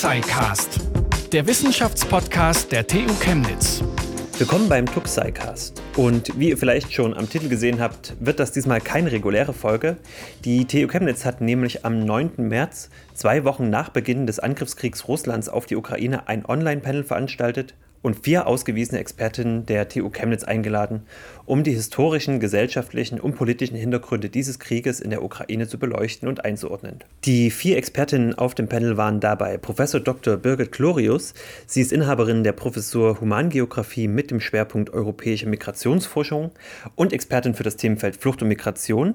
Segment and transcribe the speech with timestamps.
[0.00, 0.80] Tuxicast,
[1.30, 3.84] der Wissenschaftspodcast der TU Chemnitz.
[4.38, 5.82] Willkommen beim Tuxicast.
[5.94, 9.98] Und wie ihr vielleicht schon am Titel gesehen habt, wird das diesmal keine reguläre Folge.
[10.46, 12.30] Die TU Chemnitz hat nämlich am 9.
[12.38, 18.24] März, zwei Wochen nach Beginn des Angriffskriegs Russlands auf die Ukraine, ein Online-Panel veranstaltet und
[18.24, 21.02] vier ausgewiesene Expertinnen der TU Chemnitz eingeladen,
[21.44, 26.44] um die historischen, gesellschaftlichen und politischen Hintergründe dieses Krieges in der Ukraine zu beleuchten und
[26.44, 27.00] einzuordnen.
[27.24, 30.36] Die vier Expertinnen auf dem Panel waren dabei Professor Dr.
[30.36, 31.34] Birgit Glorius.
[31.66, 36.52] Sie ist Inhaberin der Professur Humangeographie mit dem Schwerpunkt europäische Migrationsforschung
[36.94, 39.14] und Expertin für das Themenfeld Flucht und Migration.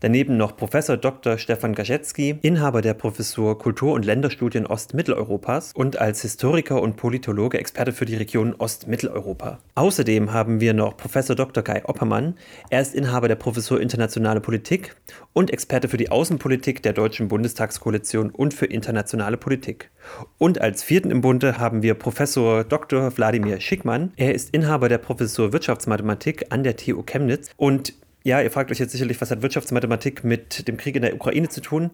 [0.00, 1.38] Daneben noch Professor Dr.
[1.38, 7.92] Stefan Gaschetski, Inhaber der Professur Kultur- und Länderstudien Ostmitteleuropas und als Historiker und Politologe Experte
[7.92, 9.58] für die Region Ostmitteleuropa.
[9.74, 11.64] Außerdem haben wir noch Professor Dr.
[11.64, 12.34] Kai Oppermann.
[12.68, 14.94] Er ist Inhaber der Professur Internationale Politik
[15.32, 19.90] und Experte für die Außenpolitik der Deutschen Bundestagskoalition und für internationale Politik.
[20.38, 23.16] Und als vierten im Bunde haben wir Professor Dr.
[23.16, 24.12] Wladimir Schickmann.
[24.16, 28.78] Er ist Inhaber der Professur Wirtschaftsmathematik an der TU Chemnitz und ja, ihr fragt euch
[28.78, 31.90] jetzt sicherlich, was hat Wirtschaftsmathematik mit dem Krieg in der Ukraine zu tun?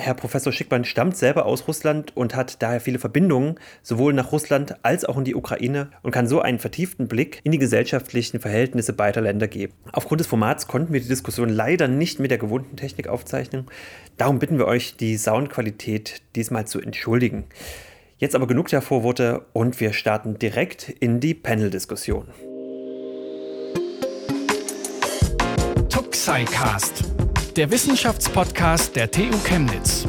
[0.00, 4.74] Herr Professor Schickmann stammt selber aus Russland und hat daher viele Verbindungen sowohl nach Russland
[4.82, 8.94] als auch in die Ukraine und kann so einen vertieften Blick in die gesellschaftlichen Verhältnisse
[8.94, 9.74] beider Länder geben.
[9.92, 13.66] Aufgrund des Formats konnten wir die Diskussion leider nicht mit der gewohnten Technik aufzeichnen.
[14.16, 17.44] Darum bitten wir euch, die Soundqualität diesmal zu entschuldigen.
[18.16, 22.28] Jetzt aber genug der Vorworte und wir starten direkt in die Panel-Diskussion.
[25.90, 27.04] Tuxicast
[27.60, 30.06] der Wissenschaftspodcast der TU Chemnitz.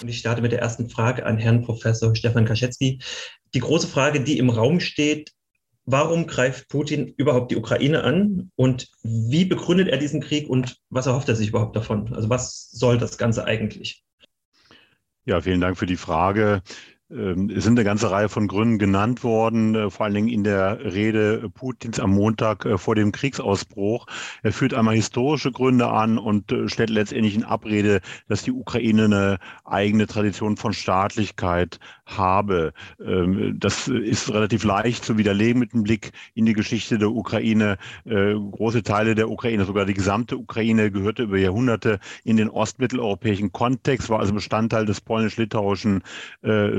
[0.00, 3.00] Und ich starte mit der ersten Frage an Herrn Professor Stefan Kaschetski.
[3.52, 5.32] Die große Frage, die im Raum steht,
[5.84, 11.06] warum greift Putin überhaupt die Ukraine an und wie begründet er diesen Krieg und was
[11.06, 12.14] erhofft er sich überhaupt davon?
[12.14, 14.04] Also was soll das Ganze eigentlich?
[15.24, 16.62] Ja, vielen Dank für die Frage.
[17.10, 20.44] Ähm, es sind eine ganze Reihe von Gründen genannt worden, äh, vor allen Dingen in
[20.44, 24.06] der Rede Putins am Montag äh, vor dem Kriegsausbruch.
[24.42, 29.06] Er führt einmal historische Gründe an und äh, stellt letztendlich in Abrede, dass die Ukraine
[29.06, 31.80] eine eigene Tradition von Staatlichkeit
[32.16, 32.72] habe.
[33.04, 37.78] Ähm, das ist relativ leicht zu widerlegen mit einem Blick in die Geschichte der Ukraine.
[38.04, 44.08] Große Teile der Ukraine, sogar die gesamte Ukraine, gehörte über Jahrhunderte in den ostmitteleuropäischen Kontext,
[44.08, 46.02] war also Bestandteil des polnisch-litauischen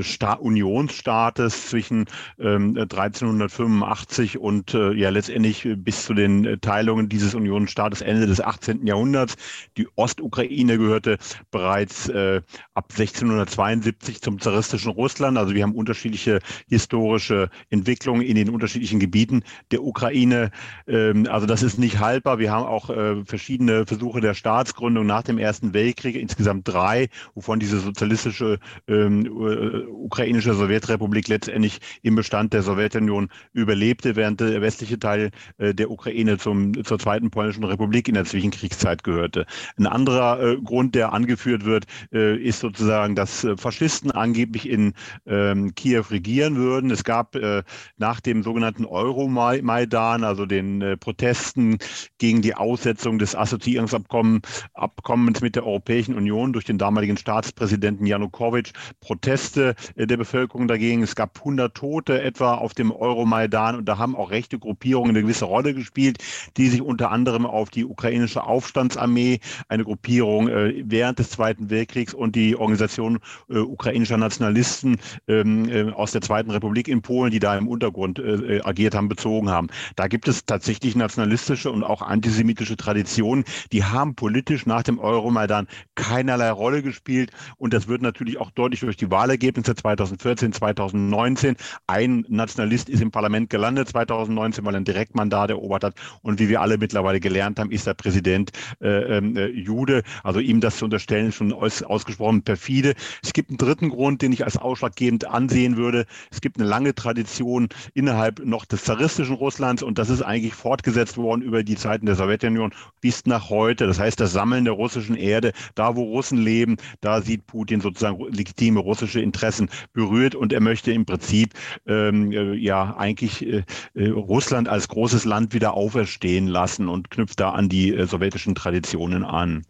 [0.00, 2.06] Sta Unionsstaates zwischen
[2.38, 8.40] ähm, 1385 und äh, ja letztendlich bis zu den äh, Teilungen dieses Unionsstaates Ende des
[8.40, 8.86] 18.
[8.86, 9.36] Jahrhunderts.
[9.76, 11.18] Die Ostukraine gehörte
[11.50, 12.42] bereits äh,
[12.74, 15.21] ab 1672 zum zaristischen Russland.
[15.22, 20.50] Also wir haben unterschiedliche historische Entwicklungen in den unterschiedlichen Gebieten der Ukraine.
[20.86, 22.38] Ähm, also das ist nicht haltbar.
[22.38, 27.60] Wir haben auch äh, verschiedene Versuche der Staatsgründung nach dem Ersten Weltkrieg, insgesamt drei, wovon
[27.60, 34.98] diese sozialistische ähm, äh, ukrainische Sowjetrepublik letztendlich im Bestand der Sowjetunion überlebte, während der westliche
[34.98, 39.46] Teil äh, der Ukraine zum, zur Zweiten Polnischen Republik in der Zwischenkriegszeit gehörte.
[39.78, 44.94] Ein anderer Grund, der angeführt wird, ist sozusagen, dass Faschisten angeblich in
[45.26, 46.90] ähm, Kiew regieren würden.
[46.90, 47.62] Es gab äh,
[47.96, 51.78] nach dem sogenannten Euromaidan, also den äh, Protesten
[52.18, 59.74] gegen die Aussetzung des Assoziierungsabkommens mit der Europäischen Union durch den damaligen Staatspräsidenten Janukowitsch, Proteste
[59.96, 61.02] äh, der Bevölkerung dagegen.
[61.02, 65.22] Es gab 100 Tote etwa auf dem Euromaidan und da haben auch rechte Gruppierungen eine
[65.22, 66.18] gewisse Rolle gespielt,
[66.56, 72.14] die sich unter anderem auf die ukrainische Aufstandsarmee, eine Gruppierung äh, während des Zweiten Weltkriegs
[72.14, 73.18] und die Organisation
[73.48, 74.98] äh, ukrainischer Nationalisten
[75.28, 78.94] ähm, äh, aus der Zweiten Republik in Polen, die da im Untergrund äh, äh, agiert
[78.94, 79.68] haben, bezogen haben.
[79.96, 85.66] Da gibt es tatsächlich nationalistische und auch antisemitische Traditionen, die haben politisch nach dem Euromaidan
[85.94, 91.56] keinerlei Rolle gespielt und das wird natürlich auch deutlich durch die Wahlergebnisse 2014, 2019.
[91.86, 95.94] Ein Nationalist ist im Parlament gelandet 2019, weil er ein Direktmandat erobert hat.
[96.22, 100.02] Und wie wir alle mittlerweile gelernt haben, ist der Präsident äh, ähm, äh, Jude.
[100.22, 102.94] Also ihm das zu unterstellen, schon aus, ausgesprochen perfide.
[103.22, 106.06] Es gibt einen dritten Grund, den ich als ausschlaggebend ansehen würde.
[106.30, 111.16] Es gibt eine lange Tradition innerhalb noch des zaristischen Russlands und das ist eigentlich fortgesetzt
[111.16, 113.86] worden über die Zeiten der Sowjetunion bis nach heute.
[113.86, 118.22] Das heißt, das Sammeln der russischen Erde, da wo Russen leben, da sieht Putin sozusagen
[118.32, 121.54] legitime russische Interessen berührt und er möchte im Prinzip
[121.86, 123.64] ähm, äh, ja eigentlich äh,
[123.94, 128.54] äh, Russland als großes Land wieder auferstehen lassen und knüpft da an die äh, sowjetischen
[128.54, 129.64] Traditionen an.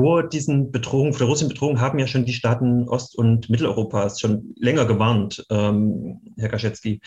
[0.00, 4.18] Vor diesen Bedrohungen, vor der russischen Bedrohung haben ja schon die Staaten Ost- und Mitteleuropas
[4.18, 7.02] schon länger gewarnt, ähm, Herr Kaschetski.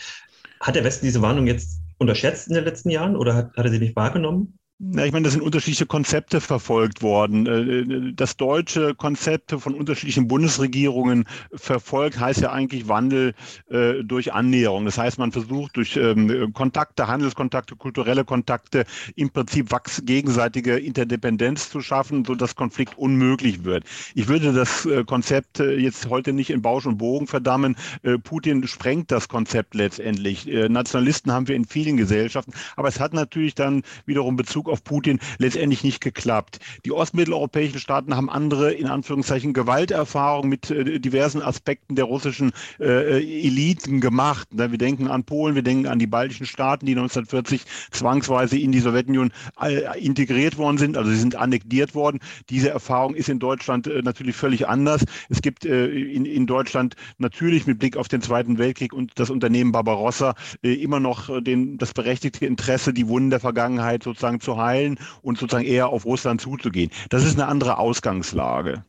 [0.60, 3.72] Hat der Westen diese Warnung jetzt unterschätzt in den letzten Jahren oder hat, hat er
[3.72, 4.60] sie nicht wahrgenommen?
[4.80, 7.46] Ja, ich meine, da sind unterschiedliche Konzepte verfolgt worden.
[7.46, 13.34] Äh, äh, das deutsche Konzept von unterschiedlichen Bundesregierungen verfolgt, heißt ja eigentlich Wandel
[13.70, 14.84] äh, durch Annäherung.
[14.84, 18.84] Das heißt, man versucht durch ähm, Kontakte, Handelskontakte, kulturelle Kontakte
[19.14, 19.70] im Prinzip
[20.02, 23.84] gegenseitige Interdependenz zu schaffen, sodass Konflikt unmöglich wird.
[24.14, 27.76] Ich würde das Konzept jetzt heute nicht in Bausch und Bogen verdammen.
[28.22, 30.46] Putin sprengt das Konzept letztendlich.
[30.46, 34.84] Nationalisten haben wir in vielen Gesellschaften, aber es hat natürlich dann wiederum Bezug Bezug auf
[34.84, 36.58] Putin letztendlich nicht geklappt.
[36.84, 43.18] Die ostmitteleuropäischen Staaten haben andere, in Anführungszeichen, Gewalterfahrungen mit äh, diversen Aspekten der russischen äh,
[43.18, 44.48] Eliten gemacht.
[44.50, 48.80] Wir denken an Polen, wir denken an die baltischen Staaten, die 1940 zwangsweise in die
[48.80, 52.20] Sowjetunion äh, integriert worden sind, also sie sind annektiert worden.
[52.50, 55.04] Diese Erfahrung ist in Deutschland äh, natürlich völlig anders.
[55.28, 59.30] Es gibt äh, in, in Deutschland natürlich mit Blick auf den Zweiten Weltkrieg und das
[59.30, 64.53] Unternehmen Barbarossa äh, immer noch den, das berechtigte Interesse, die Wunden der Vergangenheit sozusagen zu
[64.56, 66.90] heilen und sozusagen eher auf Russland zuzugehen.
[67.08, 68.84] Das ist eine andere Ausgangslage.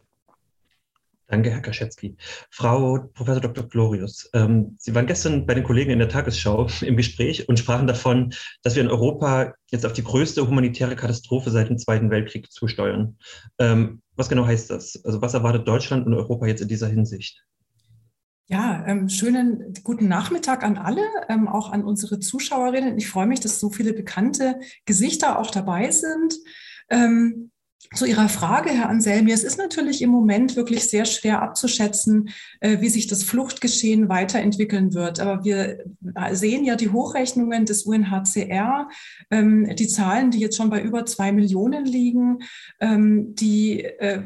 [1.27, 2.15] Danke, Herr Kaschewski.
[2.51, 3.67] Frau Professor Dr.
[3.67, 7.87] Glorius, ähm, Sie waren gestern bei den Kollegen in der Tagesschau im Gespräch und sprachen
[7.87, 12.51] davon, dass wir in Europa jetzt auf die größte humanitäre Katastrophe seit dem Zweiten Weltkrieg
[12.51, 13.17] zusteuern.
[13.57, 15.03] Ähm, was genau heißt das?
[15.03, 17.43] Also was erwartet Deutschland und Europa jetzt in dieser Hinsicht?
[18.47, 22.95] Ja, ähm, schönen guten Nachmittag an alle, ähm, auch an unsere Zuschauerinnen.
[22.97, 26.35] Ich freue mich, dass so viele bekannte Gesichter auch dabei sind.
[26.89, 27.49] Ähm,
[27.93, 32.29] zu Ihrer Frage, Herr Anselmi, es ist natürlich im Moment wirklich sehr schwer abzuschätzen,
[32.59, 35.19] äh, wie sich das Fluchtgeschehen weiterentwickeln wird.
[35.19, 35.83] Aber wir
[36.31, 38.89] sehen ja die Hochrechnungen des UNHCR,
[39.31, 42.39] ähm, die Zahlen, die jetzt schon bei über zwei Millionen liegen,
[42.79, 44.21] ähm, die, äh,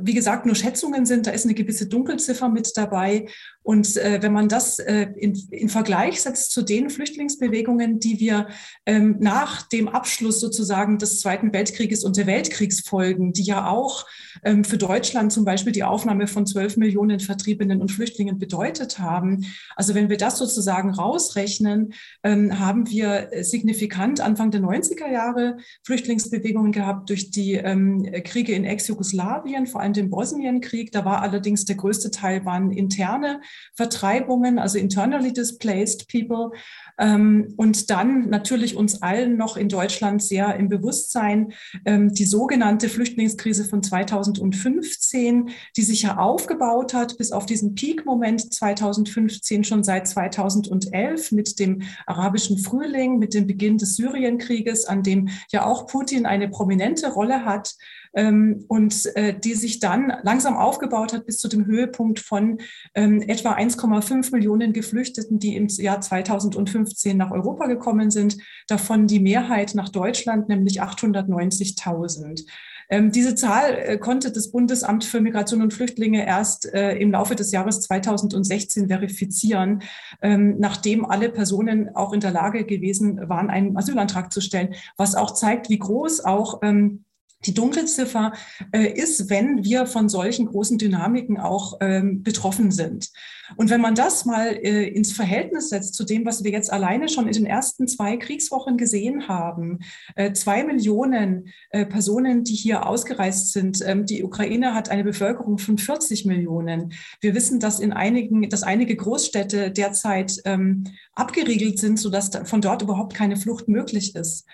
[0.00, 1.26] wie gesagt, nur Schätzungen sind.
[1.26, 3.26] Da ist eine gewisse Dunkelziffer mit dabei.
[3.66, 8.46] Und äh, wenn man das äh, in, in, Vergleich setzt zu den Flüchtlingsbewegungen, die wir
[8.86, 14.06] ähm, nach dem Abschluss sozusagen des Zweiten Weltkrieges und der Weltkriegsfolgen, die ja auch
[14.44, 19.44] ähm, für Deutschland zum Beispiel die Aufnahme von 12 Millionen Vertriebenen und Flüchtlingen bedeutet haben.
[19.74, 21.92] Also wenn wir das sozusagen rausrechnen,
[22.22, 28.64] ähm, haben wir signifikant Anfang der 90er Jahre Flüchtlingsbewegungen gehabt durch die ähm, Kriege in
[28.64, 30.92] Ex-Jugoslawien, vor allem den Bosnienkrieg.
[30.92, 33.40] Da war allerdings der größte Teil waren interne
[33.74, 36.52] Vertreibungen, also internally displaced people.
[36.98, 41.52] Ähm, und dann natürlich uns allen noch in Deutschland sehr im Bewusstsein
[41.84, 48.52] ähm, die sogenannte Flüchtlingskrise von 2015, die sich ja aufgebaut hat bis auf diesen Peak-Moment
[48.52, 55.28] 2015 schon seit 2011 mit dem arabischen Frühling, mit dem Beginn des Syrienkrieges, an dem
[55.52, 57.74] ja auch Putin eine prominente Rolle hat
[58.14, 62.58] ähm, und äh, die sich dann langsam aufgebaut hat bis zu dem Höhepunkt von
[62.94, 68.36] etwa 1,5 Millionen Geflüchteten, die im Jahr 2015 nach Europa gekommen sind,
[68.68, 72.44] davon die Mehrheit nach Deutschland, nämlich 890.000.
[72.88, 77.34] Ähm, diese Zahl äh, konnte das Bundesamt für Migration und Flüchtlinge erst äh, im Laufe
[77.34, 79.82] des Jahres 2016 verifizieren,
[80.22, 85.16] ähm, nachdem alle Personen auch in der Lage gewesen waren, einen Asylantrag zu stellen, was
[85.16, 87.05] auch zeigt, wie groß auch ähm,
[87.44, 88.32] die Dunkelziffer
[88.72, 93.10] äh, ist, wenn wir von solchen großen Dynamiken auch ähm, betroffen sind.
[93.56, 97.08] Und wenn man das mal äh, ins Verhältnis setzt zu dem, was wir jetzt alleine
[97.08, 99.80] schon in den ersten zwei Kriegswochen gesehen haben,
[100.16, 103.80] äh, zwei Millionen äh, Personen, die hier ausgereist sind.
[103.86, 106.94] Ähm, die Ukraine hat eine Bevölkerung von 40 Millionen.
[107.20, 112.82] Wir wissen, dass in einigen, dass einige Großstädte derzeit ähm, abgeriegelt sind, sodass von dort
[112.82, 114.46] überhaupt keine Flucht möglich ist.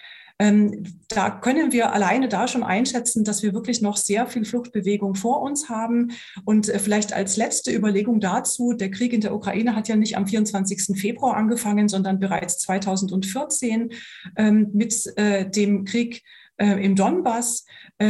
[0.42, 5.14] Ähm, da können wir alleine da schon einschätzen, dass wir wirklich noch sehr viel Fluchtbewegung
[5.14, 6.11] vor uns haben.
[6.44, 10.16] Und äh, vielleicht als letzte Überlegung dazu, der Krieg in der Ukraine hat ja nicht
[10.16, 10.99] am 24.
[11.00, 13.92] Februar angefangen, sondern bereits 2014
[14.37, 16.25] ähm, mit äh, dem Krieg
[16.56, 17.64] äh, im Donbass.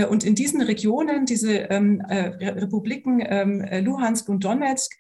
[0.09, 3.21] Und in diesen Regionen, diese ähm, äh, Republiken
[3.85, 4.91] Luhansk und Donetsk,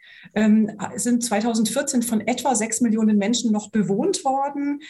[0.96, 4.80] sind 2014 von etwa sechs Millionen Menschen noch bewohnt worden.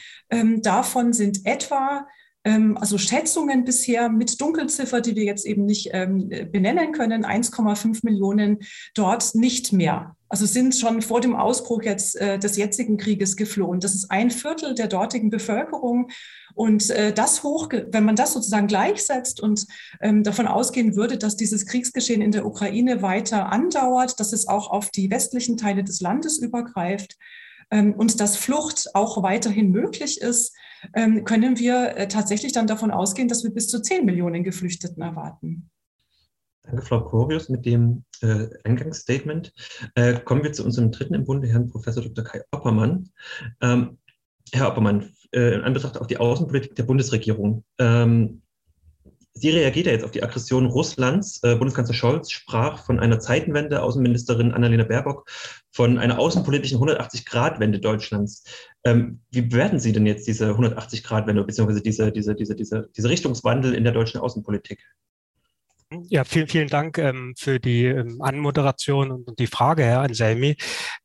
[0.61, 2.04] Davon sind etwa
[2.44, 8.58] also Schätzungen bisher mit Dunkelziffer, die wir jetzt eben nicht ähm, benennen können, 1,5 Millionen
[8.94, 10.16] dort nicht mehr.
[10.28, 13.80] Also sind schon vor dem Ausbruch jetzt äh, des jetzigen Krieges geflohen.
[13.80, 16.08] Das ist ein Viertel der dortigen Bevölkerung.
[16.54, 19.66] Und äh, das hoch, wenn man das sozusagen gleichsetzt und
[20.00, 24.70] ähm, davon ausgehen würde, dass dieses Kriegsgeschehen in der Ukraine weiter andauert, dass es auch
[24.70, 27.18] auf die westlichen Teile des Landes übergreift,
[27.72, 30.70] ähm, und dass Flucht auch weiterhin möglich ist, ähm,
[31.24, 35.70] können wir äh, tatsächlich dann davon ausgehen, dass wir bis zu 10 Millionen Geflüchteten erwarten.
[36.64, 39.52] Danke, Frau Korius, mit dem äh, Eingangsstatement.
[39.94, 42.24] Äh, kommen wir zu unserem dritten im Bunde, Herrn Professor Dr.
[42.24, 43.10] Kai Oppermann.
[43.60, 43.98] Ähm,
[44.52, 47.64] Herr Oppermann, äh, in Anbetracht auf die Außenpolitik der Bundesregierung.
[47.78, 48.42] Ähm,
[49.34, 51.42] sie reagiert ja jetzt auf die Aggression Russlands.
[51.42, 55.28] Äh, Bundeskanzler Scholz sprach von einer Zeitenwende, Außenministerin Annalena Baerbock
[55.72, 58.44] von einer außenpolitischen 180-Grad-Wende Deutschlands.
[58.84, 63.74] Ähm, wie bewerten Sie denn jetzt diese 180-Grad-Wende beziehungsweise diese, diese, diese, diese, diese Richtungswandel
[63.74, 64.84] in der deutschen Außenpolitik?
[66.08, 70.56] Ja, vielen, vielen Dank ähm, für die ähm, Anmoderation und, die Frage, Herr Anselmi.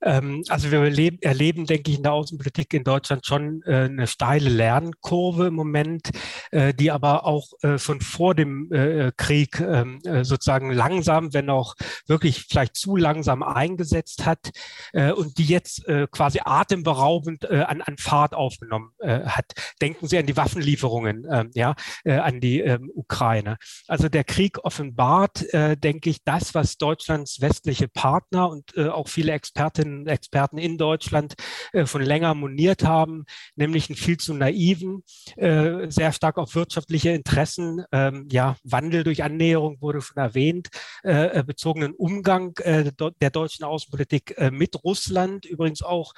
[0.02, 4.08] Ähm, also wir erleben, erleben, denke ich, in der Außenpolitik in Deutschland schon äh, eine
[4.08, 6.10] steile Lernkurve im Moment,
[6.52, 11.50] äh, die aber auch äh, schon vor dem äh, Krieg ähm, äh, sozusagen langsam, wenn
[11.50, 11.76] auch
[12.08, 14.52] wirklich vielleicht zu langsam eingesetzt hat
[14.94, 19.46] äh, und die jetzt quasi atemberaubend an, an Fahrt aufgenommen hat.
[19.82, 21.76] Denken Sie an die Waffenlieferungen, ähm, ja,
[22.06, 23.58] an die ähm, Ukraine.
[23.88, 28.90] Also der Krieg auf offenbart, äh, denke ich, das, was Deutschlands westliche Partner und äh,
[28.90, 31.34] auch viele Expertinnen und Experten in Deutschland
[31.74, 35.04] äh, von länger moniert haben, nämlich einen viel zu naiven,
[35.36, 40.68] äh, sehr stark auf wirtschaftliche Interessen, ähm, ja, Wandel durch Annäherung wurde schon erwähnt,
[41.04, 46.14] äh, äh, bezogenen Umgang der deutschen Außenpolitik mit Russland, übrigens auch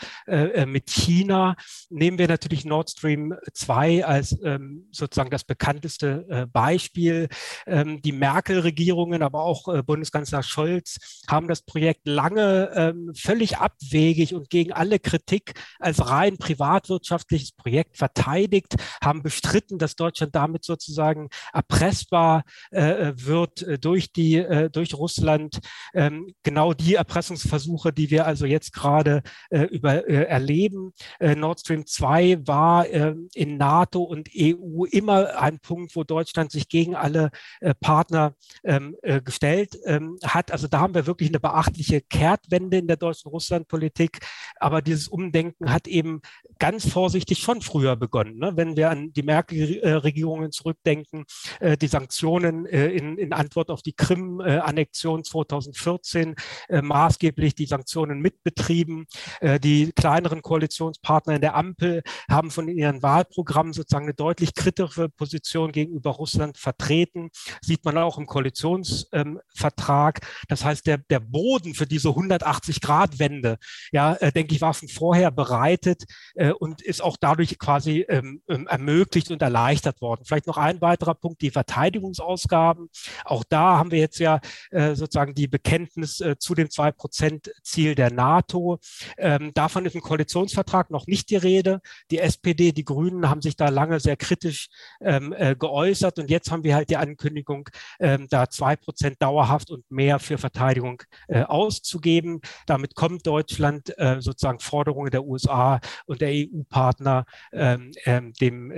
[0.66, 1.56] mit China.
[1.90, 7.28] Nehmen wir natürlich Nord Stream 2 als ähm, sozusagen das bekannteste Beispiel.
[7.66, 13.58] Ähm, die Merkel Merkel-Regierungen, aber auch äh, Bundeskanzler Scholz haben das Projekt lange ähm, völlig
[13.58, 20.64] abwegig und gegen alle Kritik als rein privatwirtschaftliches Projekt verteidigt, haben bestritten, dass Deutschland damit
[20.64, 24.40] sozusagen erpressbar äh, wird äh, durch die
[24.72, 25.60] durch Russland.
[25.94, 30.94] Ähm, genau die Erpressungsversuche, die wir also jetzt gerade über erleben.
[31.20, 36.96] Nord Stream 2 war in NATO und EU immer ein Punkt, wo Deutschland sich gegen
[36.96, 37.32] alle
[37.80, 38.29] Partner
[38.64, 40.52] ähm, äh, gestellt ähm, hat.
[40.52, 44.20] Also da haben wir wirklich eine beachtliche Kehrtwende in der deutschen Russlandpolitik.
[44.58, 46.22] Aber dieses Umdenken hat eben
[46.60, 48.38] ganz vorsichtig schon früher begonnen.
[48.38, 48.52] Ne?
[48.56, 51.26] Wenn wir an die Merkel-Regierungen zurückdenken,
[51.60, 56.36] äh, die Sanktionen äh, in, in, Antwort auf die Krim-Annexion 2014,
[56.68, 59.06] äh, maßgeblich die Sanktionen mitbetrieben.
[59.40, 65.10] Äh, die kleineren Koalitionspartner in der Ampel haben von ihren Wahlprogrammen sozusagen eine deutlich kritische
[65.10, 67.30] Position gegenüber Russland vertreten.
[67.62, 70.20] Sieht man auch im Koalitionsvertrag.
[70.48, 73.58] das heißt, der, der Boden für diese 180-Grad-Wende,
[73.92, 76.04] ja, äh, denke ich, war schon vorher bereitet
[76.36, 80.26] äh, und ist auch dadurch quasi ähm, ähm, ermöglicht und erleichtert worden.
[80.26, 82.90] Vielleicht noch ein weiterer Punkt, die Verteidigungsausgaben.
[83.26, 84.40] Auch da haben wir jetzt ja
[84.72, 88.80] äh, sozusagen die Bekenntnis äh, zu dem 2-Prozent-Ziel der NATO.
[89.18, 91.82] Ähm, davon ist im Koalitionsvertrag noch nicht die Rede.
[92.12, 94.70] Die SPD, die Grünen haben sich da lange sehr kritisch
[95.02, 99.22] ähm, äh, geäußert und jetzt haben wir halt die Ankündigung, äh, ähm, da zwei Prozent
[99.22, 102.42] dauerhaft und mehr für Verteidigung äh, auszugeben.
[102.66, 108.72] Damit kommt Deutschland äh, sozusagen Forderungen der USA und der EU-Partner, ähm, ähm, dem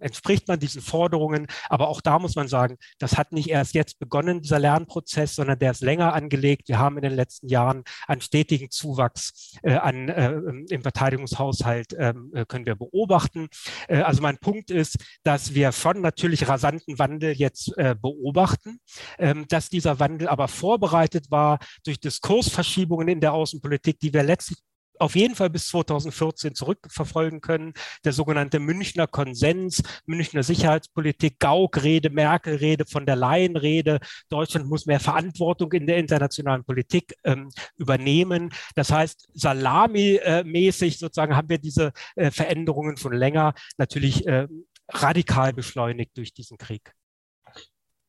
[0.00, 1.46] entspricht man diesen Forderungen.
[1.68, 5.58] Aber auch da muss man sagen, das hat nicht erst jetzt begonnen, dieser Lernprozess, sondern
[5.58, 6.68] der ist länger angelegt.
[6.68, 11.90] Wir haben in den letzten Jahren einen stetigen Zuwachs äh, an, im Verteidigungshaushalt
[12.48, 13.48] können wir beobachten.
[13.88, 18.61] also mein Punkt ist, dass wir schon natürlich rasanten Wandel jetzt beobachten
[19.18, 24.58] ähm, dass dieser Wandel aber vorbereitet war durch Diskursverschiebungen in der Außenpolitik, die wir letztlich
[25.02, 27.72] auf jeden Fall bis 2014 zurückverfolgen können.
[28.04, 33.98] Der sogenannte Münchner Konsens, Münchner Sicherheitspolitik, Gauck-Rede, Merkel-Rede, von der Leyen-Rede.
[34.28, 38.50] Deutschland muss mehr Verantwortung in der internationalen Politik ähm, übernehmen.
[38.76, 44.46] Das heißt, salami-mäßig sozusagen haben wir diese äh, Veränderungen schon länger natürlich äh,
[44.88, 46.94] radikal beschleunigt durch diesen Krieg.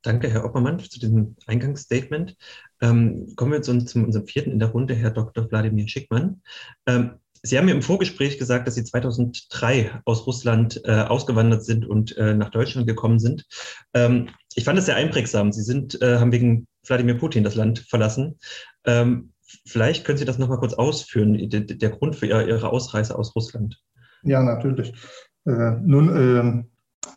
[0.03, 2.36] Danke, Herr Oppermann, zu diesem Eingangsstatement.
[2.81, 5.50] Ähm, kommen wir zu, zu, unserem vierten in der Runde, Herr Dr.
[5.50, 6.41] Wladimir Schickmann.
[6.86, 11.86] Ähm, Sie haben mir im Vorgespräch gesagt, dass Sie 2003 aus Russland äh, ausgewandert sind
[11.86, 13.45] und äh, nach Deutschland gekommen sind.
[13.93, 15.51] Ähm, ich fand es sehr einprägsam.
[15.51, 18.39] Sie sind, äh, haben wegen Wladimir Putin das Land verlassen.
[18.86, 19.33] Ähm,
[19.65, 23.81] vielleicht können Sie das nochmal kurz ausführen, der, der Grund für Ihre Ausreise aus Russland.
[24.24, 24.93] Ja, natürlich.
[25.45, 26.69] Äh, nun, ähm,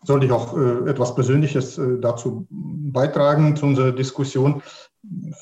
[0.03, 4.61] sollte ich auch äh, etwas Persönliches äh, dazu beitragen, zu unserer Diskussion.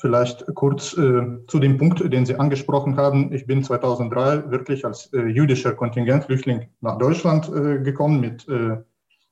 [0.00, 3.32] Vielleicht kurz äh, zu dem Punkt, den Sie angesprochen haben.
[3.32, 8.20] Ich bin 2003 wirklich als äh, jüdischer Kontingentflüchtling nach Deutschland äh, gekommen.
[8.20, 8.46] Mit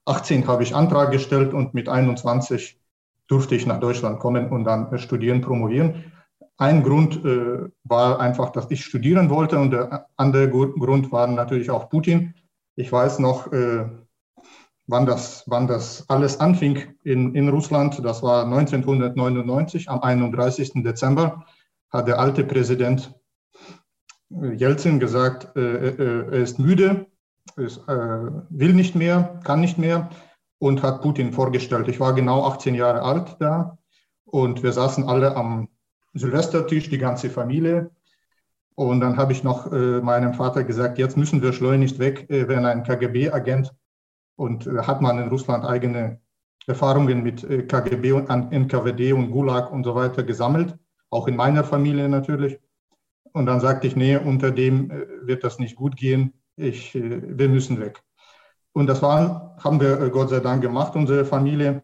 [0.06, 2.80] 18 äh, habe ich Antrag gestellt und mit 21
[3.28, 6.12] durfte ich nach Deutschland kommen und dann studieren, promovieren.
[6.56, 7.24] Ein Grund
[7.82, 12.34] war einfach, dass ich studieren wollte und der andere Grund war natürlich auch Putin.
[12.76, 13.50] Ich weiß noch,
[14.86, 18.04] wann das, wann das alles anfing in, in Russland.
[18.04, 20.82] Das war 1999, am 31.
[20.82, 21.44] Dezember,
[21.90, 23.14] hat der alte Präsident
[24.30, 27.06] Jelzin gesagt, äh, äh, er ist müde
[27.56, 30.10] ist, äh, will nicht mehr, kann nicht mehr
[30.58, 31.88] und hat Putin vorgestellt.
[31.88, 33.78] Ich war genau 18 Jahre alt da
[34.24, 35.68] und wir saßen alle am
[36.14, 37.90] Silvestertisch, die ganze Familie.
[38.76, 42.48] Und dann habe ich noch äh, meinem Vater gesagt, jetzt müssen wir schleunigst weg, äh,
[42.48, 43.72] wenn ein KGB-Agent
[44.36, 46.20] und äh, hat man in Russland eigene
[46.66, 50.76] Erfahrungen mit äh, KGB und NKWD und Gulag und so weiter gesammelt,
[51.10, 52.58] auch in meiner Familie natürlich.
[53.32, 56.32] Und dann sagte ich, nee, unter dem äh, wird das nicht gut gehen.
[56.56, 58.00] Ich, wir müssen weg.
[58.72, 61.82] Und das war, haben wir Gott sei Dank gemacht, unsere Familie.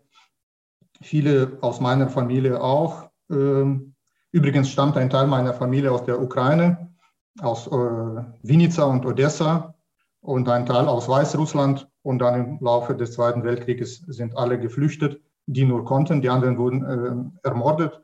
[1.02, 3.10] Viele aus meiner Familie auch.
[3.32, 3.94] Ähm,
[4.30, 6.94] übrigens stammt ein Teil meiner Familie aus der Ukraine,
[7.40, 9.74] aus Vinica und Odessa
[10.20, 11.88] und ein Teil aus Weißrussland.
[12.02, 16.22] Und dann im Laufe des Zweiten Weltkrieges sind alle geflüchtet, die nur konnten.
[16.22, 18.00] Die anderen wurden äh, ermordet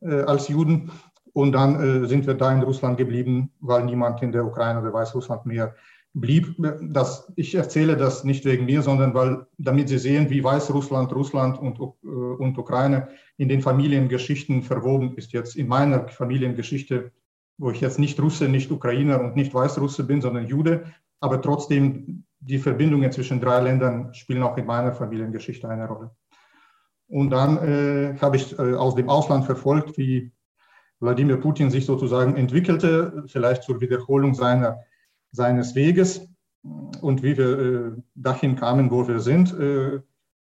[0.00, 0.90] äh, als Juden.
[1.32, 4.92] Und dann äh, sind wir da in Russland geblieben, weil niemand in der Ukraine oder
[4.92, 5.74] Weißrussland mehr
[6.14, 6.56] blieb.
[6.82, 11.58] Das, ich erzähle das nicht wegen mir, sondern weil, damit Sie sehen, wie Weißrussland, Russland
[11.58, 15.32] und, äh, und Ukraine in den Familiengeschichten verwoben ist.
[15.32, 17.12] Jetzt in meiner Familiengeschichte,
[17.56, 20.84] wo ich jetzt nicht Russe, nicht Ukrainer und nicht Weißrusse bin, sondern Jude,
[21.20, 26.10] aber trotzdem die Verbindungen zwischen drei Ländern spielen auch in meiner Familiengeschichte eine Rolle.
[27.08, 30.30] Und dann äh, habe ich äh, aus dem Ausland verfolgt, wie
[31.00, 34.80] Wladimir Putin sich sozusagen entwickelte, vielleicht zur Wiederholung seiner,
[35.30, 36.28] seines Weges
[37.00, 39.58] und wie wir äh, dahin kamen, wo wir sind.
[39.58, 40.00] Äh,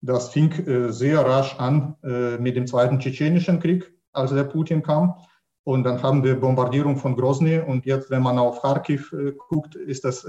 [0.02, 4.82] das fing äh, sehr rasch an äh, mit dem Zweiten Tschetschenischen Krieg, als der Putin
[4.82, 5.14] kam.
[5.70, 7.58] Und dann haben wir Bombardierung von Grozny.
[7.58, 9.14] Und jetzt, wenn man auf Kharkiv
[9.48, 10.26] guckt, ist das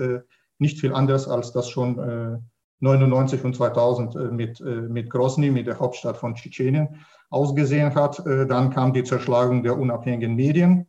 [0.59, 2.37] nicht viel anders, als das schon äh,
[2.81, 8.25] 99 und 2000 äh, mit, äh, mit Grozny, mit der Hauptstadt von Tschetschenien, ausgesehen hat.
[8.25, 10.87] Äh, dann kam die Zerschlagung der unabhängigen Medien,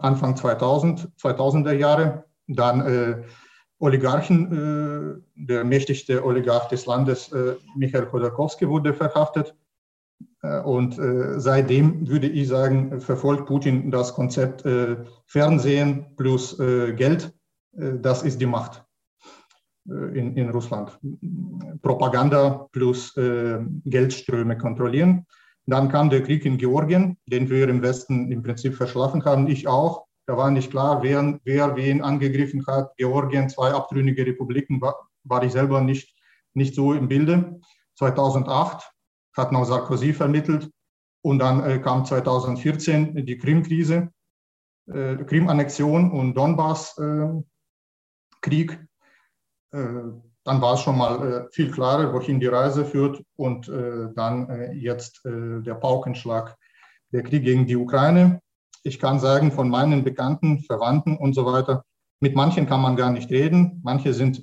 [0.00, 2.24] Anfang 2000, 2000er Jahre.
[2.46, 3.22] Dann äh,
[3.78, 7.30] Oligarchen, äh, der mächtigste Oligarch des Landes,
[7.76, 9.56] Michael Khodorkovsky, wurde verhaftet.
[10.64, 10.98] Und
[11.36, 14.64] seitdem würde ich sagen, verfolgt Putin das Konzept
[15.26, 17.32] Fernsehen plus Geld
[17.76, 18.84] äh, das ist die Macht
[19.88, 20.98] äh, in, in Russland.
[21.82, 25.26] Propaganda plus äh, Geldströme kontrollieren.
[25.66, 29.68] Dann kam der Krieg in Georgien, den wir im Westen im Prinzip verschlafen haben, ich
[29.68, 30.06] auch.
[30.26, 32.96] Da war nicht klar, wer, wer wen angegriffen hat.
[32.96, 36.16] Georgien, zwei abtrünnige Republiken, war, war ich selber nicht,
[36.54, 37.60] nicht so im Bilde.
[37.96, 38.91] 2008
[39.36, 40.70] hat noch Sarkozy vermittelt
[41.22, 44.10] und dann äh, kam 2014 die Krim-Krise,
[44.88, 46.98] äh, Krim-Annexion und Donbass.
[46.98, 47.42] Äh,
[49.72, 50.02] äh,
[50.44, 53.22] dann war es schon mal äh, viel klarer, wohin die Reise führt.
[53.36, 56.56] Und äh, dann jetzt der Paukenschlag,
[57.12, 58.40] der Krieg gegen die Ukraine.
[58.82, 61.84] Ich kann sagen, von meinen Bekannten, Verwandten und so weiter,
[62.18, 63.80] mit manchen kann man gar nicht reden.
[63.84, 64.42] Manche sind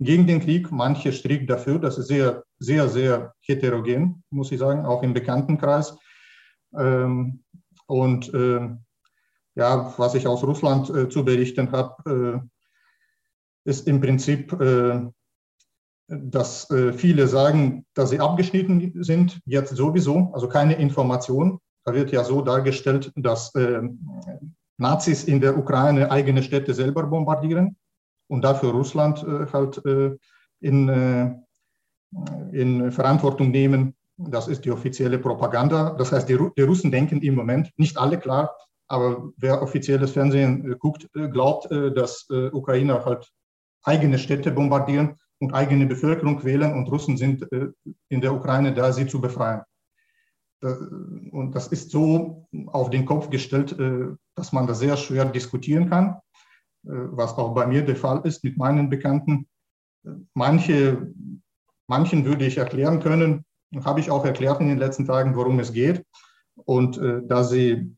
[0.00, 1.78] gegen den Krieg, manche strikt dafür.
[1.78, 5.96] Das ist sehr, sehr, sehr heterogen, muss ich sagen, auch im Bekanntenkreis.
[6.76, 7.42] Ähm,
[7.86, 8.30] und
[9.54, 12.48] ja, was ich aus Russland zu berichten habe,
[13.68, 15.00] ist im Prinzip, äh,
[16.08, 21.58] dass äh, viele sagen, dass sie abgeschnitten sind, jetzt sowieso, also keine Information.
[21.84, 23.82] Da wird ja so dargestellt, dass äh,
[24.78, 27.76] Nazis in der Ukraine eigene Städte selber bombardieren
[28.28, 29.82] und dafür Russland halt
[30.60, 31.42] in,
[32.52, 33.94] in Verantwortung nehmen.
[34.16, 35.90] Das ist die offizielle Propaganda.
[35.90, 38.54] Das heißt, die, die Russen denken im Moment, nicht alle klar,
[38.86, 43.30] aber wer offizielles Fernsehen guckt, glaubt, dass Ukrainer halt
[43.82, 47.68] eigene Städte bombardieren und eigene Bevölkerung quälen und Russen sind äh,
[48.08, 49.62] in der Ukraine da, sie zu befreien.
[50.60, 55.88] Und das ist so auf den Kopf gestellt, äh, dass man das sehr schwer diskutieren
[55.88, 56.18] kann, äh,
[56.82, 59.46] was auch bei mir der Fall ist mit meinen Bekannten.
[60.34, 61.12] Manche,
[61.86, 63.44] manchen würde ich erklären können,
[63.84, 66.04] habe ich auch erklärt in den letzten Tagen, worum es geht.
[66.64, 67.94] Und da sie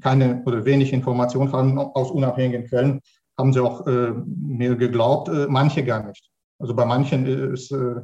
[0.00, 3.00] keine oder wenig Informationen haben aus unabhängigen Quellen,
[3.38, 6.30] haben sie auch äh, mir geglaubt, äh, manche gar nicht.
[6.58, 7.96] Also bei manchen ist äh,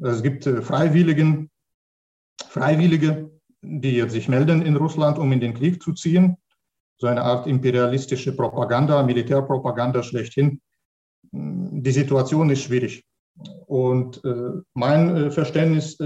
[0.00, 1.50] es gibt äh, Freiwilligen,
[2.48, 3.30] Freiwillige,
[3.62, 6.36] die jetzt sich melden in Russland, um in den Krieg zu ziehen.
[7.04, 10.62] So eine Art imperialistische Propaganda, Militärpropaganda schlechthin.
[11.32, 13.04] Die Situation ist schwierig.
[13.66, 15.98] Und äh, mein äh, Verständnis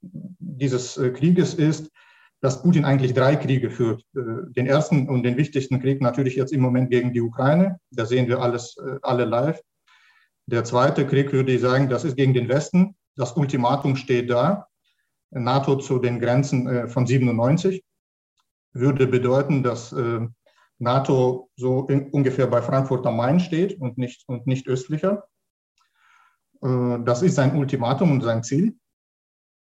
[0.00, 1.90] dieses Krieges ist,
[2.40, 4.02] dass Putin eigentlich drei Kriege führt.
[4.16, 7.78] Äh, den ersten und den wichtigsten Krieg natürlich jetzt im Moment gegen die Ukraine.
[7.90, 9.60] Da sehen wir alles, äh, alle live.
[10.46, 12.96] Der zweite Krieg würde ich sagen, das ist gegen den Westen.
[13.16, 14.66] Das Ultimatum steht da.
[15.28, 17.84] NATO zu den Grenzen äh, von 97
[18.72, 19.94] würde bedeuten, dass
[20.80, 25.24] NATO so in, ungefähr bei Frankfurt am Main steht und nicht, und nicht östlicher.
[26.62, 28.76] Äh, das ist sein Ultimatum und sein Ziel.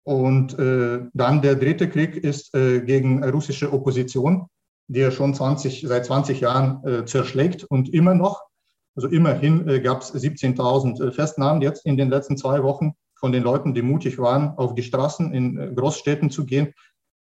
[0.03, 4.47] Und äh, dann der dritte Krieg ist äh, gegen russische Opposition,
[4.87, 8.41] die er schon 20, seit 20 Jahren äh, zerschlägt und immer noch,
[8.95, 13.43] also immerhin äh, gab es 17.000 Festnahmen jetzt in den letzten zwei Wochen von den
[13.43, 16.73] Leuten, die mutig waren, auf die Straßen in äh, Großstädten zu gehen.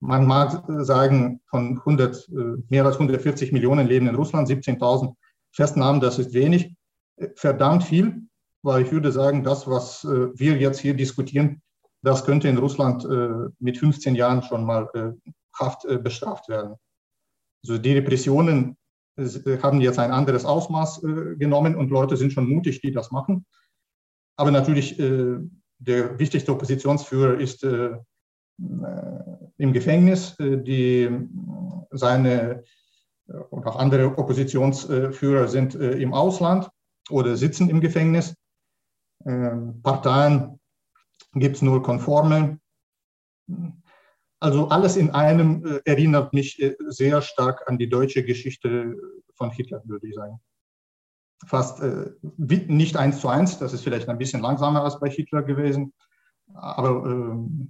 [0.07, 2.29] Man mag sagen, von 100,
[2.69, 5.15] mehr als 140 Millionen leben in Russland, 17.000
[5.53, 6.75] Festnahmen, das ist wenig,
[7.37, 8.23] verdammt viel,
[8.63, 11.63] weil ich würde sagen, das, was wir jetzt hier diskutieren,
[12.05, 16.75] das könnte in Russland äh, mit 15 Jahren schon mal äh, Haft äh, bestraft werden.
[17.65, 18.77] Also die Repressionen
[19.17, 23.11] äh, haben jetzt ein anderes Ausmaß äh, genommen und Leute sind schon mutig, die das
[23.11, 23.47] machen.
[24.37, 25.39] Aber natürlich, äh,
[25.79, 27.67] der wichtigste Oppositionsführer ist
[28.59, 30.37] im Gefängnis.
[30.39, 31.11] die,
[31.91, 32.65] seine
[33.51, 36.69] und auch andere Oppositionsführer sind im Ausland
[37.11, 38.35] oder sitzen im Gefängnis.
[39.25, 40.61] Ähm, Parteien
[41.33, 42.59] gibt es nur konforme.
[44.41, 48.95] Also alles in einem äh, erinnert mich äh, sehr stark an die deutsche Geschichte
[49.35, 50.41] von Hitler, würde ich sagen.
[51.47, 55.43] Fast äh, nicht eins zu eins, das ist vielleicht ein bisschen langsamer als bei Hitler
[55.43, 55.93] gewesen,
[56.53, 57.67] aber äh,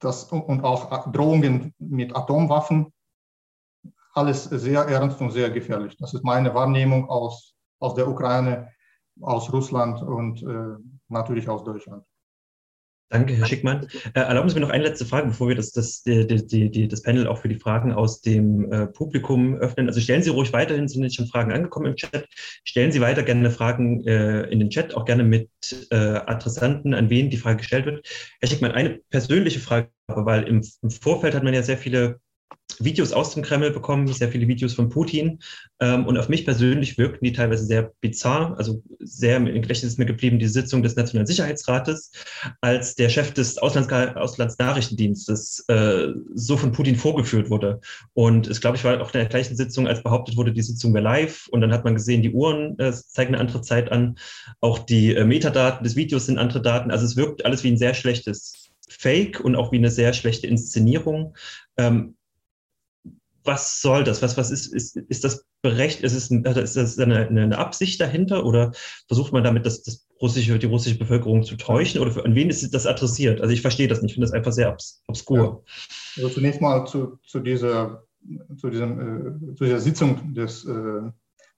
[0.00, 2.92] das und auch Drohungen mit Atomwaffen,
[4.14, 5.96] alles sehr ernst und sehr gefährlich.
[5.98, 8.72] Das ist meine Wahrnehmung aus, aus der Ukraine,
[9.20, 10.76] aus Russland und äh,
[11.08, 12.04] natürlich aus Deutschland.
[13.12, 13.88] Danke, Herr Schickmann.
[14.14, 16.86] Äh, erlauben Sie mir noch eine letzte Frage, bevor wir das, das, die, die, die,
[16.86, 19.88] das Panel auch für die Fragen aus dem äh, Publikum öffnen.
[19.88, 22.28] Also stellen Sie ruhig weiterhin, sind jetzt schon Fragen angekommen im Chat.
[22.62, 25.50] Stellen Sie weiter gerne Fragen äh, in den Chat, auch gerne mit
[25.90, 28.06] äh, Adressanten, an wen die Frage gestellt wird.
[28.38, 32.20] Herr Schickmann, eine persönliche Frage, weil im, im Vorfeld hat man ja sehr viele
[32.84, 35.40] Videos aus dem Kreml bekommen, sehr viele Videos von Putin.
[35.80, 39.98] Ähm, und auf mich persönlich wirkten die teilweise sehr bizarr, also sehr im Gedächtnis ist
[39.98, 42.12] mir geblieben, die Sitzung des Nationalen Sicherheitsrates,
[42.60, 47.80] als der Chef des Auslands Auslandsnachrichtendienstes äh, so von Putin vorgeführt wurde.
[48.14, 50.94] Und es, glaube ich, war auch in der gleichen Sitzung, als behauptet wurde, die Sitzung
[50.94, 51.48] wäre live.
[51.50, 54.16] Und dann hat man gesehen, die Uhren äh, zeigen eine andere Zeit an.
[54.60, 56.90] Auch die äh, Metadaten des Videos sind andere Daten.
[56.90, 60.46] Also es wirkt alles wie ein sehr schlechtes Fake und auch wie eine sehr schlechte
[60.46, 61.34] Inszenierung.
[61.76, 62.16] Ähm,
[63.44, 64.22] was soll das?
[64.22, 66.02] Was, was ist, ist, ist das berecht?
[66.02, 68.72] Ist, es ein, ist das eine, eine, Absicht dahinter oder
[69.06, 72.50] versucht man damit das, das russische, die russische Bevölkerung zu täuschen oder für, an wen
[72.50, 73.40] ist das adressiert?
[73.40, 75.64] Also ich verstehe das nicht, ich finde das einfach sehr obs obskur.
[76.16, 76.22] Ja.
[76.22, 78.04] Also zunächst mal zu, zu, dieser,
[78.58, 81.10] zu, diesem, äh, zu dieser Sitzung des äh,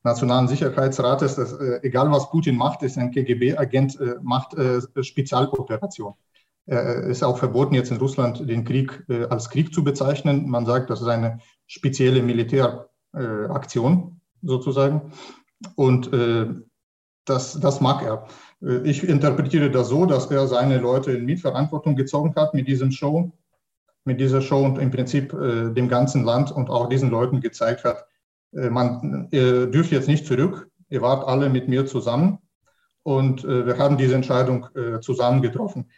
[0.04, 6.14] Nationalen Sicherheitsrates, dass, äh, egal was Putin macht, ist ein KGB-Agent, äh, macht äh, Spezialoperation.
[6.64, 10.48] Es ist auch verboten, jetzt in Russland den Krieg äh, als Krieg zu bezeichnen.
[10.48, 11.40] Man sagt, das ist eine
[11.72, 15.12] spezielle Militäraktion sozusagen.
[15.74, 16.46] Und äh,
[17.24, 18.26] das, das mag er.
[18.60, 22.90] Äh, ich interpretiere das so, dass er seine Leute in Mitverantwortung gezogen hat mit diesem
[22.90, 23.32] Show,
[24.04, 27.84] mit dieser Show und im Prinzip äh, dem ganzen Land und auch diesen Leuten gezeigt
[27.84, 28.04] hat,
[28.52, 32.38] äh, man ihr dürft jetzt nicht zurück, ihr wart alle mit mir zusammen
[33.02, 35.88] und äh, wir haben diese Entscheidung äh, zusammen getroffen.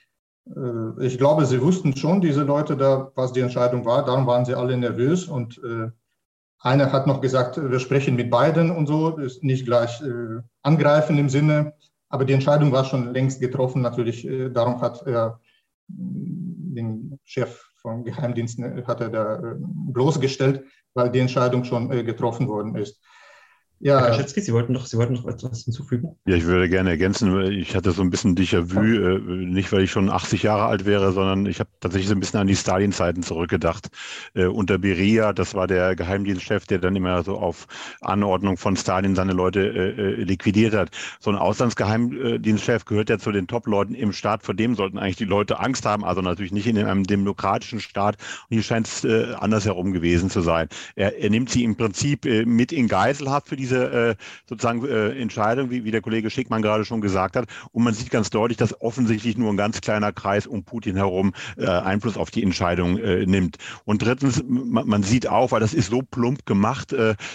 [0.46, 4.04] Äh, ich glaube, sie wussten schon, diese Leute da, was die Entscheidung war.
[4.04, 5.26] Darum waren sie alle nervös.
[5.26, 5.90] Und äh,
[6.60, 11.18] einer hat noch gesagt, wir sprechen mit beiden und so, ist nicht gleich äh, angreifen
[11.18, 11.74] im Sinne.
[12.08, 13.82] Aber die Entscheidung war schon längst getroffen.
[13.82, 15.40] Natürlich, äh, darum hat er
[15.88, 22.02] mm, den Chef vom Geheimdiensten hat er da äh, bloßgestellt, weil die Entscheidung schon äh,
[22.02, 22.98] getroffen worden ist.
[23.84, 24.00] Ja.
[24.00, 26.16] Herr Kaczewski, Sie wollten noch, Sie wollten noch etwas hinzufügen?
[26.24, 27.52] Ja, ich würde gerne ergänzen.
[27.52, 31.12] Ich hatte so ein bisschen Déjà-vu, äh, nicht weil ich schon 80 Jahre alt wäre,
[31.12, 33.88] sondern ich habe tatsächlich so ein bisschen an die Stalin-Zeiten zurückgedacht.
[34.32, 37.66] Äh, unter Beria, das war der Geheimdienstchef, der dann immer so auf
[38.00, 40.88] Anordnung von Stalin seine Leute äh, liquidiert hat.
[41.20, 45.26] So ein Auslandsgeheimdienstchef gehört ja zu den Top-Leuten im Staat, vor dem sollten eigentlich die
[45.26, 48.16] Leute Angst haben, also natürlich nicht in einem demokratischen Staat.
[48.48, 50.68] Und hier scheint es andersherum gewesen zu sein.
[50.96, 54.14] Er, er nimmt sie im Prinzip mit in Geiselhaft für diese diese äh,
[54.48, 57.46] sozusagen äh, Entscheidung, wie, wie der Kollege Schickmann gerade schon gesagt hat.
[57.72, 61.32] Und man sieht ganz deutlich, dass offensichtlich nur ein ganz kleiner Kreis um Putin herum
[61.56, 63.56] äh, Einfluss auf die Entscheidung nimmt.
[63.84, 66.94] Und drittens, man, man, sieht auch, weil das ist so plump gemacht,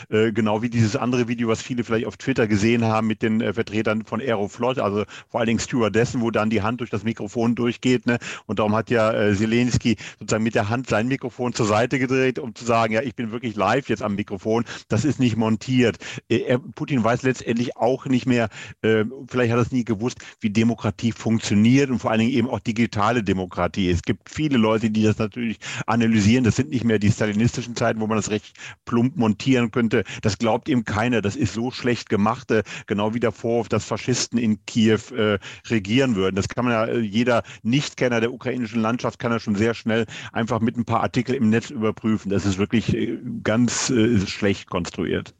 [0.09, 4.03] genau wie dieses andere Video, was viele vielleicht auf Twitter gesehen haben mit den Vertretern
[4.03, 8.05] von Aeroflot, also vor allen Dingen Stewardessen, wo dann die Hand durch das Mikrofon durchgeht.
[8.05, 8.17] Ne?
[8.45, 12.39] Und darum hat ja äh, Zelensky sozusagen mit der Hand sein Mikrofon zur Seite gedreht,
[12.39, 14.65] um zu sagen, ja, ich bin wirklich live jetzt am Mikrofon.
[14.87, 15.97] Das ist nicht montiert.
[16.29, 18.49] Er, Putin weiß letztendlich auch nicht mehr,
[18.81, 22.49] äh, vielleicht hat er es nie gewusst, wie Demokratie funktioniert und vor allen Dingen eben
[22.49, 23.89] auch digitale Demokratie.
[23.89, 26.43] Es gibt viele Leute, die das natürlich analysieren.
[26.43, 30.03] Das sind nicht mehr die stalinistischen Zeiten, wo man das recht plump montieren könnte.
[30.21, 31.21] Das glaubt ihm keiner.
[31.21, 35.39] Das ist so schlecht gemacht, äh, genau wie der Vorwurf, dass Faschisten in Kiew äh,
[35.67, 36.35] regieren würden.
[36.35, 40.05] Das kann man ja, äh, jeder Nichtkenner der ukrainischen Landschaft kann ja schon sehr schnell
[40.31, 42.29] einfach mit ein paar Artikeln im Netz überprüfen.
[42.29, 45.33] Das ist wirklich äh, ganz äh, schlecht konstruiert.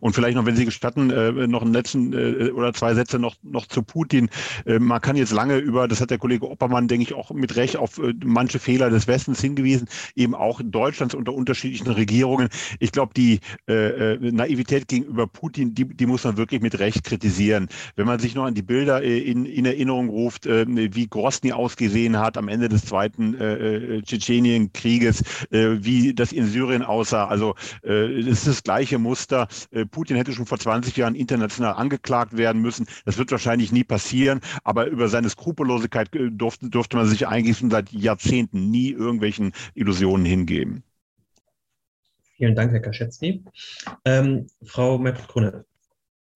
[0.00, 3.36] Und vielleicht noch, wenn Sie gestatten, äh, noch einen letzten äh, oder zwei Sätze noch,
[3.42, 4.30] noch zu Putin.
[4.64, 7.56] Äh, man kann jetzt lange über, das hat der Kollege Oppermann, denke ich, auch mit
[7.56, 12.48] Recht auf äh, manche Fehler des Westens hingewiesen, eben auch Deutschlands unter unterschiedlichen Regierungen.
[12.80, 17.04] Ich glaube, die äh, äh, Naivität gegenüber Putin, die, die muss man wirklich mit Recht
[17.04, 17.68] kritisieren.
[17.96, 22.36] Wenn man sich noch an die Bilder in, in Erinnerung ruft, wie Grosny ausgesehen hat
[22.36, 28.62] am Ende des zweiten äh, Tschetschenien-Krieges, wie das in Syrien aussah, also es ist das
[28.62, 32.86] gleiche Muster äh, Putin hätte schon vor 20 Jahren international angeklagt werden müssen.
[33.04, 37.58] Das wird wahrscheinlich nie passieren, aber über seine Skrupellosigkeit äh, durfte, durfte man sich eigentlich
[37.58, 40.82] schon seit Jahrzehnten nie irgendwelchen Illusionen hingeben.
[42.36, 43.44] Vielen Dank, Herr Kaschetsky.
[44.04, 45.64] Ähm, Frau Meppel-Krone,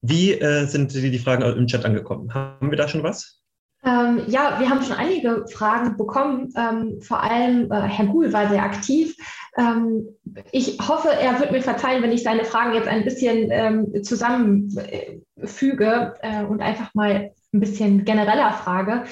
[0.00, 2.32] wie äh, sind die, die Fragen im Chat angekommen?
[2.32, 3.39] Haben wir da schon was?
[3.84, 6.52] Ähm, ja, wir haben schon einige Fragen bekommen.
[6.56, 9.16] Ähm, vor allem äh, Herr Guhl war sehr aktiv.
[9.56, 10.08] Ähm,
[10.52, 16.14] ich hoffe, er wird mir verzeihen, wenn ich seine Fragen jetzt ein bisschen ähm, zusammenfüge
[16.20, 19.04] äh, und einfach mal ein bisschen genereller frage,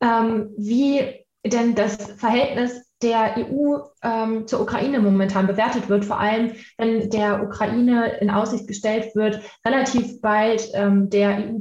[0.00, 1.02] ähm, wie
[1.44, 7.42] denn das Verhältnis der EU ähm, zur Ukraine momentan bewertet wird, vor allem wenn der
[7.42, 11.58] Ukraine in Aussicht gestellt wird, relativ bald der EU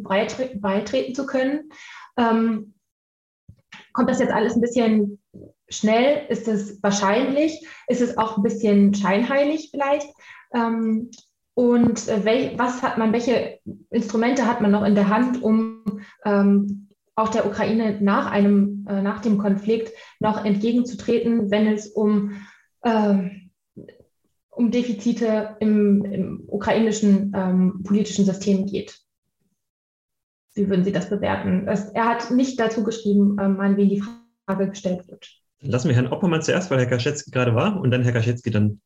[0.56, 1.70] beitreten zu können.
[2.18, 2.74] Ähm,
[3.94, 5.20] kommt das jetzt alles ein bisschen
[5.70, 6.26] schnell?
[6.30, 7.66] Ist es wahrscheinlich?
[7.88, 10.08] Ist es auch ein bisschen scheinheilig vielleicht?
[10.54, 11.12] Ähm,
[11.56, 13.60] und äh, wel, was hat man, welche
[13.92, 15.84] Instrumente hat man noch in der Hand, um
[16.26, 22.42] ähm, auch der Ukraine nach einem, äh, nach dem Konflikt noch entgegenzutreten, wenn es um,
[22.82, 23.30] äh,
[24.50, 29.03] um Defizite im, im ukrainischen ähm, politischen System geht?
[30.56, 31.68] Wie würden Sie das bewerten?
[31.68, 34.04] Er hat nicht dazu geschrieben, ähm, an wen die
[34.46, 35.28] Frage gestellt wird.
[35.62, 38.82] Lassen wir Herrn Oppermann zuerst, weil Herr Kaschetski gerade war, und dann Herr Kaschetski dann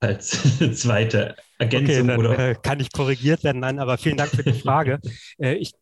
[0.00, 0.38] als
[0.74, 1.96] zweite Ergänzung.
[1.96, 2.38] Okay, dann, oder?
[2.38, 5.00] Äh, kann ich korrigiert werden, nein, aber vielen Dank für die Frage.
[5.38, 5.72] äh, ich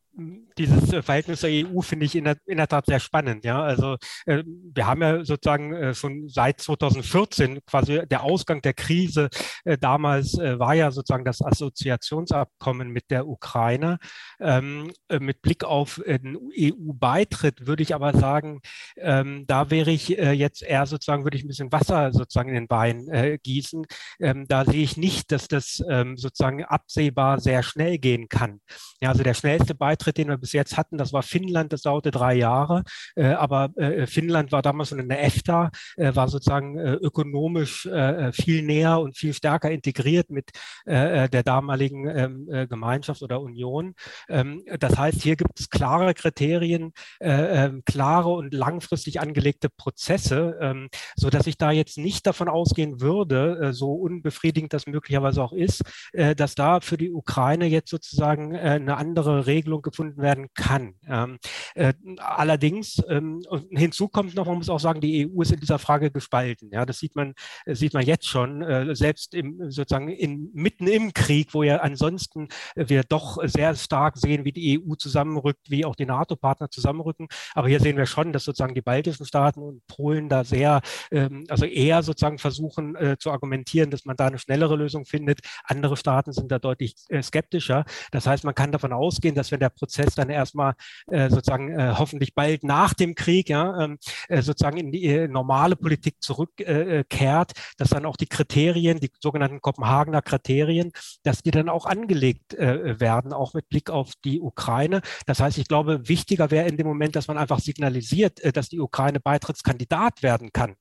[0.59, 3.44] dieses äh, Verhältnis zur EU finde ich in der, in der Tat sehr spannend.
[3.44, 8.74] Ja, also äh, wir haben ja sozusagen äh, schon seit 2014 quasi der Ausgang der
[8.74, 9.29] Krise
[9.64, 13.98] äh, damals äh, war ja sozusagen das Assoziationsabkommen mit der Ukraine.
[14.40, 18.61] Ähm, äh, mit Blick auf den EU-Beitritt würde ich aber sagen,
[18.96, 22.70] ähm, da wäre ich jetzt eher sozusagen würde ich ein bisschen Wasser sozusagen in den
[22.70, 23.87] Wein gießen.
[24.20, 28.61] Ähm, da sehe ich nicht, dass das ähm, sozusagen absehbar sehr schnell gehen kann.
[29.00, 31.83] Ja, also der schnellste Beitritt Beitritt, den wir bis jetzt hatten, das war Finnland, das
[31.83, 32.85] dauerte drei Jahre.
[33.16, 37.88] Äh, aber äh, Finnland war damals schon in der EFTA, äh, war sozusagen ökonomisch
[38.33, 40.51] viel näher und viel stärker integriert mit
[40.87, 43.95] der damaligen ähm, Gemeinschaft oder Union.
[44.29, 51.47] Ähm, das heißt, hier gibt es klare Kriterien, ähm, klare und langfristig angelegte Prozesse, sodass
[51.47, 56.81] ich da jetzt nicht davon ausgehen würde, so unbefriedigend das möglicherweise auch ist, dass da
[56.81, 60.94] für die Ukraine jetzt sozusagen eine andere Regelung gefunden werden kann.
[61.09, 61.38] Ähm,
[61.74, 65.78] äh, allerdings, ähm, hinzu kommt noch, man muss auch sagen, die EU ist in dieser
[65.78, 66.70] Frage gespalten.
[66.70, 67.35] Ja, das sieht man,
[67.66, 72.48] sieht man jetzt schon, äh, selbst im, sozusagen in, mitten im Krieg, wo ja ansonsten
[72.74, 77.28] wir doch sehr stark sehen, wie die EU zusammenrückt, wie auch die NATO-Partner zusammenrücken.
[77.54, 81.44] Aber hier sehen wir schon, dass sozusagen die baltischen Staaten und Polen da sehr, ähm,
[81.48, 85.40] also eher sozusagen versuchen äh, zu argumentieren, dass man da eine schnellere Lösung findet.
[85.64, 87.85] Andere Staaten sind da deutlich äh, skeptischer.
[88.11, 90.75] Das heißt, man kann davon ausgehen, dass wenn der Prozess Prozess dann erstmal
[91.07, 95.29] äh, sozusagen äh, hoffentlich bald nach dem Krieg ja, ähm, äh, sozusagen in die äh,
[95.29, 101.53] normale Politik zurückkehrt, äh, dass dann auch die Kriterien, die sogenannten Kopenhagener Kriterien, dass die
[101.53, 105.03] dann auch angelegt äh, werden, auch mit Blick auf die Ukraine.
[105.27, 108.68] Das heißt, ich glaube, wichtiger wäre in dem Moment, dass man einfach signalisiert, äh, dass
[108.68, 110.75] die Ukraine Beitrittskandidat werden kann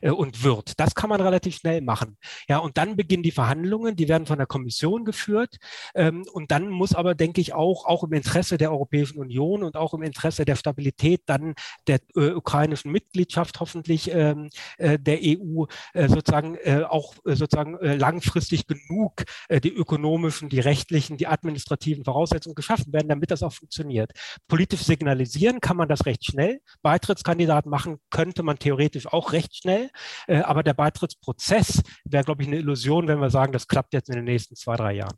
[0.00, 0.78] äh, und wird.
[0.78, 2.16] Das kann man relativ schnell machen.
[2.48, 5.56] Ja, und dann beginnen die Verhandlungen, die werden von der Kommission geführt.
[5.94, 9.76] Ähm, und dann muss aber, denke ich, auch, auch im Interesse der Europäischen Union und
[9.76, 11.54] auch im Interesse der Stabilität dann
[11.86, 16.56] der äh, ukrainischen Mitgliedschaft hoffentlich ähm, äh, der EU sozusagen
[16.88, 23.42] auch sozusagen langfristig genug die ökonomischen, die rechtlichen, die administrativen Voraussetzungen geschaffen werden, damit das
[23.42, 24.12] auch funktioniert.
[24.48, 26.60] Politisch signalisieren kann man das recht schnell.
[26.82, 29.90] Beitrittskandidat machen könnte man theoretisch auch recht schnell.
[30.26, 34.08] Äh, aber der Beitrittsprozess wäre, glaube ich, eine Illusion, wenn wir sagen, das klappt jetzt
[34.08, 35.16] in den nächsten zwei, drei Jahren.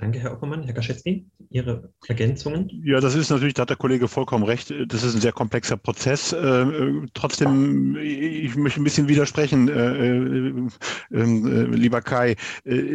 [0.00, 0.62] Danke, Herr Oppermann.
[0.62, 2.70] Herr Kaschetski, Ihre Ergänzungen?
[2.84, 5.76] Ja, das ist natürlich, da hat der Kollege vollkommen recht, das ist ein sehr komplexer
[5.76, 6.32] Prozess.
[6.32, 6.64] Äh,
[7.12, 10.68] trotzdem, ich möchte ein bisschen widersprechen, äh, äh,
[11.12, 12.36] ähm, lieber Kai.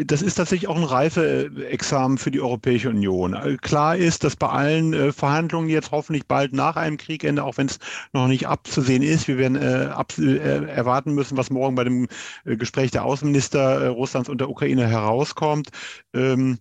[0.05, 3.35] das ist tatsächlich auch ein Reifeexamen für die Europäische Union.
[3.61, 7.77] Klar ist, dass bei allen Verhandlungen jetzt hoffentlich bald nach einem Kriegende, auch wenn es
[8.13, 12.07] noch nicht abzusehen ist, wir werden erwarten müssen, was morgen bei dem
[12.45, 15.69] Gespräch der Außenminister Russlands und der Ukraine herauskommt.
[16.13, 16.59] Ähm,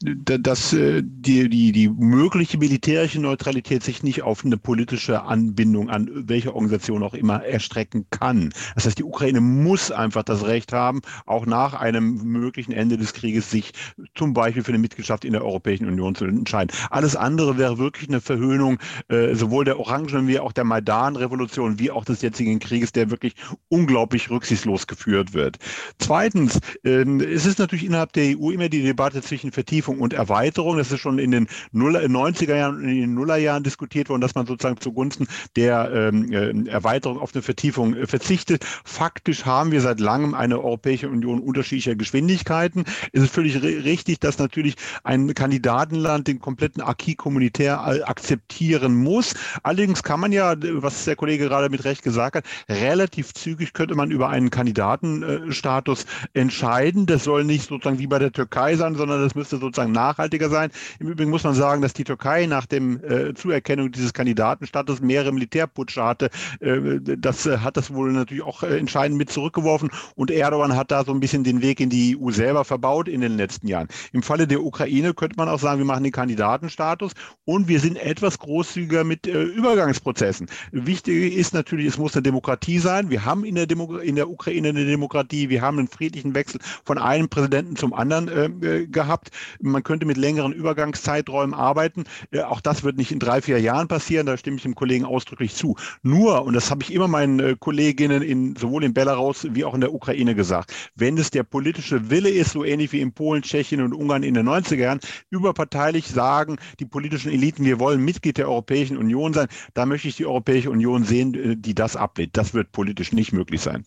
[0.00, 6.08] dass äh, die, die, die mögliche militärische Neutralität sich nicht auf eine politische Anbindung an
[6.28, 8.50] welche Organisation auch immer erstrecken kann.
[8.74, 13.12] Das heißt, die Ukraine muss einfach das Recht haben, auch nach einem möglichen Ende des
[13.12, 13.72] Krieges sich
[14.14, 16.74] zum Beispiel für eine Mitgliedschaft in der Europäischen Union zu entscheiden.
[16.90, 21.90] Alles andere wäre wirklich eine Verhöhnung äh, sowohl der Orangen wie auch der Maidan-Revolution wie
[21.90, 23.34] auch des jetzigen Krieges, der wirklich
[23.68, 25.58] unglaublich rücksichtslos geführt wird.
[25.98, 30.12] Zweitens, äh, es ist natürlich innerhalb der EU immer die die Debatte zwischen Vertiefung und
[30.12, 30.78] Erweiterung.
[30.78, 34.46] Das ist schon in den 90er Jahren und in den Nullerjahren diskutiert worden, dass man
[34.46, 38.64] sozusagen zugunsten der ähm, äh, Erweiterung auf eine Vertiefung äh, verzichtet.
[38.84, 42.84] Faktisch haben wir seit langem eine Europäische Union unterschiedlicher Geschwindigkeiten.
[43.12, 49.34] Es ist völlig richtig, dass natürlich ein Kandidatenland den kompletten Acquis kommunitär äh, akzeptieren muss.
[49.62, 53.94] Allerdings kann man ja, was der Kollege gerade mit Recht gesagt hat, relativ zügig könnte
[53.94, 57.06] man über einen Kandidatenstatus entscheiden.
[57.06, 60.70] Das soll nicht sozusagen wie bei der Türkei Sein, sondern das müsste sozusagen nachhaltiger sein.
[60.98, 65.32] Im Übrigen muss man sagen, dass die Türkei nach dem äh, Zuerkennung dieses Kandidatenstatus mehrere
[65.32, 66.30] Militärputsche hatte.
[66.60, 70.90] Äh, das äh, hat das wohl natürlich auch äh, entscheidend mit zurückgeworfen und Erdogan hat
[70.90, 73.88] da so ein bisschen den Weg in die EU selber verbaut in den letzten Jahren.
[74.12, 77.12] Im Falle der Ukraine könnte man auch sagen, wir machen den Kandidatenstatus
[77.44, 80.48] und wir sind etwas großzügiger mit äh, Übergangsprozessen.
[80.72, 83.10] Wichtig ist natürlich, es muss eine Demokratie sein.
[83.10, 86.60] Wir haben in der, Demo in der Ukraine eine Demokratie, wir haben einen friedlichen Wechsel
[86.84, 88.28] von einem Präsidenten zum anderen
[88.62, 89.30] äh, gehabt.
[89.60, 92.04] Man könnte mit längeren Übergangszeiträumen arbeiten.
[92.30, 94.26] Äh, auch das wird nicht in drei, vier Jahren passieren.
[94.26, 95.76] Da stimme ich dem Kollegen ausdrücklich zu.
[96.02, 99.74] Nur, und das habe ich immer meinen äh, Kolleginnen in, sowohl in Belarus wie auch
[99.74, 103.42] in der Ukraine gesagt, wenn es der politische Wille ist, so ähnlich wie in Polen,
[103.42, 108.38] Tschechien und Ungarn in den 90er Jahren, überparteilich sagen, die politischen Eliten, wir wollen Mitglied
[108.38, 112.36] der Europäischen Union sein, da möchte ich die Europäische Union sehen, die das ablehnt.
[112.36, 113.84] Das wird politisch nicht möglich sein.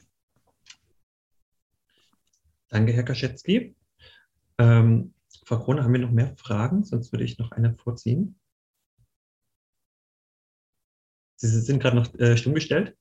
[2.72, 3.76] Danke, Herr Kaschetski.
[4.58, 5.14] Ähm,
[5.46, 6.84] Frau Krone, haben wir noch mehr Fragen?
[6.84, 8.40] Sonst würde ich noch eine vorziehen.
[11.38, 12.96] Sie sind gerade noch äh, stumm gestellt.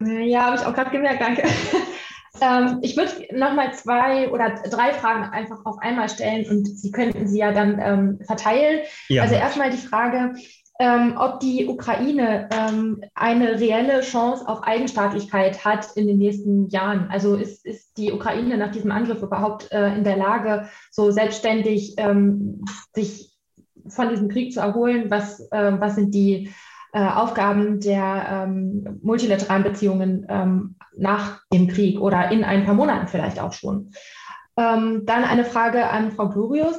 [0.00, 1.42] Ja, habe ich auch gerade gemerkt, danke.
[2.40, 6.90] ähm, ich würde noch mal zwei oder drei Fragen einfach auf einmal stellen und Sie
[6.90, 8.84] könnten sie ja dann ähm, verteilen.
[9.08, 9.22] Ja.
[9.22, 10.34] Also erstmal die Frage,
[10.80, 17.08] ähm, ob die Ukraine ähm, eine reelle Chance auf Eigenstaatlichkeit hat in den nächsten Jahren.
[17.10, 21.94] Also ist, ist die Ukraine nach diesem Angriff überhaupt äh, in der Lage, so selbstständig
[21.98, 23.32] ähm, sich
[23.86, 25.10] von diesem Krieg zu erholen?
[25.10, 26.50] Was, äh, was sind die
[26.92, 33.06] äh, Aufgaben der ähm, multilateralen Beziehungen ähm, nach dem Krieg oder in ein paar Monaten
[33.06, 33.92] vielleicht auch schon?
[34.56, 36.76] Ähm, dann eine Frage an Frau Glorius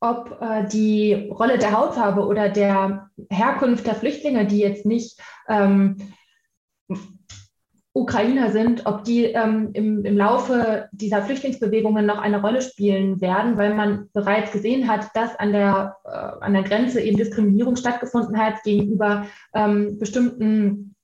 [0.00, 5.96] ob äh, die Rolle der Hautfarbe oder der Herkunft der Flüchtlinge, die jetzt nicht ähm,
[7.96, 13.56] Ukrainer sind, ob die ähm, im, im Laufe dieser Flüchtlingsbewegungen noch eine Rolle spielen werden,
[13.56, 18.36] weil man bereits gesehen hat, dass an der, äh, an der Grenze eben Diskriminierung stattgefunden
[18.38, 20.94] hat gegenüber ähm, bestimmten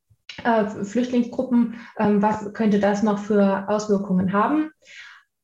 [0.45, 1.77] äh, Flüchtlingsgruppen.
[1.99, 4.71] Ähm, was könnte das noch für Auswirkungen haben?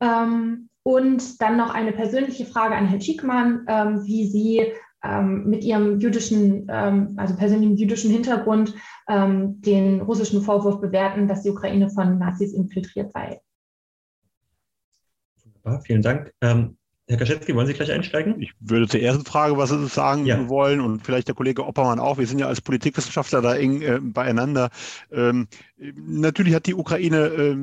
[0.02, 4.72] Ähm, und dann noch eine persönliche Frage an Herrn Schickmann, ähm, wie Sie
[5.04, 8.74] ähm, mit Ihrem jüdischen, ähm, also persönlichen jüdischen Hintergrund
[9.06, 13.42] ähm, den russischen Vorwurf bewerten, dass die Ukraine von Nazis infiltriert sei.
[15.84, 16.32] Vielen Dank.
[17.08, 18.40] Ähm, Herr Kaczewski, wollen Sie gleich einsteigen?
[18.40, 20.48] Ich würde zur ersten Frage, was Sie sagen ja.
[20.48, 22.18] wollen und vielleicht der Kollege Oppermann auch.
[22.18, 24.70] Wir sind ja als Politikwissenschaftler da eng äh, beieinander.
[25.10, 25.48] Ähm,
[25.80, 27.56] Natürlich hat die Ukraine äh,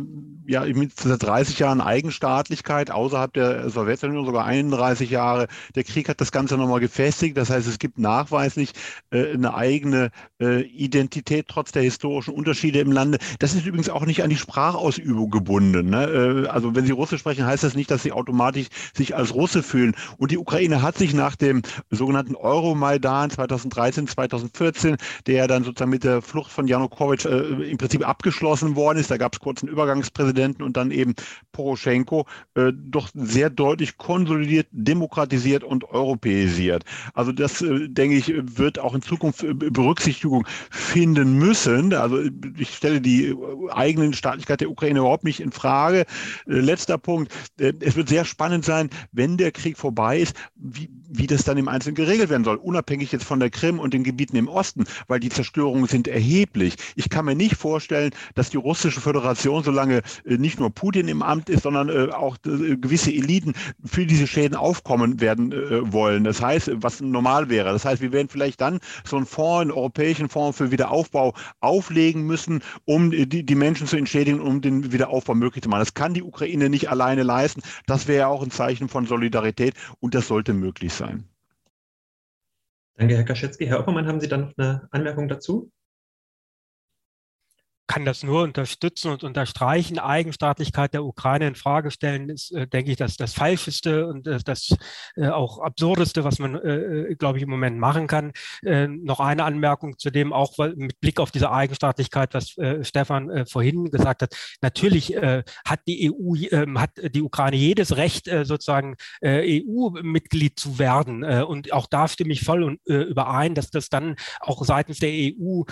[0.47, 5.47] ja mit 30 Jahren Eigenstaatlichkeit außerhalb der Sowjetunion sogar 31 Jahre.
[5.75, 7.35] Der Krieg hat das Ganze nochmal gefestigt.
[7.35, 8.71] Das heißt, es gibt nachweislich
[9.11, 13.17] äh, eine eigene äh, Identität trotz der historischen Unterschiede im Lande.
[13.39, 15.89] Das ist übrigens auch nicht an die Sprachausübung gebunden.
[15.89, 16.45] Ne?
[16.45, 19.61] Äh, also wenn Sie Russisch sprechen, heißt das nicht, dass Sie automatisch sich als Russe
[19.61, 19.95] fühlen.
[20.17, 21.61] Und die Ukraine hat sich nach dem
[21.91, 28.07] sogenannten Euromaidan 2013, 2014, der dann sozusagen mit der Flucht von Janukowitsch äh, im Prinzip
[28.07, 31.13] abgeschlossen worden ist, da gab es kurz einen Übergangspräsidenten und dann eben
[31.51, 32.25] Poroschenko,
[32.55, 36.83] äh, doch sehr deutlich konsolidiert, demokratisiert und europäisiert.
[37.13, 41.93] Also das, äh, denke ich, wird auch in Zukunft äh, Berücksichtigung finden müssen.
[41.93, 42.19] Also
[42.57, 43.35] ich stelle die äh,
[43.71, 46.05] eigene Staatlichkeit der Ukraine überhaupt nicht in Frage.
[46.47, 47.31] Äh, letzter Punkt.
[47.57, 51.67] Es wird sehr spannend sein, wenn der Krieg vorbei ist, wie, wie das dann im
[51.67, 55.19] Einzelnen geregelt werden soll, unabhängig jetzt von der Krim und den Gebieten im Osten, weil
[55.19, 56.75] die Zerstörungen sind erheblich.
[56.95, 61.49] Ich kann mir nicht vorstellen, dass die russische Föderation, solange nicht nur Putin im Amt
[61.49, 63.53] ist, sondern auch gewisse Eliten
[63.83, 65.51] für diese Schäden aufkommen werden
[65.91, 66.23] wollen.
[66.23, 67.71] Das heißt, was normal wäre.
[67.71, 72.23] Das heißt, wir werden vielleicht dann so einen Fonds, einen europäischen Fonds für Wiederaufbau auflegen
[72.23, 75.81] müssen, um die, die Menschen zu entschädigen, um den Wiederaufbau möglich zu machen.
[75.81, 77.61] Das kann die Ukraine nicht alleine leisten.
[77.85, 81.04] Das wäre auch ein Zeichen von Solidarität und das sollte möglich sein.
[82.97, 83.67] Danke, Herr Kaschetsky.
[83.67, 85.71] Herr Oppermann, haben Sie da noch eine Anmerkung dazu?
[87.87, 89.99] Kann das nur unterstützen und unterstreichen.
[89.99, 94.39] Eigenstaatlichkeit der Ukraine in Frage stellen, ist, äh, denke ich, das, das Falscheste und äh,
[94.43, 94.75] das
[95.15, 96.75] äh, auch Absurdeste, was man, äh,
[97.11, 98.31] äh glaube ich, im Moment machen kann.
[98.63, 103.45] Äh, noch eine Anmerkung zu dem, auch weil, mit Blick auf diese Eigenstaatlichkeit, was Stefan
[103.47, 104.35] vorhin gesagt hat.
[104.61, 111.23] Natürlich hat die EU, ähm, hat die Ukraine jedes Recht, sozusagen EU-Mitglied zu werden.
[111.23, 115.63] und auch da stimme ich voll und, überein, dass das dann auch seitens der EU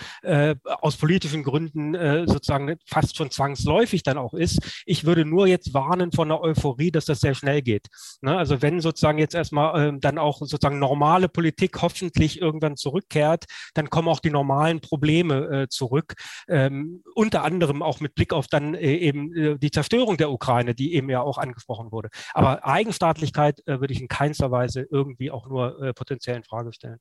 [0.64, 4.60] aus politischen Gründen äh, sozusagen fast schon zwangsläufig dann auch ist.
[4.86, 7.88] Ich würde nur jetzt warnen von der Euphorie, dass das sehr schnell geht.
[8.22, 8.38] Ne?
[8.38, 13.90] Also wenn sozusagen jetzt erstmal ähm, dann auch sozusagen normale Politik hoffentlich irgendwann zurückkehrt, dann
[13.90, 16.16] kommen auch die normalen Probleme äh, zurück.
[16.48, 20.76] Ähm, unter anderem auch mit Blick auf dann äh, eben äh, die Zerstörung der Ukraine,
[20.76, 22.10] die eben ja auch angesprochen wurde.
[22.34, 27.00] Aber Eigenstaatlichkeit äh, würde ich in keinster Weise irgendwie auch nur potenziell in Frage stellen.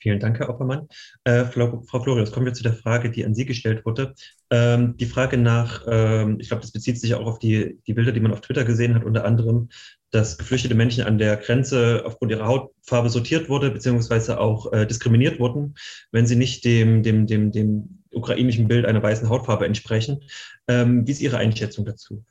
[0.00, 0.88] Vielen Dank, Herr Oppermann.
[1.24, 4.14] Äh, Frau, Frau Florius, kommen wir zu der Frage, die an Sie gestellt wurde.
[4.50, 8.12] Ähm, die Frage nach, ähm, ich glaube, das bezieht sich auch auf die, die Bilder,
[8.12, 9.70] die man auf Twitter gesehen hat, unter anderem,
[10.10, 15.40] dass geflüchtete Menschen an der Grenze aufgrund ihrer Hautfarbe sortiert wurde, beziehungsweise auch äh, diskriminiert
[15.40, 15.74] wurden,
[16.12, 20.20] wenn sie nicht dem, dem, dem, dem ukrainischen Bild einer weißen Hautfarbe entsprechen.
[20.68, 22.24] Ähm, wie ist Ihre Einschätzung dazu?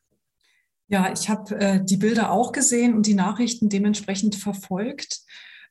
[0.88, 5.22] Ja, ich habe äh, die Bilder auch gesehen und die Nachrichten dementsprechend verfolgt.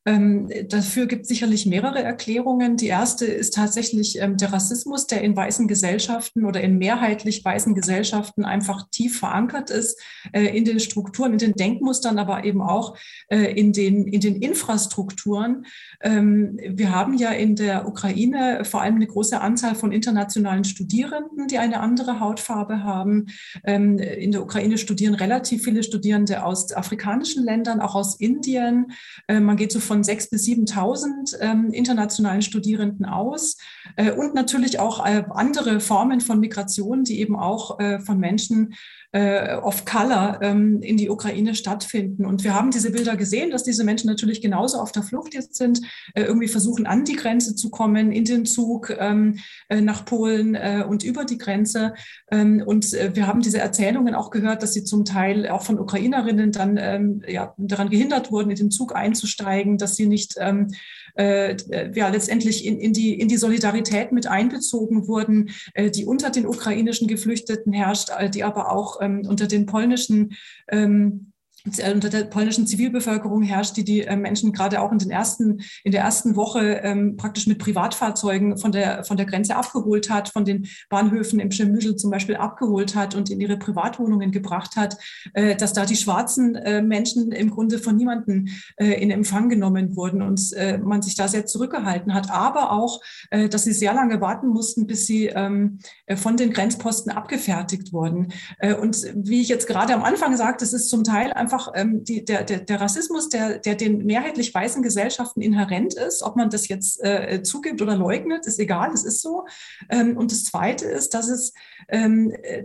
[0.05, 2.77] Ähm, dafür gibt es sicherlich mehrere Erklärungen.
[2.77, 7.75] Die erste ist tatsächlich ähm, der Rassismus, der in weißen Gesellschaften oder in mehrheitlich weißen
[7.75, 10.01] Gesellschaften einfach tief verankert ist,
[10.33, 12.97] äh, in den Strukturen, in den Denkmustern, aber eben auch
[13.29, 15.67] äh, in, den, in den Infrastrukturen.
[16.01, 21.47] Ähm, wir haben ja in der Ukraine vor allem eine große Anzahl von internationalen Studierenden,
[21.47, 23.27] die eine andere Hautfarbe haben.
[23.65, 28.93] Ähm, in der Ukraine studieren relativ viele Studierende aus afrikanischen Ländern, auch aus Indien.
[29.29, 33.59] Äh, man geht so von 6.000 bis 7.000 ähm, internationalen Studierenden aus.
[33.97, 38.75] Äh, und natürlich auch äh, andere Formen von Migration, die eben auch äh, von Menschen
[39.13, 42.25] äh, of Color ähm, in die Ukraine stattfinden.
[42.25, 45.55] Und wir haben diese Bilder gesehen, dass diese Menschen natürlich genauso auf der Flucht jetzt
[45.55, 45.81] sind,
[46.15, 49.39] äh, irgendwie versuchen, an die Grenze zu kommen, in den Zug ähm,
[49.69, 51.95] äh, nach Polen äh, und über die Grenze.
[52.31, 55.79] Ähm, und äh, wir haben diese Erzählungen auch gehört, dass sie zum Teil auch von
[55.79, 60.69] Ukrainerinnen dann ähm, ja, daran gehindert wurden, in den Zug einzusteigen, dass sie nicht ähm,
[61.15, 61.57] äh,
[61.95, 66.47] ja, letztendlich in, in, die, in die Solidarität mit einbezogen wurden, äh, die unter den
[66.47, 70.35] ukrainischen Geflüchteten herrscht, äh, die aber auch ähm, unter den polnischen
[70.69, 71.32] ähm, äh,
[71.65, 75.93] unter der polnischen Zivilbevölkerung herrscht, die die äh, Menschen gerade auch in den ersten, in
[75.93, 80.45] der ersten Woche ähm, praktisch mit Privatfahrzeugen von der, von der Grenze abgeholt hat, von
[80.45, 84.97] den Bahnhöfen im Schemüsel zum Beispiel abgeholt hat und in ihre Privatwohnungen gebracht hat,
[85.35, 89.97] äh, dass da die schwarzen äh, Menschen im Grunde von niemandem äh, in Empfang genommen
[89.97, 93.01] wurden und äh, man sich da sehr zurückgehalten hat, aber auch,
[93.31, 97.93] äh, dass sie sehr lange warten mussten, bis sie ähm, äh, von den Grenzposten abgefertigt
[97.93, 98.33] wurden.
[98.59, 101.73] Äh, und wie ich jetzt gerade am Anfang sagte, es ist zum Teil einfach einfach
[101.75, 106.37] ähm, die, der, der, der Rassismus, der, der den mehrheitlich weißen Gesellschaften inhärent ist, ob
[106.37, 109.45] man das jetzt äh, zugibt oder leugnet, ist egal, es ist so.
[109.91, 111.53] Ähm, und das Zweite ist, dass es
[111.89, 112.65] ähm, äh,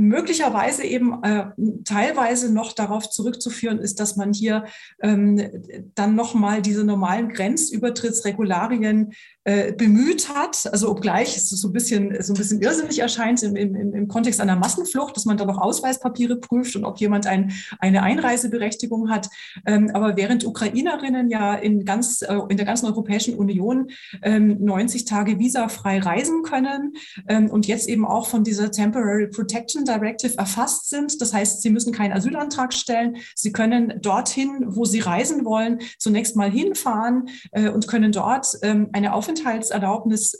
[0.00, 1.46] möglicherweise eben äh,
[1.84, 4.64] teilweise noch darauf zurückzuführen ist, dass man hier
[5.02, 5.40] ähm,
[5.94, 9.12] dann nochmal diese normalen Grenzübertrittsregularien
[9.44, 13.56] äh, bemüht hat, also obgleich es so ein bisschen, so ein bisschen irrsinnig erscheint im,
[13.56, 17.52] im, im Kontext einer Massenflucht, dass man da noch Ausweispapiere prüft und ob jemand ein,
[17.78, 19.28] eine Einreiseberechtigung hat.
[19.66, 23.88] Ähm, aber während Ukrainerinnen ja in, ganz, äh, in der ganzen Europäischen Union
[24.22, 26.94] 90 Tage visafrei reisen können
[27.50, 31.20] und jetzt eben auch von dieser Temporary Protection Directive erfasst sind.
[31.20, 33.16] Das heißt, sie müssen keinen Asylantrag stellen.
[33.34, 40.36] Sie können dorthin, wo sie reisen wollen, zunächst mal hinfahren und können dort eine Aufenthaltserlaubnis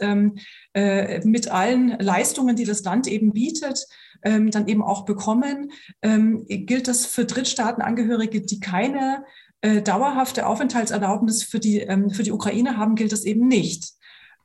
[0.74, 3.86] mit allen Leistungen, die das Land eben bietet,
[4.22, 5.72] ähm, dann eben auch bekommen.
[6.02, 9.24] Ähm, gilt das für Drittstaatenangehörige, die keine
[9.62, 13.92] äh, dauerhafte Aufenthaltserlaubnis für die, ähm, für die Ukraine haben, gilt das eben nicht.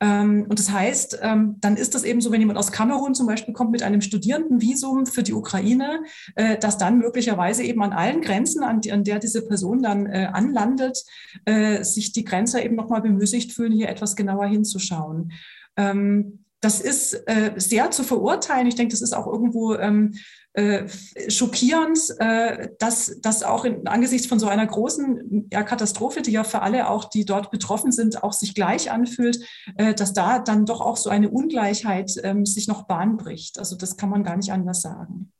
[0.00, 3.26] Ähm, und das heißt, ähm, dann ist das eben so, wenn jemand aus Kamerun zum
[3.26, 6.02] Beispiel kommt mit einem Studierendenvisum für die Ukraine,
[6.34, 11.02] äh, dass dann möglicherweise eben an allen Grenzen, an, der diese Person dann äh, anlandet,
[11.44, 15.32] äh, sich die Grenzer eben nochmal bemüßigt fühlen, hier etwas genauer hinzuschauen.
[15.76, 18.66] Ähm, das ist äh, sehr zu verurteilen.
[18.66, 20.14] Ich denke, das ist auch irgendwo ähm,
[20.56, 20.88] äh,
[21.28, 26.44] schockierend, äh, dass, dass auch in, angesichts von so einer großen ja, Katastrophe, die ja
[26.44, 29.38] für alle auch, die dort betroffen sind, auch sich gleich anfühlt,
[29.76, 33.58] äh, dass da dann doch auch so eine Ungleichheit ähm, sich noch Bahn bricht.
[33.58, 35.30] Also das kann man gar nicht anders sagen.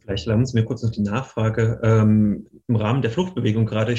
[0.00, 1.80] Vielleicht erlauben Sie mir kurz noch die Nachfrage.
[1.84, 3.94] Ähm, Im Rahmen der Fluchtbewegung gerade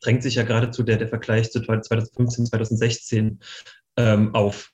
[0.00, 3.40] drängt sich ja geradezu der, der Vergleich zu 2015, 2016
[3.98, 4.70] ähm, auf.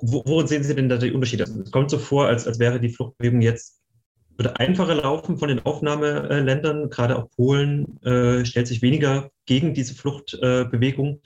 [0.00, 1.44] Worin sehen Sie denn da die Unterschiede?
[1.44, 3.80] Es kommt so vor, als, als wäre die Fluchtbewegung jetzt
[4.40, 9.94] würde einfacher laufen von den Aufnahmeländern, gerade auch Polen äh, stellt sich weniger gegen diese
[9.94, 11.20] Fluchtbewegung.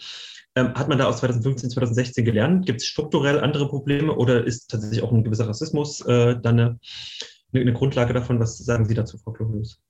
[0.56, 2.66] Äh, ähm, hat man da aus 2015, 2016 gelernt?
[2.66, 6.78] Gibt es strukturell andere Probleme oder ist tatsächlich auch ein gewisser Rassismus äh, dann eine,
[7.52, 8.40] eine, Grundlage davon?
[8.40, 9.80] Was sagen Sie dazu, Frau Klorius?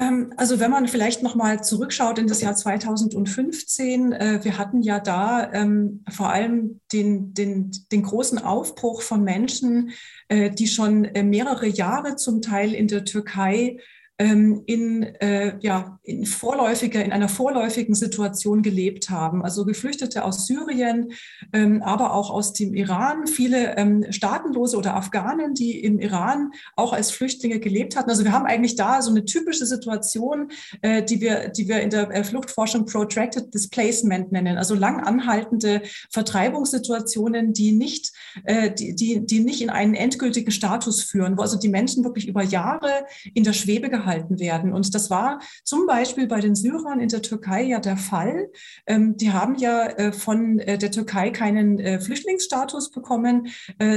[0.00, 4.98] Ähm, also wenn man vielleicht nochmal zurückschaut in das Jahr 2015, äh, wir hatten ja
[4.98, 9.90] da ähm, vor allem den, den, den großen Aufbruch von Menschen,
[10.28, 13.76] äh, die schon äh, mehrere Jahre zum Teil in der Türkei
[14.20, 19.42] in, äh, ja, in vorläufiger, in einer vorläufigen Situation gelebt haben.
[19.42, 21.12] Also Geflüchtete aus Syrien,
[21.54, 26.92] ähm, aber auch aus dem Iran, viele ähm, Staatenlose oder Afghanen, die im Iran auch
[26.92, 28.10] als Flüchtlinge gelebt hatten.
[28.10, 30.50] Also wir haben eigentlich da so eine typische Situation,
[30.82, 35.80] äh, die, wir, die wir in der äh, Fluchtforschung Protracted Displacement nennen, also lang anhaltende
[36.10, 38.12] Vertreibungssituationen, die nicht,
[38.44, 42.28] äh, die, die, die nicht in einen endgültigen Status führen, wo also die Menschen wirklich
[42.28, 44.72] über Jahre in der Schwebe gehalten werden.
[44.72, 48.48] Und das war zum Beispiel bei den Syrern in der Türkei ja der Fall.
[48.86, 53.48] Ähm, die haben ja äh, von äh, der Türkei keinen Flüchtlingsstatus bekommen,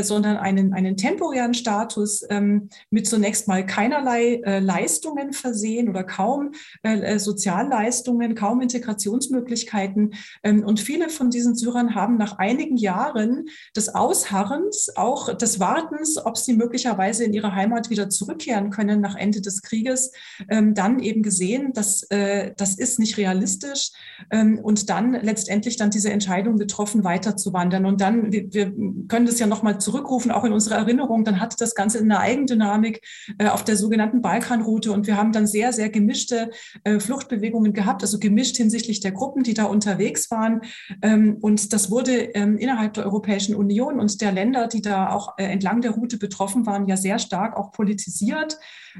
[0.01, 6.51] sondern einen, einen temporären Status ähm, mit zunächst mal keinerlei Leistungen versehen oder kaum
[7.17, 10.13] Sozialleistungen, kaum Integrationsmöglichkeiten.
[10.43, 13.93] Ähm, und viele von diesen Syrern haben nach einigen Jahren des
[14.23, 19.41] Ausharrens, auch des Wartens, ob sie möglicherweise in ihre Heimat wieder zurückkehren können nach Ende
[19.41, 20.11] des Krieges,
[20.49, 23.91] ähm, dann eben gesehen, dass äh, das ist nicht realistisch
[24.31, 27.85] ähm, und dann letztendlich dann diese Entscheidung getroffen, weiterzuwandern.
[27.85, 28.73] Und dann, wir, wir
[29.07, 33.01] können das ja nochmal zurückrufen, auch in unsere Erinnerung, dann hatte das Ganze eine Eigendynamik
[33.37, 36.49] äh, auf der sogenannten Balkanroute und wir haben dann sehr, sehr gemischte
[36.83, 40.61] äh, Fluchtbewegungen gehabt, also gemischt hinsichtlich der Gruppen, die da unterwegs waren.
[41.01, 45.37] Ähm, und das wurde ähm, innerhalb der Europäischen Union und der Länder, die da auch
[45.37, 48.57] äh, entlang der Route betroffen waren, ja sehr stark auch politisiert.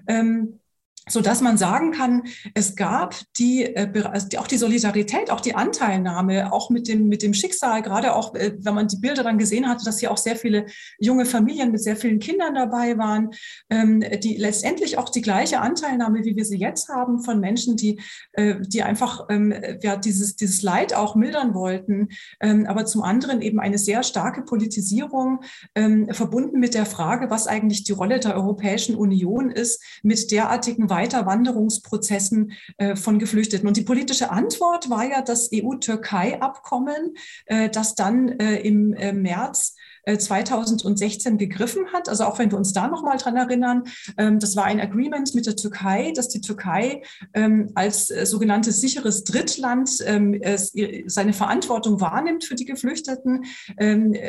[0.08, 0.60] Ähm,
[1.10, 2.24] so dass man sagen kann,
[2.54, 7.22] es gab die, äh, also auch die Solidarität, auch die Anteilnahme, auch mit dem, mit
[7.22, 10.18] dem Schicksal, gerade auch, äh, wenn man die Bilder dann gesehen hatte, dass hier auch
[10.18, 10.66] sehr viele
[11.00, 13.32] junge Familien mit sehr vielen Kindern dabei waren,
[13.70, 18.00] ähm, die letztendlich auch die gleiche Anteilnahme, wie wir sie jetzt haben, von Menschen, die,
[18.34, 23.42] äh, die einfach ähm, ja, dieses, dieses Leid auch mildern wollten, ähm, aber zum anderen
[23.42, 25.42] eben eine sehr starke Politisierung
[26.10, 32.54] verbunden mit der Frage, was eigentlich die Rolle der Europäischen Union ist, mit derartigen Weiterwanderungsprozessen
[32.78, 33.68] äh, von Geflüchteten.
[33.68, 37.16] Und die politische Antwort war ja das EU-Türkei-Abkommen,
[37.48, 38.90] äh, das dann äh, im
[39.22, 39.76] März
[40.06, 42.10] 2016 gegriffen hat.
[42.10, 43.84] Also auch wenn wir uns da nochmal dran erinnern,
[44.18, 49.24] ähm, das war ein Agreement mit der Türkei, dass die Türkei ähm, als sogenanntes sicheres
[49.24, 50.40] Drittland ähm,
[51.06, 53.46] seine Verantwortung wahrnimmt für die Geflüchteten.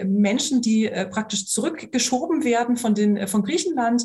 [0.04, 4.04] Menschen, die praktisch zurückgeschoben werden von, den, von Griechenland,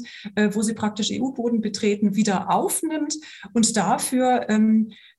[0.51, 3.15] wo sie praktisch EU-Boden betreten, wieder aufnimmt
[3.53, 4.47] und dafür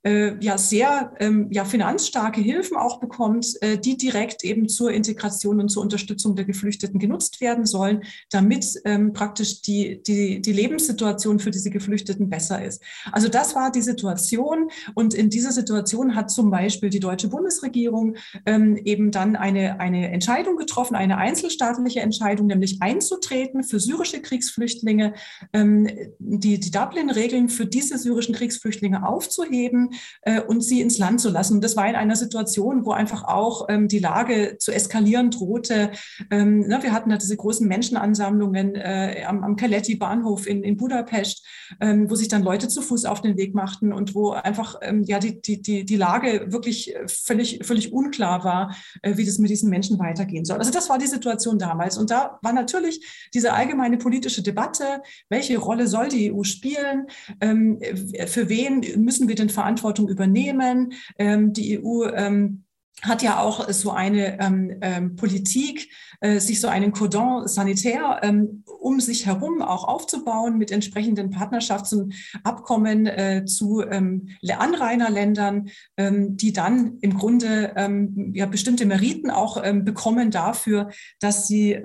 [0.02, 5.60] äh, ja sehr ähm, ja, finanzstarke Hilfen auch bekommt, äh, die direkt eben zur Integration
[5.60, 11.38] und zur Unterstützung der Geflüchteten genutzt werden sollen, damit ähm, praktisch die, die, die Lebenssituation
[11.38, 12.82] für diese Geflüchteten besser ist.
[13.12, 18.16] Also das war die Situation und in dieser Situation hat zum Beispiel die deutsche Bundesregierung
[18.46, 25.12] ähm, eben dann eine, eine Entscheidung getroffen, eine einzelstaatliche Entscheidung, nämlich einzutreten für syrische Kriegsflüchtlinge,
[25.52, 25.88] ähm,
[26.18, 29.89] die, die Dublin-Regeln für diese syrischen Kriegsflüchtlinge aufzuheben
[30.22, 31.54] äh, und sie ins Land zu lassen.
[31.54, 35.90] Und das war in einer Situation, wo einfach auch ähm, die Lage zu eskalieren drohte.
[36.30, 41.46] Ähm, ne, wir hatten da diese großen Menschenansammlungen äh, am, am Kaletti-Bahnhof in, in Budapest,
[41.80, 45.02] ähm, wo sich dann Leute zu Fuß auf den Weg machten und wo einfach ähm,
[45.04, 49.50] ja die, die, die, die Lage wirklich völlig, völlig unklar war, äh, wie das mit
[49.50, 50.58] diesen Menschen weitergehen soll.
[50.58, 51.98] Also das war die Situation damals.
[51.98, 57.06] Und da war natürlich diese allgemeine politische Debatte, welche Rolle soll die EU spielen,
[57.40, 57.78] ähm,
[58.26, 60.92] für wen müssen wir denn verantwortlich Verantwortung übernehmen.
[61.18, 62.64] Ähm, die EU ähm,
[63.02, 65.90] hat ja auch so eine ähm, ähm, Politik,
[66.20, 73.06] äh, sich so einen Cordon sanitär ähm, um sich herum auch aufzubauen mit entsprechenden Partnerschaftsabkommen
[73.06, 80.30] äh, zu ähm, Anrainerländern, ähm, die dann im Grunde ähm, ja bestimmte Meriten auch bekommen
[80.30, 81.78] dafür, dass sie,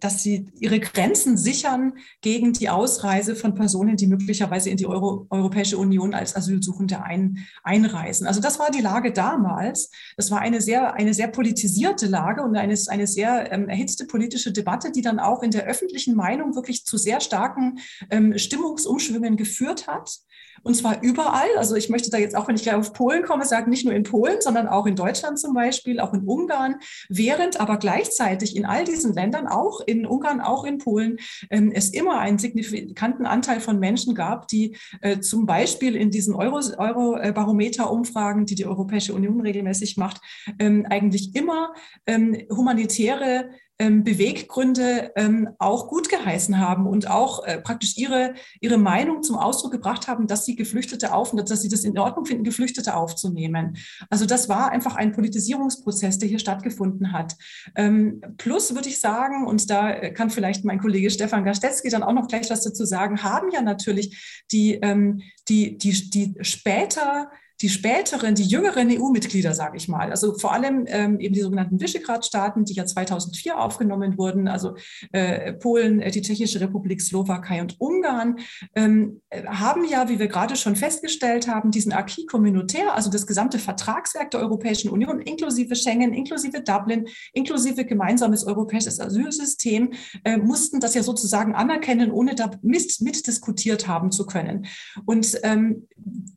[0.00, 5.26] dass sie ihre Grenzen sichern gegen die Ausreise von Personen, die möglicherweise in die Euro
[5.30, 8.26] Europäische Union als Asylsuchende ein, einreisen.
[8.26, 9.90] Also das war die Lage damals.
[10.22, 14.52] Das war eine sehr, eine sehr politisierte Lage und eine, eine sehr ähm, erhitzte politische
[14.52, 19.88] Debatte, die dann auch in der öffentlichen Meinung wirklich zu sehr starken ähm, Stimmungsumschwüngen geführt
[19.88, 20.18] hat.
[20.62, 21.48] Und zwar überall.
[21.56, 23.94] Also ich möchte da jetzt auch, wenn ich gleich auf Polen komme, sagen, nicht nur
[23.94, 26.76] in Polen, sondern auch in Deutschland zum Beispiel, auch in Ungarn,
[27.08, 31.18] während aber gleichzeitig in all diesen Ländern, auch in Ungarn, auch in Polen,
[31.50, 36.34] ähm, es immer einen signifikanten Anteil von Menschen gab, die äh, zum Beispiel in diesen
[36.34, 40.20] Euro-Barometer-Umfragen, die die Europäische Union regelmäßig macht,
[40.58, 41.74] ähm, eigentlich immer
[42.06, 48.78] ähm, humanitäre ähm, Beweggründe ähm, auch gut geheißen haben und auch äh, praktisch ihre, ihre
[48.78, 52.44] Meinung zum Ausdruck gebracht haben, dass sie Geflüchtete auf, dass sie das in Ordnung finden,
[52.44, 53.76] Geflüchtete aufzunehmen.
[54.10, 57.36] Also das war einfach ein Politisierungsprozess, der hier stattgefunden hat.
[57.74, 62.12] Ähm, plus würde ich sagen, und da kann vielleicht mein Kollege Stefan Gastetzky dann auch
[62.12, 67.30] noch gleich was dazu sagen, haben ja natürlich die, ähm, die, die, die später
[67.60, 71.80] die späteren, die jüngeren EU-Mitglieder, sage ich mal, also vor allem ähm, eben die sogenannten
[71.80, 74.74] Visegrad-Staaten, die ja 2004 aufgenommen wurden, also
[75.12, 78.36] äh, Polen, äh, die Tschechische Republik, Slowakei und Ungarn,
[78.74, 83.58] ähm, haben ja, wie wir gerade schon festgestellt haben, diesen Acquis communautaire, also das gesamte
[83.58, 89.92] Vertragswerk der Europäischen Union, inklusive Schengen, inklusive Dublin, inklusive gemeinsames europäisches Asylsystem,
[90.24, 94.66] äh, mussten das ja sozusagen anerkennen, ohne da mit, mitdiskutiert haben zu können.
[95.04, 95.88] Und ähm,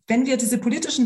[0.07, 1.05] wenn wir diese politischen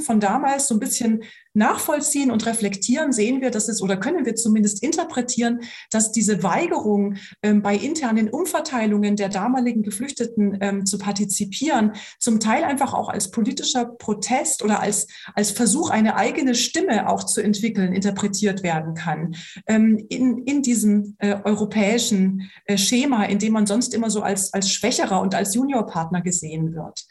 [0.00, 1.22] von damals so ein bisschen
[1.54, 7.16] nachvollziehen und reflektieren, sehen wir, dass es oder können wir zumindest interpretieren, dass diese Weigerung
[7.42, 13.30] ähm, bei internen Umverteilungen der damaligen Geflüchteten ähm, zu partizipieren, zum Teil einfach auch als
[13.30, 19.34] politischer Protest oder als, als Versuch, eine eigene Stimme auch zu entwickeln, interpretiert werden kann.
[19.66, 24.54] Ähm, in, in diesem äh, europäischen äh, Schema, in dem man sonst immer so als,
[24.54, 27.04] als Schwächerer und als Juniorpartner gesehen wird.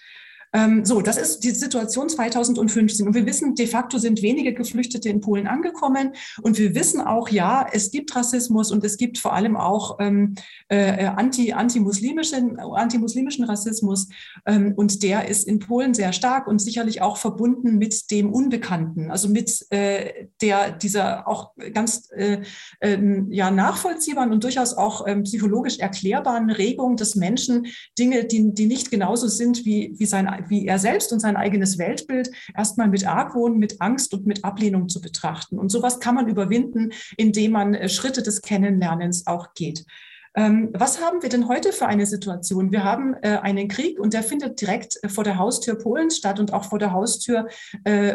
[0.54, 3.08] Ähm, so, das ist die Situation 2015.
[3.08, 6.14] Und wir wissen, de facto sind wenige Geflüchtete in Polen angekommen.
[6.42, 10.36] Und wir wissen auch, ja, es gibt Rassismus und es gibt vor allem auch ähm,
[10.68, 14.10] äh, anti, antimuslimischen, antimuslimischen Rassismus.
[14.46, 19.12] Ähm, und der ist in Polen sehr stark und sicherlich auch verbunden mit dem Unbekannten,
[19.12, 22.42] also mit äh, der, dieser auch ganz äh,
[22.80, 22.98] äh,
[23.30, 28.92] ja, nachvollziehbaren und durchaus auch ähm, psychologisch erklärbaren Regung des Menschen, Dinge, die, die nicht
[28.92, 33.58] genauso sind wie, wie sein wie er selbst und sein eigenes Weltbild erstmal mit Argwohn,
[33.58, 35.60] mit Angst und mit Ablehnung zu betrachten.
[35.60, 39.86] Und sowas kann man überwinden, indem man äh, Schritte des Kennenlernens auch geht.
[40.34, 42.72] Ähm, was haben wir denn heute für eine Situation?
[42.72, 46.40] Wir haben äh, einen Krieg und der findet direkt äh, vor der Haustür Polens statt
[46.40, 47.48] und auch vor der Haustür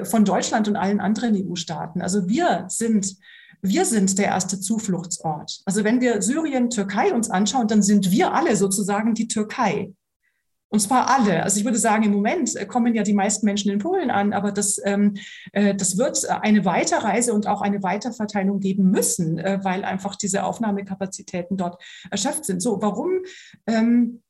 [0.05, 2.01] von Deutschland und allen anderen EU-Staaten.
[2.01, 3.17] Also wir sind
[3.63, 5.61] wir sind der erste Zufluchtsort.
[5.65, 9.93] Also wenn wir Syrien, Türkei uns anschauen, dann sind wir alle sozusagen die Türkei.
[10.69, 11.43] Und zwar alle.
[11.43, 14.33] Also ich würde sagen, im Moment äh, kommen ja die meisten Menschen in Polen an,
[14.33, 15.15] aber das, ähm,
[15.53, 20.45] äh, das wird eine Weiterreise und auch eine Weiterverteilung geben müssen, äh, weil einfach diese
[20.45, 22.61] Aufnahmekapazitäten dort erschöpft sind.
[22.61, 23.11] So, warum?
[23.67, 24.23] Ähm,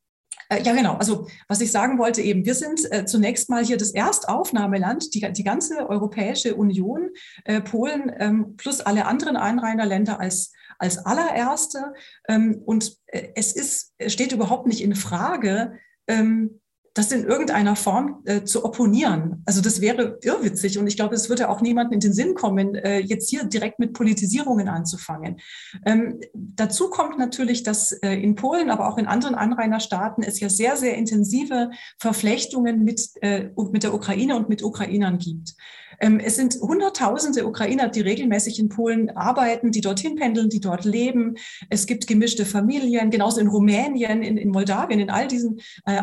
[0.49, 0.95] äh, ja, genau.
[0.95, 5.33] Also was ich sagen wollte eben, wir sind äh, zunächst mal hier das Erstaufnahmeland, die,
[5.33, 7.11] die ganze Europäische Union,
[7.45, 11.95] äh, Polen ähm, plus alle anderen Einrainerländer als, als allererste.
[12.29, 15.79] Ähm, und äh, es ist, es steht überhaupt nicht in Frage,
[16.09, 16.61] ähm,
[16.97, 19.43] das in irgendeiner Form äh, zu opponieren.
[19.45, 22.75] Also das wäre irrwitzig und ich glaube, es würde auch niemandem in den Sinn kommen,
[22.75, 25.37] äh, jetzt hier direkt mit Politisierungen anzufangen.
[25.85, 30.49] Ähm, dazu kommt natürlich, dass äh, in Polen, aber auch in anderen Anrainerstaaten es ja
[30.49, 35.55] sehr, sehr intensive Verflechtungen mit, äh, mit der Ukraine und mit Ukrainern gibt.
[36.01, 40.85] Ähm, es sind Hunderttausende Ukrainer, die regelmäßig in Polen arbeiten, die dorthin pendeln, die dort
[40.85, 41.37] leben.
[41.71, 45.99] Es gibt gemischte Familien, genauso in Rumänien, in, in Moldawien, in all diesen äh,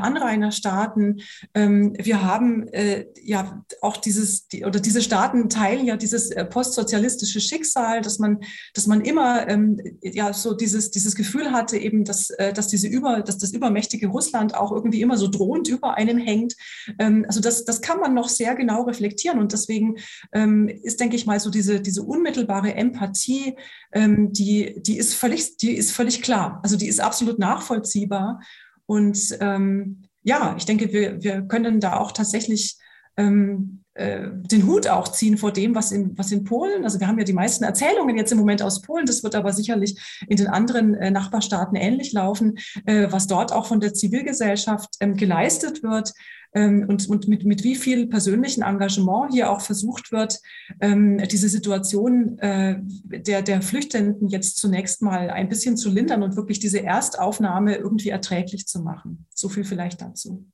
[0.84, 1.22] Anrainerstaaten.
[1.54, 6.46] Ähm, wir haben äh, ja auch dieses, die, oder diese Staaten teilen ja dieses äh,
[6.46, 8.40] postsozialistische Schicksal, dass man,
[8.74, 12.88] dass man immer ähm, ja so dieses, dieses Gefühl hatte, eben, dass, äh, dass diese
[12.88, 16.56] über, dass das übermächtige Russland auch irgendwie immer so drohend über einem hängt.
[17.00, 19.98] Ähm, also das, das kann man noch sehr genau reflektieren und deswegen deswegen
[20.34, 23.56] ähm, ist, denke ich mal, so diese, diese unmittelbare Empathie,
[23.92, 26.60] ähm, die, die, ist völlig, die ist völlig klar.
[26.64, 28.42] Also die ist absolut nachvollziehbar.
[28.86, 32.78] Und ähm, ja, ich denke, wir, wir können da auch tatsächlich
[33.18, 37.08] ähm, äh, den Hut auch ziehen vor dem, was in, was in Polen, also wir
[37.08, 40.38] haben ja die meisten Erzählungen jetzt im Moment aus Polen, das wird aber sicherlich in
[40.38, 45.84] den anderen äh, Nachbarstaaten ähnlich laufen, äh, was dort auch von der Zivilgesellschaft ähm, geleistet
[45.84, 46.14] wird
[46.54, 50.40] und, und mit, mit wie viel persönlichen Engagement hier auch versucht wird,
[50.80, 56.36] ähm, diese Situation äh, der, der Flüchtenden jetzt zunächst mal ein bisschen zu lindern und
[56.36, 59.26] wirklich diese Erstaufnahme irgendwie erträglich zu machen.
[59.34, 60.46] So viel vielleicht dazu.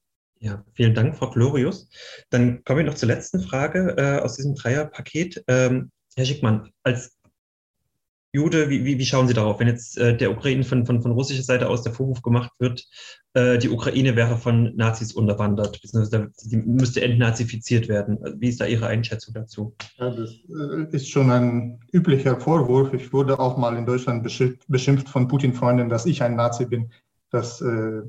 [0.41, 1.89] Ja, vielen Dank, Frau Glorius.
[2.29, 5.43] Dann kommen wir noch zur letzten Frage äh, aus diesem Dreierpaket.
[5.47, 7.18] Ähm, Herr Schickmann, als
[8.31, 11.11] Jude, wie, wie, wie schauen Sie darauf, wenn jetzt äh, der Ukraine von, von, von
[11.11, 12.85] russischer Seite aus der Vorwurf gemacht wird,
[13.33, 18.19] äh, die Ukraine wäre von Nazis unterwandert, beziehungsweise die müsste entnazifiziert werden.
[18.37, 19.75] Wie ist da Ihre Einschätzung dazu?
[19.97, 22.93] Ja, das äh, ist schon ein üblicher Vorwurf.
[22.93, 24.23] Ich wurde auch mal in Deutschland
[24.67, 26.91] beschimpft von Putin-Freunden, dass ich ein Nazi bin.
[27.31, 28.01] Das äh,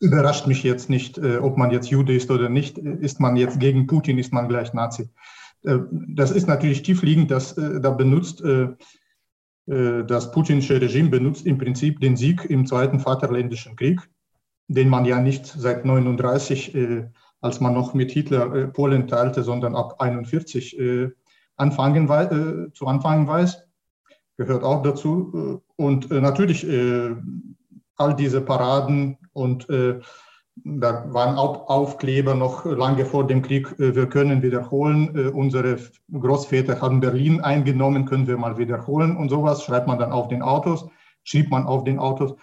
[0.00, 2.78] überrascht mich jetzt nicht, äh, ob man jetzt Jude ist oder nicht.
[2.78, 5.10] Ist man jetzt gegen Putin, ist man gleich Nazi.
[5.64, 8.42] Äh, das ist natürlich tiefliegend, dass da benutzt
[9.68, 14.00] das putinsche Regime benutzt im Prinzip den Sieg im Zweiten Vaterländischen Krieg,
[14.66, 17.08] den man ja nicht seit 39, äh,
[17.42, 20.78] als man noch mit Hitler äh, Polen teilte, sondern ab 41
[21.56, 23.68] anfangen, zu Anfang weiß,
[24.36, 25.62] gehört auch dazu.
[25.76, 26.64] Und natürlich
[27.96, 29.66] all diese Paraden und
[30.64, 35.14] da waren auch Aufkleber noch lange vor dem Krieg, äh, wir können wiederholen.
[35.16, 35.78] Äh, unsere
[36.12, 39.64] Großväter haben Berlin eingenommen, können wir mal wiederholen und sowas.
[39.64, 40.88] Schreibt man dann auf den Autos,
[41.24, 42.34] schiebt man auf den Autos,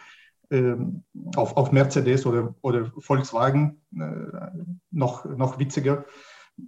[0.51, 1.03] ähm,
[1.35, 4.03] auf, auf Mercedes oder, oder Volkswagen, äh,
[4.91, 6.05] noch, noch witziger.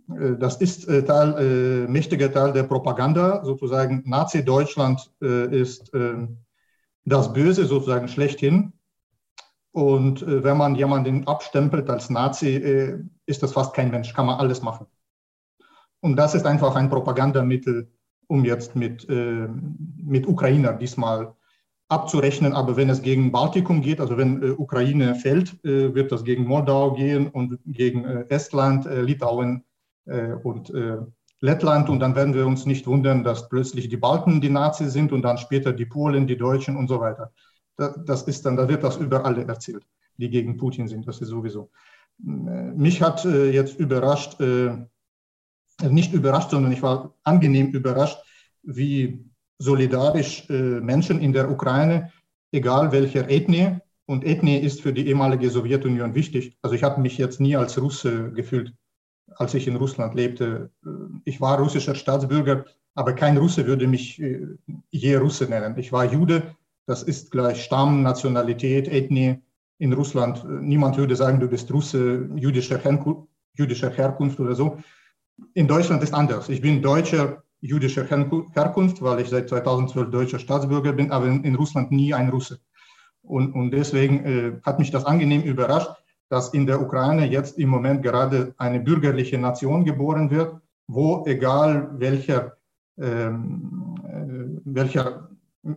[0.09, 6.39] Das ist Teil, mächtiger Teil der Propaganda, sozusagen Nazi-Deutschland ist ähm,
[7.05, 8.73] das Böse sozusagen schlechthin
[9.71, 14.25] und äh, wenn man jemanden abstempelt als Nazi, äh, ist das fast kein Mensch, kann
[14.25, 14.87] man alles machen.
[15.99, 17.91] Und das ist einfach ein Propagandamittel,
[18.27, 21.35] um jetzt mit, äh, mit Ukrainer diesmal
[21.89, 22.53] abzurechnen.
[22.53, 26.45] Aber wenn es gegen Baltikum geht, also wenn äh, Ukraine fällt, äh, wird das gegen
[26.45, 29.63] Moldau gehen und gegen äh, Estland, Litauen
[30.43, 30.71] und
[31.41, 31.89] Lettland.
[31.89, 35.21] Und dann werden wir uns nicht wundern, dass plötzlich die Balten die Nazis sind und
[35.21, 37.33] dann später die Polen, die Deutschen und so weiter
[37.77, 39.85] das ist dann, da wird das über alle erzählt,
[40.17, 41.07] die gegen Putin sind.
[41.07, 41.69] Das ist sowieso.
[42.19, 44.71] Mich hat äh, jetzt überrascht, äh,
[45.87, 48.17] nicht überrascht, sondern ich war angenehm überrascht,
[48.63, 49.23] wie
[49.59, 52.11] solidarisch äh, Menschen in der Ukraine,
[52.51, 56.57] egal welcher Ethnie, und Ethnie ist für die ehemalige Sowjetunion wichtig.
[56.61, 58.73] Also ich habe mich jetzt nie als Russe gefühlt,
[59.35, 60.71] als ich in Russland lebte.
[61.25, 62.63] Ich war russischer Staatsbürger,
[62.95, 64.21] aber kein Russe würde mich
[64.91, 65.77] je Russe nennen.
[65.77, 66.55] Ich war Jude,
[66.87, 69.39] das ist gleich Stamm, Nationalität, Ethnie
[69.77, 70.43] in Russland.
[70.61, 74.77] Niemand würde sagen, du bist Russe jüdischer, Herkunft, jüdischer Herkunft oder so.
[75.53, 76.49] In Deutschland ist anders.
[76.49, 81.55] Ich bin Deutscher jüdischer Herkunft, weil ich seit 2012 deutscher Staatsbürger bin, aber in, in
[81.55, 82.59] Russland nie ein Russe.
[83.21, 85.91] Und, und deswegen äh, hat mich das angenehm überrascht,
[86.29, 90.55] dass in der Ukraine jetzt im Moment gerade eine bürgerliche Nation geboren wird,
[90.87, 92.57] wo egal welcher,
[92.97, 95.26] ähm, äh, welcher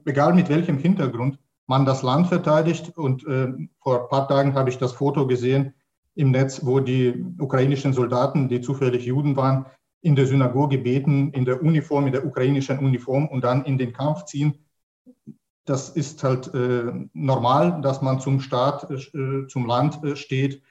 [0.04, 2.96] egal mit welchem Hintergrund, man das Land verteidigt.
[2.96, 5.74] Und äh, vor ein paar Tagen habe ich das Foto gesehen
[6.14, 9.66] im Netz, wo die ukrainischen Soldaten, die zufällig Juden waren,
[10.02, 13.92] in der Synagoge beten, in der Uniform, in der ukrainischen Uniform und dann in den
[13.92, 14.54] Kampf ziehen.
[15.66, 20.62] Das ist halt äh, normal, dass man zum Staat, äh, zum Land äh, steht.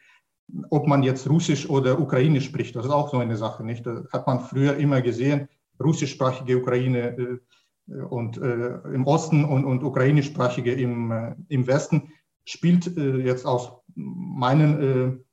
[0.72, 3.86] Ob man jetzt Russisch oder Ukrainisch spricht, das ist auch so eine Sache, nicht?
[3.86, 5.48] Das hat man früher immer gesehen.
[5.82, 7.38] Russischsprachige Ukraine äh,
[8.10, 12.12] und äh, im Osten und, und ukrainischsprachige im, äh, im Westen,
[12.46, 15.26] spielt äh, jetzt aus meinen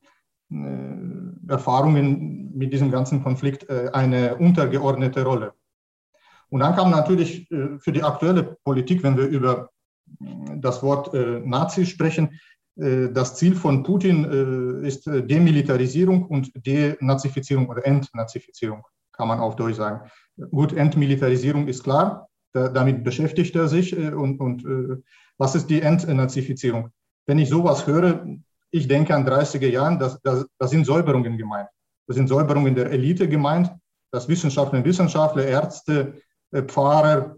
[1.49, 5.53] Erfahrungen mit diesem ganzen Konflikt eine untergeordnete Rolle.
[6.51, 9.71] Und dann kam natürlich für die aktuelle Politik, wenn wir über
[10.57, 11.13] das Wort
[11.45, 12.39] Nazi sprechen,
[12.77, 20.09] das Ziel von Putin ist Demilitarisierung und Denazifizierung oder Entnazifizierung, kann man auf Deutsch sagen.
[20.51, 23.97] Gut, Entmilitarisierung ist klar, damit beschäftigt er sich.
[23.97, 25.03] Und, und
[25.39, 26.91] was ist die Entnazifizierung?
[27.27, 28.27] Wenn ich sowas höre,
[28.71, 31.69] ich denke an 30er Jahren, das, das, das sind Säuberungen gemeint.
[32.07, 33.73] Das sind Säuberungen der Elite gemeint,
[34.13, 36.21] dass Wissenschaftlerinnen Wissenschaftler, Ärzte,
[36.67, 37.37] Pfarrer,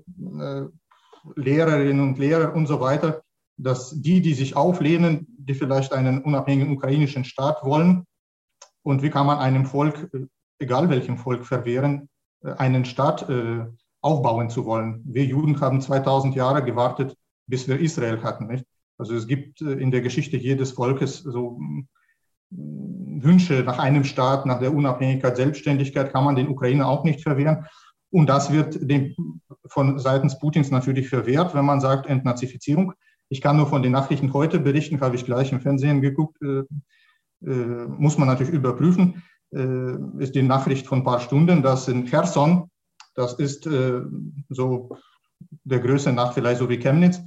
[1.36, 3.22] Lehrerinnen und Lehrer und so weiter,
[3.56, 8.06] dass die, die sich auflehnen, die vielleicht einen unabhängigen ukrainischen Staat wollen,
[8.88, 10.10] und wie kann man einem Volk,
[10.58, 12.08] egal welchem Volk, verwehren,
[12.42, 13.66] einen Staat äh,
[14.09, 15.02] aufbauen zu wollen.
[15.04, 17.14] Wir Juden haben 2000 Jahre gewartet,
[17.46, 18.46] bis wir Israel hatten.
[18.46, 18.64] Nicht?
[18.96, 21.86] Also es gibt äh, in der Geschichte jedes Volkes so mm,
[23.20, 27.66] Wünsche nach einem Staat, nach der Unabhängigkeit, Selbstständigkeit, kann man den Ukrainer auch nicht verwehren.
[28.11, 29.14] Und das wird dem
[29.66, 32.94] von seitens Putins natürlich verwehrt, wenn man sagt Entnazifizierung.
[33.28, 36.62] Ich kann nur von den Nachrichten heute berichten, habe ich gleich im Fernsehen geguckt, äh,
[37.46, 39.22] äh, muss man natürlich überprüfen.
[39.54, 42.70] Äh, ist die Nachricht von ein paar Stunden, dass in Cherson,
[43.18, 44.00] das ist äh,
[44.48, 44.90] so
[45.64, 47.20] der Größe nach vielleicht so wie Chemnitz,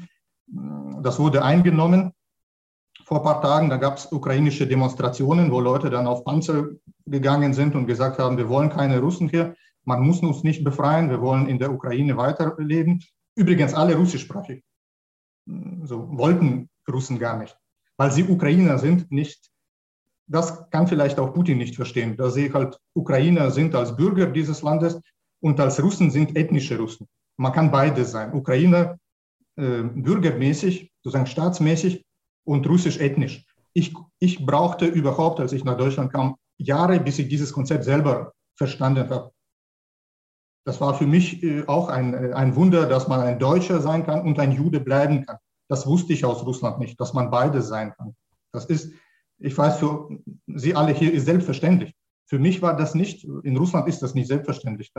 [1.02, 2.14] das wurde eingenommen
[3.04, 3.70] vor ein paar Tagen.
[3.70, 6.70] Da gab es ukrainische Demonstrationen, wo Leute dann auf Panzer
[7.06, 11.10] gegangen sind und gesagt haben, wir wollen keine Russen hier, man muss uns nicht befreien,
[11.10, 13.04] wir wollen in der Ukraine weiterleben.
[13.36, 14.64] Übrigens alle russischsprachig.
[15.84, 17.58] So wollten Russen gar nicht,
[17.98, 19.50] weil sie Ukrainer sind, nicht.
[20.28, 24.62] Das kann vielleicht auch Putin nicht verstehen, dass sie halt Ukrainer sind als Bürger dieses
[24.62, 25.02] Landes
[25.42, 27.08] und als Russen sind ethnische Russen.
[27.38, 28.34] Man kann beides sein.
[28.34, 28.98] Ukrainer
[29.58, 32.06] äh, bürgermäßig, sozusagen staatsmäßig
[32.46, 33.46] und russisch ethnisch.
[33.74, 38.34] Ich, ich brauchte überhaupt, als ich nach Deutschland kam, Jahre, bis ich dieses Konzept selber
[38.56, 39.32] verstanden habe.
[40.66, 44.06] Das war für mich äh, auch ein, äh, ein Wunder, dass man ein Deutscher sein
[44.06, 45.38] kann und ein Jude bleiben kann.
[45.68, 48.16] Das wusste ich aus Russland nicht, dass man beides sein kann.
[48.52, 48.94] Das ist,
[49.40, 50.10] ich weiß, für
[50.48, 51.96] Sie alle hier ist selbstverständlich.
[52.32, 54.94] Für mich war das nicht, in Russland ist das nicht selbstverständlich.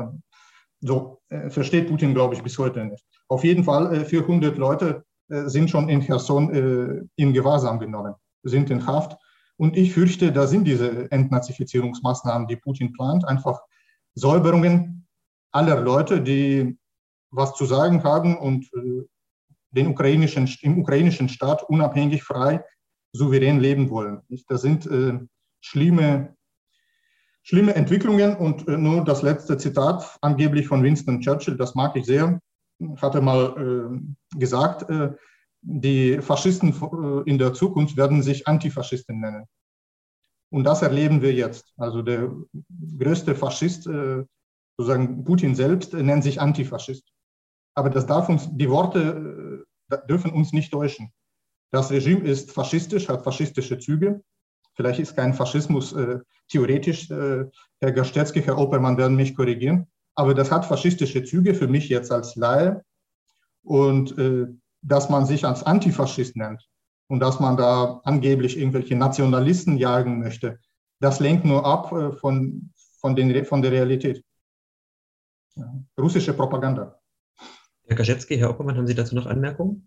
[0.81, 3.03] So äh, versteht Putin, glaube ich, bis heute nicht.
[3.27, 8.13] Auf jeden Fall, äh, 400 Leute äh, sind schon in Cherson äh, in Gewahrsam genommen,
[8.43, 9.17] sind in Haft.
[9.57, 13.63] Und ich fürchte, da sind diese Entnazifizierungsmaßnahmen, die Putin plant, einfach
[14.15, 15.07] Säuberungen
[15.53, 16.77] aller Leute, die
[17.31, 19.07] was zu sagen haben und äh,
[19.71, 22.63] den ukrainischen, im ukrainischen Staat unabhängig, frei,
[23.15, 24.21] souverän leben wollen.
[24.49, 25.19] Das sind äh,
[25.63, 26.37] schlimme
[27.43, 32.07] schlimme Entwicklungen und äh, nur das letzte Zitat, angeblich von Winston Churchill, das mag ich
[32.07, 32.41] sehr,
[33.01, 33.55] hat er mal
[34.33, 35.13] äh, gesagt, äh,
[35.61, 39.45] die Faschisten äh, in der Zukunft werden sich Antifaschisten nennen.
[40.51, 41.73] Und das erleben wir jetzt.
[41.77, 42.31] Also der
[42.99, 44.25] größte Faschist, äh,
[44.77, 47.09] sozusagen Putin selbst, nennt sich Antifaschist.
[47.75, 49.65] Aber das darf uns, die Worte
[50.09, 51.11] dürfen uns nicht täuschen.
[51.71, 54.23] Das Regime ist faschistisch, hat faschistische Züge.
[54.75, 55.95] Vielleicht ist kein Faschismus
[56.53, 57.45] theoretisch, äh,
[57.81, 62.13] Herr Gastetzky, Herr Oppermann werden mich korrigieren, aber das hat faschistische Züge für mich jetzt
[62.13, 62.85] als Laie.
[63.65, 64.47] Und äh,
[64.83, 66.69] dass man sich als Antifaschist nennt
[67.09, 70.59] und dass man da angeblich irgendwelche Nationalisten jagen möchte,
[71.01, 74.25] das lenkt nur ab äh, von, von, den, von der Realität.
[75.55, 75.73] Ja.
[75.99, 76.99] Russische Propaganda.
[77.87, 79.87] Herr Kaczewski, Herr Oppermann, haben Sie dazu noch Anmerkungen?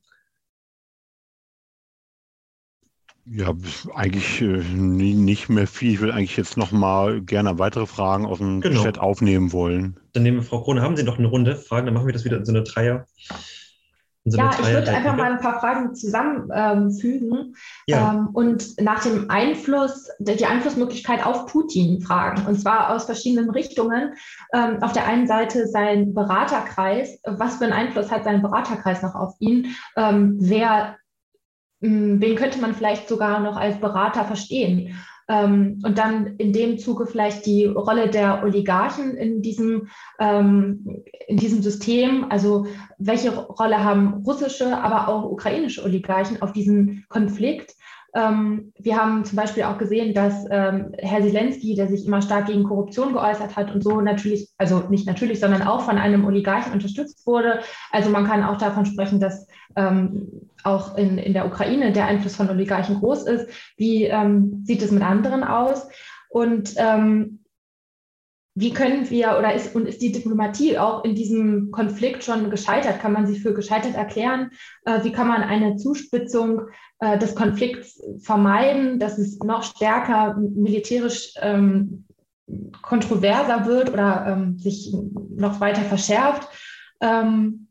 [3.28, 3.54] Ja,
[3.96, 5.94] eigentlich äh, nicht mehr viel.
[5.94, 8.84] Ich will eigentlich jetzt noch mal gerne weitere Fragen aus dem genau.
[8.84, 10.00] Chat aufnehmen wollen.
[10.14, 11.88] Dann nehmen wir Frau Krone, haben Sie noch eine Runde Fragen?
[11.88, 13.06] Dann machen wir das wieder in so eine Dreier.
[14.28, 17.56] So ja, ich würde einfach mal ein paar Fragen zusammenfügen ähm,
[17.86, 18.12] ja.
[18.12, 22.46] ähm, und nach dem Einfluss, die Einflussmöglichkeit auf Putin fragen.
[22.48, 24.16] Und zwar aus verschiedenen Richtungen.
[24.52, 27.20] Ähm, auf der einen Seite sein Beraterkreis.
[27.24, 29.76] Was für einen Einfluss hat sein Beraterkreis noch auf ihn?
[29.96, 30.98] Ähm, wer
[32.22, 34.96] wen könnte man vielleicht sogar noch als Berater verstehen?
[35.28, 39.88] Ähm, und dann in dem Zuge vielleicht die Rolle der Oligarchen in diesem,
[40.20, 42.28] ähm, in diesem System.
[42.30, 42.68] Also
[43.00, 47.74] welche Rolle haben russische, aber auch ukrainische Oligarchen auf diesen Konflikt?
[48.16, 52.47] Ähm, wir haben zum Beispiel auch gesehen, dass ähm, Herr Zelensky, der sich immer stark
[52.47, 56.72] gegen Korruption geäußert hat und so natürlich, also nicht natürlich, sondern auch von einem Oligarchen
[56.72, 57.59] unterstützt wurde.
[57.91, 62.38] Also man kann auch davon sprechen, dass ähm, auch in, in der Ukraine der Einfluss
[62.38, 63.49] von Oligarchen groß ist.
[63.78, 65.88] Wie ähm, sieht es mit anderen aus?
[66.30, 67.45] Und ähm,
[68.58, 73.01] wie können wir oder ist und ist die Diplomatie auch in diesem Konflikt schon gescheitert?
[73.01, 74.51] Kann man sie für gescheitert erklären?
[74.86, 76.62] Äh, wie kann man eine Zuspitzung
[76.99, 82.06] äh, des Konflikts vermeiden, dass es noch stärker militärisch ähm,
[82.82, 84.95] kontroverser wird oder ähm, sich
[85.36, 86.47] noch weiter verschärft?
[87.01, 87.68] Ähm,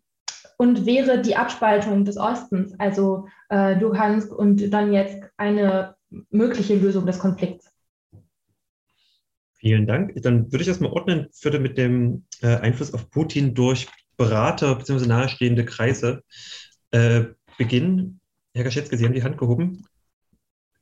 [0.58, 5.96] und wäre die Abspaltung des Ostens, also äh, Luhansk und Donetsk, eine
[6.30, 7.73] mögliche Lösung des Konflikts?
[9.64, 10.12] Vielen Dank.
[10.20, 13.88] Dann würde ich das mal ordnen, würde mit dem äh, Einfluss auf Putin durch
[14.18, 15.06] Berater bzw.
[15.06, 16.22] nahestehende Kreise
[16.90, 17.24] äh,
[17.56, 18.20] beginnen.
[18.52, 19.86] Herr Gaschetzke, Sie haben die Hand gehoben.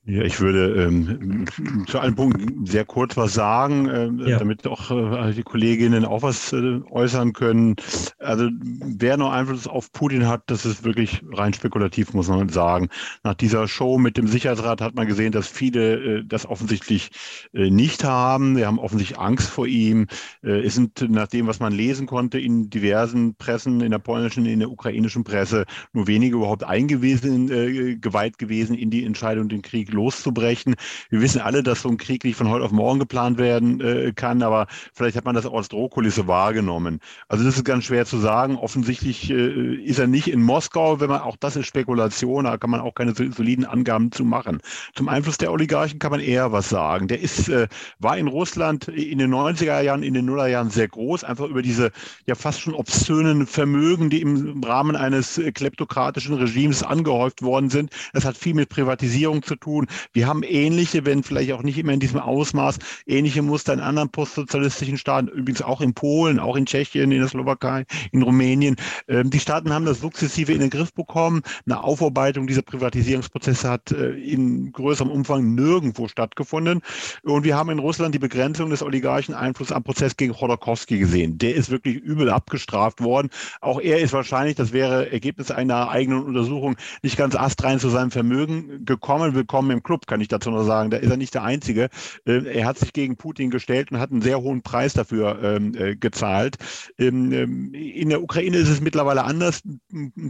[0.04, 1.46] Ja, ich würde ähm,
[1.86, 4.38] zu allen Punkten sehr kurz was sagen, äh, ja.
[4.40, 7.76] damit auch äh, die Kolleginnen auch was äh, äußern können.
[8.18, 12.88] Also wer noch Einfluss auf Putin hat, das ist wirklich rein spekulativ, muss man sagen.
[13.22, 17.12] Nach dieser Show mit dem Sicherheitsrat hat man gesehen, dass viele äh, das offensichtlich
[17.52, 18.56] äh, nicht haben.
[18.56, 20.08] Sie haben offensichtlich Angst vor ihm.
[20.42, 24.46] Äh, es sind nach dem, was man lesen konnte in diversen Pressen, in der polnischen,
[24.46, 29.62] in der ukrainischen Presse, nur wenige überhaupt eingewiesen, äh, geweiht gewesen in die Entscheidung, den
[29.62, 30.74] Krieg loszubrechen.
[31.10, 34.12] Wir wissen alle, dass so ein Krieg nicht von heute auf morgen geplant werden äh,
[34.14, 37.00] kann, aber vielleicht hat man das auch als Drohkulisse wahrgenommen.
[37.28, 38.56] Also das ist ganz schwer zu sagen.
[38.56, 42.70] Offensichtlich äh, ist er nicht in Moskau, wenn man auch das ist Spekulation, da kann
[42.70, 44.60] man auch keine soliden Angaben zu machen.
[44.94, 47.08] Zum Einfluss der Oligarchen kann man eher was sagen.
[47.08, 47.68] Der ist, äh,
[47.98, 51.90] war in Russland in den 90er Jahren, in den Nullerjahren sehr groß, einfach über diese
[52.26, 57.90] ja fast schon obszönen Vermögen, die im Rahmen eines äh, kleptokratischen Regimes angehäuft worden sind.
[58.12, 59.96] Das hat viel mit Privatisierung zu tun, tun.
[60.12, 64.10] Wir haben ähnliche, wenn vielleicht auch nicht immer in diesem Ausmaß, ähnliche Muster in anderen
[64.10, 68.76] postsozialistischen Staaten, übrigens auch in Polen, auch in Tschechien, in der Slowakei, in Rumänien.
[69.08, 71.42] Ähm, die Staaten haben das sukzessive in den Griff bekommen.
[71.66, 76.80] Eine Aufarbeitung dieser Privatisierungsprozesse hat äh, in größerem Umfang nirgendwo stattgefunden.
[77.22, 81.38] Und wir haben in Russland die Begrenzung des Oligarchen Einfluss am Prozess gegen Chodorkowski gesehen.
[81.38, 83.30] Der ist wirklich übel abgestraft worden.
[83.60, 88.10] Auch er ist wahrscheinlich, das wäre Ergebnis einer eigenen Untersuchung, nicht ganz astrein zu seinem
[88.10, 89.34] Vermögen gekommen.
[89.34, 90.90] Willkommen im Club, kann ich dazu nur sagen.
[90.90, 91.88] Da ist er nicht der Einzige.
[92.26, 95.74] Ähm, er hat sich gegen Putin gestellt und hat einen sehr hohen Preis dafür ähm,
[95.74, 96.56] äh, gezahlt.
[96.98, 99.62] Ähm, in der Ukraine ist es mittlerweile anders.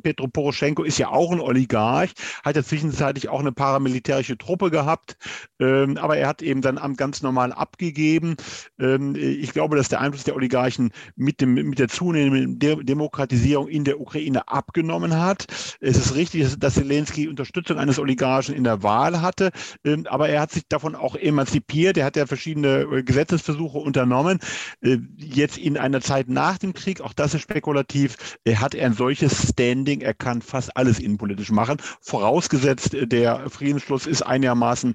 [0.03, 2.13] Petro Poroschenko ist ja auch ein Oligarch,
[2.45, 5.17] hat ja zwischenzeitlich auch eine paramilitärische Truppe gehabt,
[5.59, 8.37] aber er hat eben sein Amt ganz normal abgegeben.
[8.79, 14.01] ich glaube, dass der Einfluss der Oligarchen mit, dem, mit der zunehmenden Demokratisierung in der
[14.01, 15.47] Ukraine abgenommen hat.
[15.81, 19.51] Es ist richtig, dass Zelensky Unterstützung eines Oligarchen in der Wahl hat hatte.
[19.85, 21.97] Ähm, aber er hat sich davon auch emanzipiert.
[21.97, 24.39] Er hat ja verschiedene äh, Gesetzesversuche unternommen.
[24.83, 28.87] Äh, jetzt in einer Zeit nach dem Krieg, auch das ist spekulativ, äh, hat er
[28.87, 30.01] ein solches Standing.
[30.03, 31.79] Er kann fast alles innenpolitisch machen.
[32.01, 34.95] Vorausgesetzt, der Friedensschluss ist einigermaßen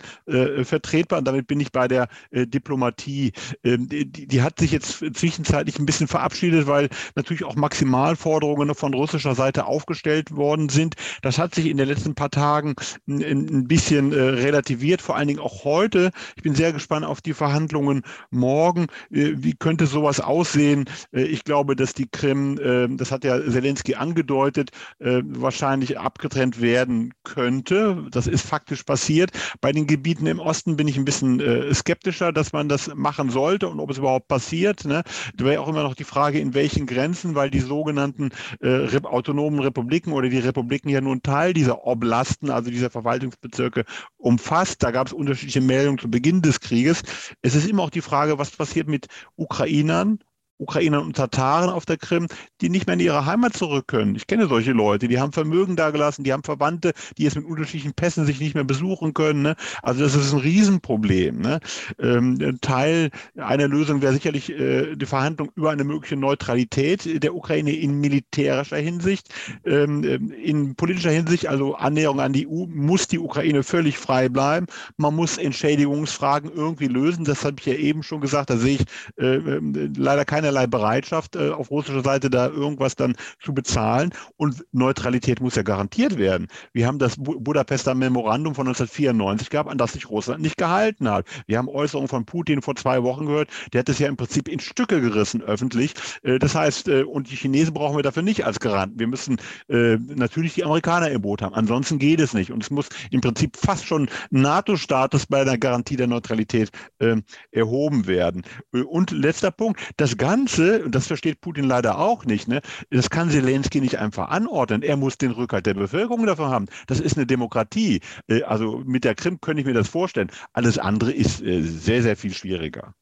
[0.64, 1.20] vertretbar.
[1.20, 3.32] Und damit bin ich bei der Diplomatie.
[3.64, 9.36] Ähm, die, hat sich jetzt zwischenzeitlich ein bisschen verabschiedet, weil natürlich auch Maximalforderungen von russischer
[9.36, 10.96] Seite aufgestellt worden sind.
[11.22, 12.76] Das hat sich in den letzten paar Tagen
[13.08, 16.12] ein bisschen relativiert, vor allen Dingen auch heute.
[16.36, 18.88] Ich bin sehr gespannt auf die Verhandlungen morgen.
[19.12, 20.86] Äh, wie könnte sowas aussehen?
[21.12, 27.14] Äh, ich glaube, dass die Krim, äh, das hat ja Zelensky angedeutet, wahrscheinlich abgetrennt werden
[27.24, 28.06] könnte.
[28.12, 29.32] Das ist faktisch passiert.
[29.62, 31.42] Bei den Gebieten im Osten bin ich ein bisschen
[31.74, 34.86] skeptischer, dass man das machen sollte und ob es überhaupt passiert.
[34.86, 35.04] Ne?
[35.36, 38.30] Da wäre auch immer noch die Frage, in welchen Grenzen, weil die sogenannten
[38.62, 43.86] autonomen Republiken oder die Republiken ja nur ein Teil dieser Oblasten, also dieser Verwaltungsbezirke
[44.28, 44.84] umfasst.
[44.84, 47.02] Da gab es unterschiedliche Meldungen zu Beginn des Krieges.
[47.42, 50.20] Es ist immer auch die Frage, was passiert mit Ukrainern
[50.60, 52.28] Ukrainern und Tataren auf der Krim,
[52.62, 54.16] die nicht mehr in ihre Heimat zurück können.
[54.16, 57.94] Ich kenne solche Leute, die haben Vermögen dagelassen, die haben Verwandte, die jetzt mit unterschiedlichen
[57.94, 59.42] Pässen sich nicht mehr besuchen können.
[59.42, 59.56] Ne?
[59.84, 61.40] Also das ist ein Riesenproblem.
[61.40, 61.60] Ne?
[62.00, 67.72] Ähm, Teil einer Lösung wäre sicherlich äh, die Verhandlung über eine mögliche Neutralität der Ukraine
[67.72, 69.30] in militärischer Hinsicht.
[69.66, 74.66] Ähm, in politischer Hinsicht, also Annäherung an die EU, muss die Ukraine völlig frei bleiben.
[74.98, 77.26] Man muss Entschädigungsfragen irgendwie lösen.
[77.26, 78.50] Das habe ich ja eben schon gesagt.
[78.50, 78.86] Da sehe ich
[79.18, 79.62] äh, äh
[79.96, 84.12] leider keine keinerlei Bereitschaft äh, auf russischer Seite da irgendwas dann zu bezahlen.
[84.38, 86.48] Und Neutralität muss ja garantiert werden.
[86.74, 91.26] Wir haben das Budapester Memorandum von 1994 gehabt, an das sich Russland nicht gehalten hat.
[91.48, 93.50] Wir haben Äußerungen von Putin vor zwei Wochen gehört.
[93.74, 95.94] Der hat es ja im Prinzip in Stücke gerissen öffentlich.
[96.24, 99.00] Äh, das heißt, äh, und die Chinesen brauchen wir dafür nicht als Garanten.
[99.00, 99.38] Wir müssen
[99.68, 101.56] äh, natürlich die Amerikaner im Boot haben.
[101.56, 102.52] Ansonsten geht es nicht.
[102.52, 106.70] Und es muss im Prinzip fast schon NATO-Status bei der Garantie der Neutralität
[107.00, 107.18] äh,
[107.52, 108.44] erhoben werden.
[108.74, 112.62] Äh, und letzter Punkt, das Ganze Ganze, und das versteht Putin leider auch nicht, ne,
[112.92, 114.84] das kann Zelensky nicht einfach anordnen.
[114.84, 116.68] Er muss den Rückhalt der Bevölkerung davon haben.
[116.86, 118.02] Das ist eine Demokratie.
[118.28, 120.30] Äh, also mit der Krim könnte ich mir das vorstellen.
[120.54, 122.94] Alles andere ist äh, sehr, sehr viel schwieriger.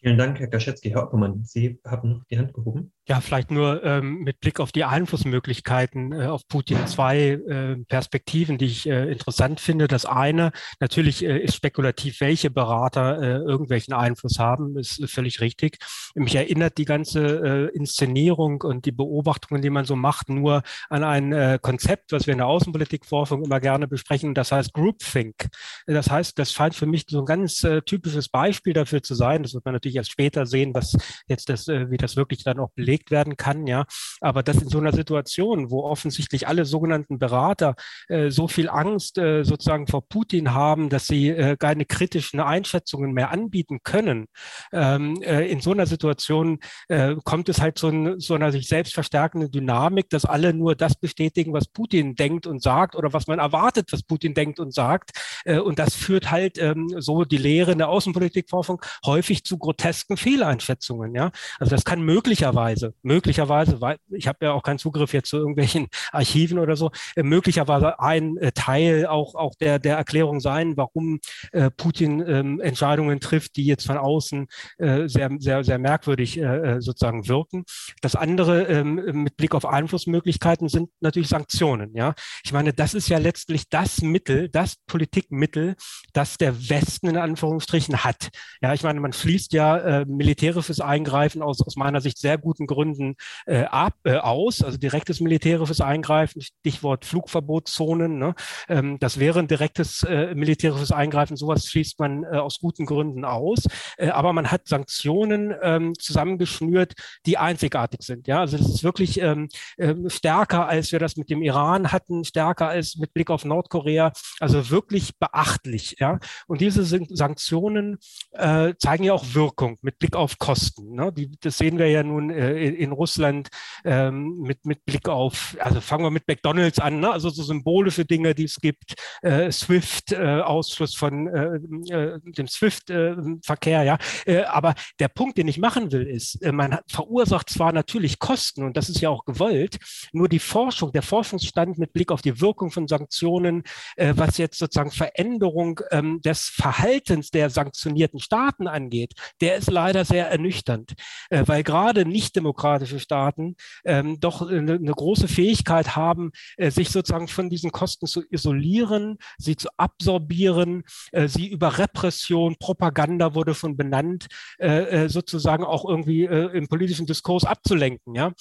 [0.00, 0.88] Vielen Dank, Herr Gaschetzky.
[0.90, 2.92] Herr Oppermann, Sie haben noch die Hand gehoben.
[3.08, 8.58] Ja, vielleicht nur ähm, mit Blick auf die Einflussmöglichkeiten äh, auf Putin zwei äh, Perspektiven,
[8.58, 9.88] die ich äh, interessant finde.
[9.88, 15.40] Das eine, natürlich äh, ist spekulativ, welche Berater äh, irgendwelchen Einfluss haben, ist, ist völlig
[15.40, 15.78] richtig.
[16.14, 21.04] Mich erinnert die ganze äh, Inszenierung und die Beobachtungen, die man so macht, nur an
[21.04, 25.48] ein Konzept, was wir in der Außenpolitikforschung immer gerne besprechen, das heißt Groupthink.
[25.86, 29.42] Das heißt, das scheint für mich so ein ganz typisches Beispiel dafür zu sein.
[29.42, 30.96] Das wird man natürlich natürlich erst später sehen, was
[31.26, 33.84] jetzt das, äh, wie das wirklich dann auch belegt werden kann, ja.
[34.20, 37.74] Aber das in so einer Situation, wo offensichtlich alle sogenannten Berater
[38.08, 43.12] äh, so viel Angst äh, sozusagen vor Putin haben, dass sie äh, keine kritischen Einschätzungen
[43.12, 44.26] mehr anbieten können,
[44.72, 48.68] ähm, äh, in so einer Situation äh, kommt es halt zu, ein, so einer sich
[48.68, 53.26] selbst verstärkenden Dynamik, dass alle nur das bestätigen, was Putin denkt und sagt oder was
[53.26, 55.10] man erwartet, was Putin denkt und sagt.
[55.44, 60.16] und das führt halt ähm, so die Lehre in der Außenpolitikforschung häufig zu grotesken grotesken
[60.16, 61.14] Fehleinschätzungen.
[61.14, 65.38] Ja, also das kann möglicherweise, möglicherweise, weil ich habe ja auch keinen Zugriff jetzt zu
[65.38, 70.76] irgendwelchen Archiven oder so, äh, möglicherweise ein äh, Teil auch auch der der Erklärung sein,
[70.76, 71.20] warum
[71.52, 74.46] äh, Putin ähm, Entscheidungen trifft, die jetzt von außen
[74.78, 77.64] äh, sehr sehr sehr merkwürdig äh, äh, sozusagen wirken.
[78.00, 81.94] Das andere ähm, mit Blick auf Einflussmöglichkeiten sind natürlich Sanktionen.
[81.94, 82.14] Ja,
[82.44, 85.76] ich meine, das ist ja letztlich das Mittel, das Politikmittel,
[86.12, 88.30] das der Westen in Anführungsstrichen hat.
[88.60, 92.66] Ja, ich meine, man schließt ja äh, militärisches Eingreifen aus, aus meiner Sicht sehr guten
[92.72, 93.16] Gründen
[93.46, 98.18] äh, ab, äh, aus, also direktes militärisches Eingreifen, Stichwort Flugverbotszonen.
[98.18, 98.34] Ne?
[98.68, 103.24] Ähm, das wäre ein direktes äh, militärisches Eingreifen, sowas schließt man äh, aus guten Gründen
[103.24, 103.66] aus.
[103.96, 106.94] Äh, aber man hat Sanktionen ähm, zusammengeschnürt,
[107.26, 108.26] die einzigartig sind.
[108.26, 108.40] Ja?
[108.40, 112.68] Also das ist wirklich ähm, äh, stärker, als wir das mit dem Iran hatten, stärker
[112.68, 115.96] als mit Blick auf Nordkorea, also wirklich beachtlich.
[115.98, 116.18] Ja?
[116.46, 117.98] Und diese Sanktionen
[118.32, 119.78] äh, zeigen ja auch Wirkung.
[119.82, 120.94] Mit Blick auf Kosten.
[120.94, 121.12] Ne?
[121.12, 123.48] Die, das sehen wir ja nun äh, in Russland
[123.84, 127.10] ähm, mit, mit Blick auf, also fangen wir mit McDonalds an, ne?
[127.10, 132.46] also so symbolische Dinge, die es gibt, äh, SWIFT, äh, Ausschluss von äh, äh, dem
[132.46, 133.98] SWIFT-Verkehr, ja.
[134.26, 138.76] Äh, aber der Punkt, den ich machen will, ist, man verursacht zwar natürlich Kosten und
[138.76, 139.78] das ist ja auch gewollt,
[140.12, 143.62] nur die Forschung, der Forschungsstand mit Blick auf die Wirkung von Sanktionen,
[143.96, 150.30] was jetzt sozusagen Veränderung ähm, des Verhaltens der sanktionierten Staaten angeht, der ist leider sehr
[150.30, 150.92] ernüchternd,
[151.30, 152.04] äh, weil gerade
[152.52, 158.06] nicht-demokratische Staaten ähm, doch eine, eine, große Fähigkeit haben, äh, sich sozusagen von diesen Kosten
[158.06, 164.26] zu isolieren, sie zu absorbieren, äh, sie über Repression, Propaganda wurde schon benannt,
[164.58, 168.14] äh, äh, sozusagen auch irgendwie äh, im politischen Diskurs abzulenken.
[168.14, 168.32] Ja?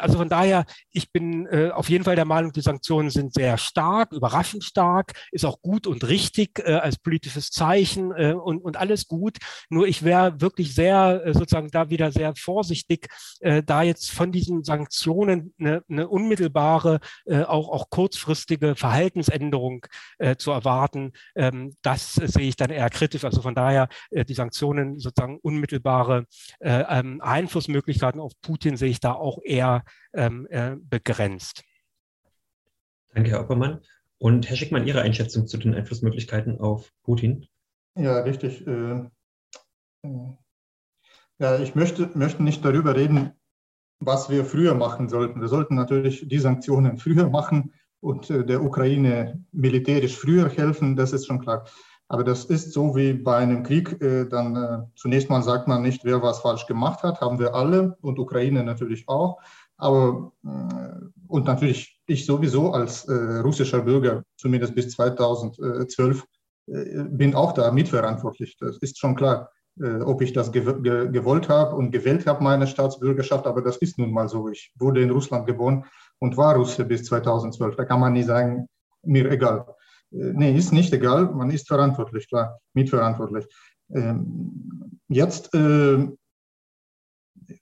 [0.00, 4.12] also von daher, ich bin auf jeden Fall der Meinung, die Sanktionen sind sehr stark,
[4.12, 9.38] überraschend stark, ist auch gut und richtig als politisches Zeichen und, und alles gut.
[9.68, 13.08] Nur ich wäre wirklich sehr, äh, sozusagen da wieder sehr vorsichtig,
[13.40, 19.86] äh, da jetzt von diesen Sanktionen eine, eine unmittelbare, äh, auch, auch kurzfristige Verhaltensänderung
[20.38, 21.12] zu erwarten.
[21.34, 23.24] Ähm, das sehe ich dann eher kritisch.
[23.24, 26.26] Also von daher die Sanktionen sozusagen unmittelbare
[26.60, 30.46] ähm, Einflussmöglichkeiten auf Putin sehe ich da auch eher ähm,
[30.88, 31.62] begrenzt.
[33.12, 33.80] Danke, Herr Oppermann.
[34.18, 37.46] Und Herr Schickmann, Ihre Einschätzung zu den Einflussmöglichkeiten auf Putin?
[37.96, 38.64] Ja, richtig.
[41.38, 43.32] Ja, ich möchte, möchte nicht darüber reden,
[44.06, 45.40] was wir früher machen sollten.
[45.40, 51.12] Wir sollten natürlich die Sanktionen früher machen und äh, der Ukraine militärisch früher helfen, das
[51.12, 51.64] ist schon klar.
[52.08, 55.82] Aber das ist so wie bei einem Krieg, äh, dann äh, zunächst mal sagt man
[55.82, 59.40] nicht, wer was falsch gemacht hat, haben wir alle und Ukraine natürlich auch.
[59.76, 60.32] Aber
[61.26, 66.24] und natürlich ich sowieso als russischer Bürger, zumindest bis 2012,
[66.66, 68.56] bin auch da mitverantwortlich.
[68.60, 69.50] Das ist schon klar.
[69.80, 74.12] Äh, ob ich das gewollt habe und gewählt habe, meine Staatsbürgerschaft, aber das ist nun
[74.12, 74.48] mal so.
[74.48, 75.84] Ich wurde in Russland geboren
[76.20, 77.74] und war Russe bis 2012.
[77.74, 78.68] Da kann man nicht sagen,
[79.02, 79.66] mir egal.
[80.12, 83.46] Äh, nee, ist nicht egal, man ist verantwortlich, klar, mitverantwortlich.
[83.92, 86.06] Ähm, jetzt äh,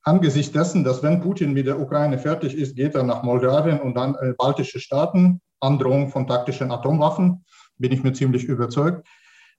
[0.03, 3.95] angesichts dessen, dass wenn Putin mit der Ukraine fertig ist, geht er nach Moldawien und
[3.95, 7.43] dann äh, baltische Staaten, Androhung von taktischen Atomwaffen,
[7.79, 9.07] bin ich mir ziemlich überzeugt.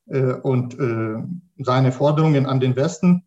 [0.07, 1.23] Äh, und äh,
[1.59, 3.25] seine Forderungen an den Westen,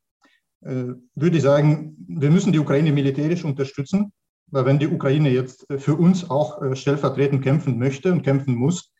[0.62, 4.12] äh, würde ich sagen, wir müssen die Ukraine militärisch unterstützen,
[4.48, 8.92] weil wenn die Ukraine jetzt für uns auch stellvertretend kämpfen möchte und kämpfen muss,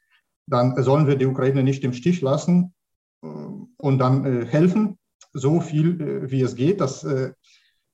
[0.48, 2.74] dann sollen wir die Ukraine nicht im Stich lassen
[3.20, 4.98] und dann helfen,
[5.32, 6.80] so viel wie es geht.
[6.80, 7.06] Das,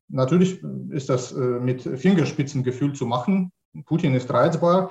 [0.09, 3.53] natürlich ist das mit Fingerspitzengefühl zu machen.
[3.85, 4.91] Putin ist reizbar.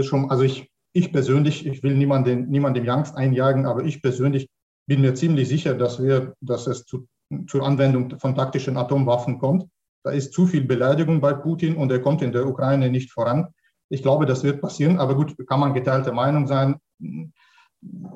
[0.00, 4.48] Schon, also ich ich persönlich, ich will niemanden, niemandem Angst einjagen, aber ich persönlich
[4.86, 7.06] bin mir ziemlich sicher, dass wir, dass es zu
[7.46, 9.66] zur Anwendung von taktischen Atomwaffen kommt.
[10.02, 13.48] Da ist zu viel Beleidigung bei Putin und er kommt in der Ukraine nicht voran.
[13.90, 16.76] Ich glaube, das wird passieren, aber gut, kann man geteilte Meinung sein.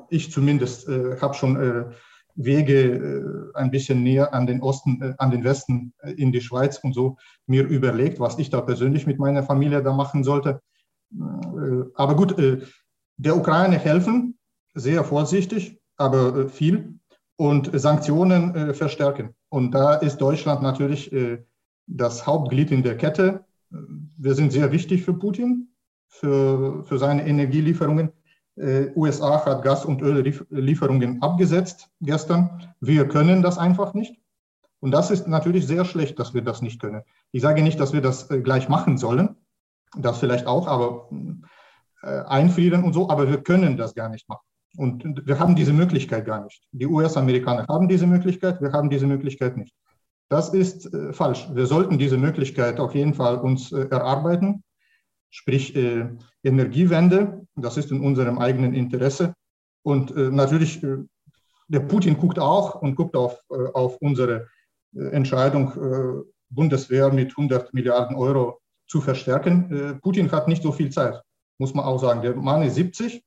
[0.09, 1.85] Ich zumindest äh, habe schon äh,
[2.35, 6.41] Wege äh, ein bisschen näher an den Osten, äh, an den Westen äh, in die
[6.41, 7.17] Schweiz und so
[7.47, 10.61] mir überlegt, was ich da persönlich mit meiner Familie da machen sollte.
[11.11, 12.35] Äh, aber gut,
[13.17, 14.37] der Ukraine helfen,
[14.73, 16.99] sehr vorsichtig, aber viel
[17.35, 19.35] und Sanktionen verstärken.
[19.49, 21.11] Und da ist Deutschland natürlich
[21.87, 23.45] das Hauptglied in der Kette.
[23.69, 25.73] Wir sind sehr wichtig für Putin,
[26.07, 28.11] für, für seine Energielieferungen.
[28.55, 32.73] Äh, USA hat Gas- und Öllieferungen abgesetzt gestern.
[32.79, 34.15] Wir können das einfach nicht.
[34.79, 37.01] Und das ist natürlich sehr schlecht, dass wir das nicht können.
[37.31, 39.37] Ich sage nicht, dass wir das äh, gleich machen sollen.
[39.97, 41.47] Das vielleicht auch, aber äh,
[42.03, 43.09] einfrieren und so.
[43.09, 44.45] Aber wir können das gar nicht machen.
[44.77, 46.61] Und wir haben diese Möglichkeit gar nicht.
[46.71, 49.73] Die US-Amerikaner haben diese Möglichkeit, wir haben diese Möglichkeit nicht.
[50.29, 51.47] Das ist äh, falsch.
[51.53, 54.63] Wir sollten diese Möglichkeit auf jeden Fall uns äh, erarbeiten,
[55.29, 56.09] sprich äh,
[56.43, 57.45] Energiewende.
[57.55, 59.35] Das ist in unserem eigenen Interesse.
[59.83, 60.97] Und äh, natürlich, äh,
[61.67, 64.47] der Putin guckt auch und guckt auf, äh, auf unsere
[64.95, 69.99] Entscheidung, Bundeswehr mit 100 Milliarden Euro zu verstärken.
[70.03, 71.19] Putin hat nicht so viel Zeit,
[71.63, 72.21] muss man auch sagen.
[72.21, 73.23] Der Mann ist 70.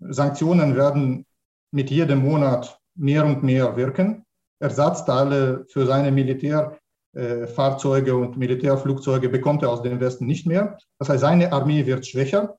[0.00, 1.26] Sanktionen werden
[1.72, 4.24] mit jedem Monat mehr und mehr wirken.
[4.60, 10.78] Ersatzteile für seine Militärfahrzeuge und Militärflugzeuge bekommt er aus dem Westen nicht mehr.
[10.98, 12.56] Das heißt, seine Armee wird schwächer.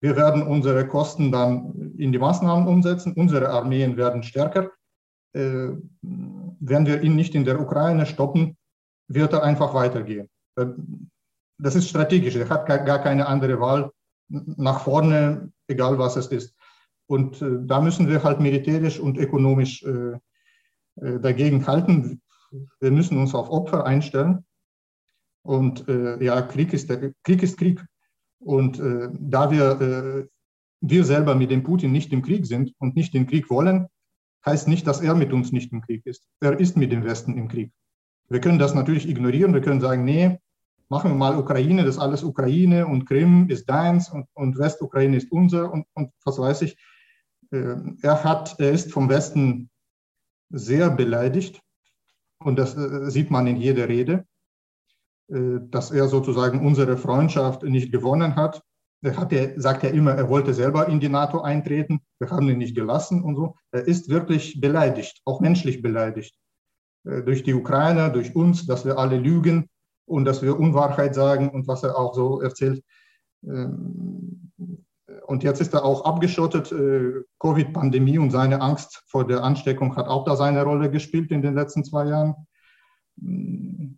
[0.00, 3.14] Wir werden unsere Kosten dann in die Maßnahmen umsetzen.
[3.16, 4.70] Unsere Armeen werden stärker.
[5.34, 5.70] Äh,
[6.02, 8.56] wenn wir ihn nicht in der Ukraine stoppen,
[9.08, 10.28] wird er einfach weitergehen.
[11.62, 12.34] Das ist strategisch.
[12.34, 13.92] Er hat gar keine andere Wahl
[14.28, 16.56] nach vorne, egal was es ist.
[17.06, 20.18] Und äh, da müssen wir halt militärisch und ökonomisch äh,
[20.96, 22.20] äh, dagegen halten.
[22.80, 24.44] Wir müssen uns auf Opfer einstellen.
[25.42, 27.84] Und äh, ja, Krieg ist, der, Krieg ist Krieg.
[28.40, 30.26] Und äh, da wir, äh,
[30.80, 33.86] wir selber mit dem Putin nicht im Krieg sind und nicht den Krieg wollen,
[34.44, 36.26] heißt nicht, dass er mit uns nicht im Krieg ist.
[36.40, 37.72] Er ist mit dem Westen im Krieg.
[38.28, 39.54] Wir können das natürlich ignorieren.
[39.54, 40.38] Wir können sagen, nee,
[40.88, 45.30] machen wir mal Ukraine, das alles Ukraine und Krim ist deins und, und Westukraine ist
[45.32, 46.76] unser und, und was weiß ich.
[47.52, 49.70] Äh, er, hat, er ist vom Westen
[50.50, 51.60] sehr beleidigt.
[52.38, 54.26] Und das äh, sieht man in jeder Rede,
[55.28, 58.62] äh, dass er sozusagen unsere Freundschaft nicht gewonnen hat.
[59.04, 62.00] Er hat sagt ja immer, er wollte selber in die NATO eintreten.
[62.20, 63.56] Wir haben ihn nicht gelassen und so.
[63.72, 66.38] Er ist wirklich beleidigt, auch menschlich beleidigt.
[67.02, 69.68] Durch die Ukrainer, durch uns, dass wir alle lügen
[70.06, 72.82] und dass wir Unwahrheit sagen und was er auch so erzählt.
[73.44, 74.52] Ähm,
[75.26, 76.72] und jetzt ist er auch abgeschottet.
[76.72, 81.42] Äh, Covid-Pandemie und seine Angst vor der Ansteckung hat auch da seine Rolle gespielt in
[81.42, 82.34] den letzten zwei Jahren.
[83.16, 83.94] Mm.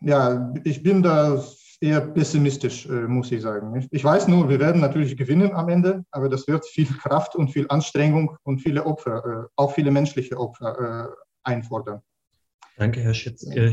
[0.00, 1.40] Ja, ich bin da
[1.80, 3.86] eher pessimistisch, äh, muss ich sagen.
[3.90, 7.52] Ich weiß nur, wir werden natürlich gewinnen am Ende, aber das wird viel Kraft und
[7.52, 11.14] viel Anstrengung und viele Opfer, äh, auch viele menschliche Opfer
[11.44, 12.02] einfordern.
[12.76, 13.70] Danke, Herr, Schitz, äh, äh,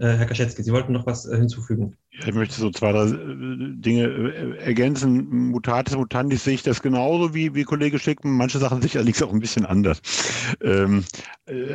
[0.00, 0.64] Herr Kaschetski.
[0.64, 1.96] Sie wollten noch was äh, hinzufügen.
[2.10, 5.28] Ich möchte so zwei, drei äh, Dinge äh, ergänzen.
[5.50, 8.36] Mutatis mutandis sehe ich das genauso wie, wie Kollege Schickmann.
[8.36, 10.02] Manche Sachen sicherlich auch ein bisschen anders.
[10.60, 11.04] Ähm,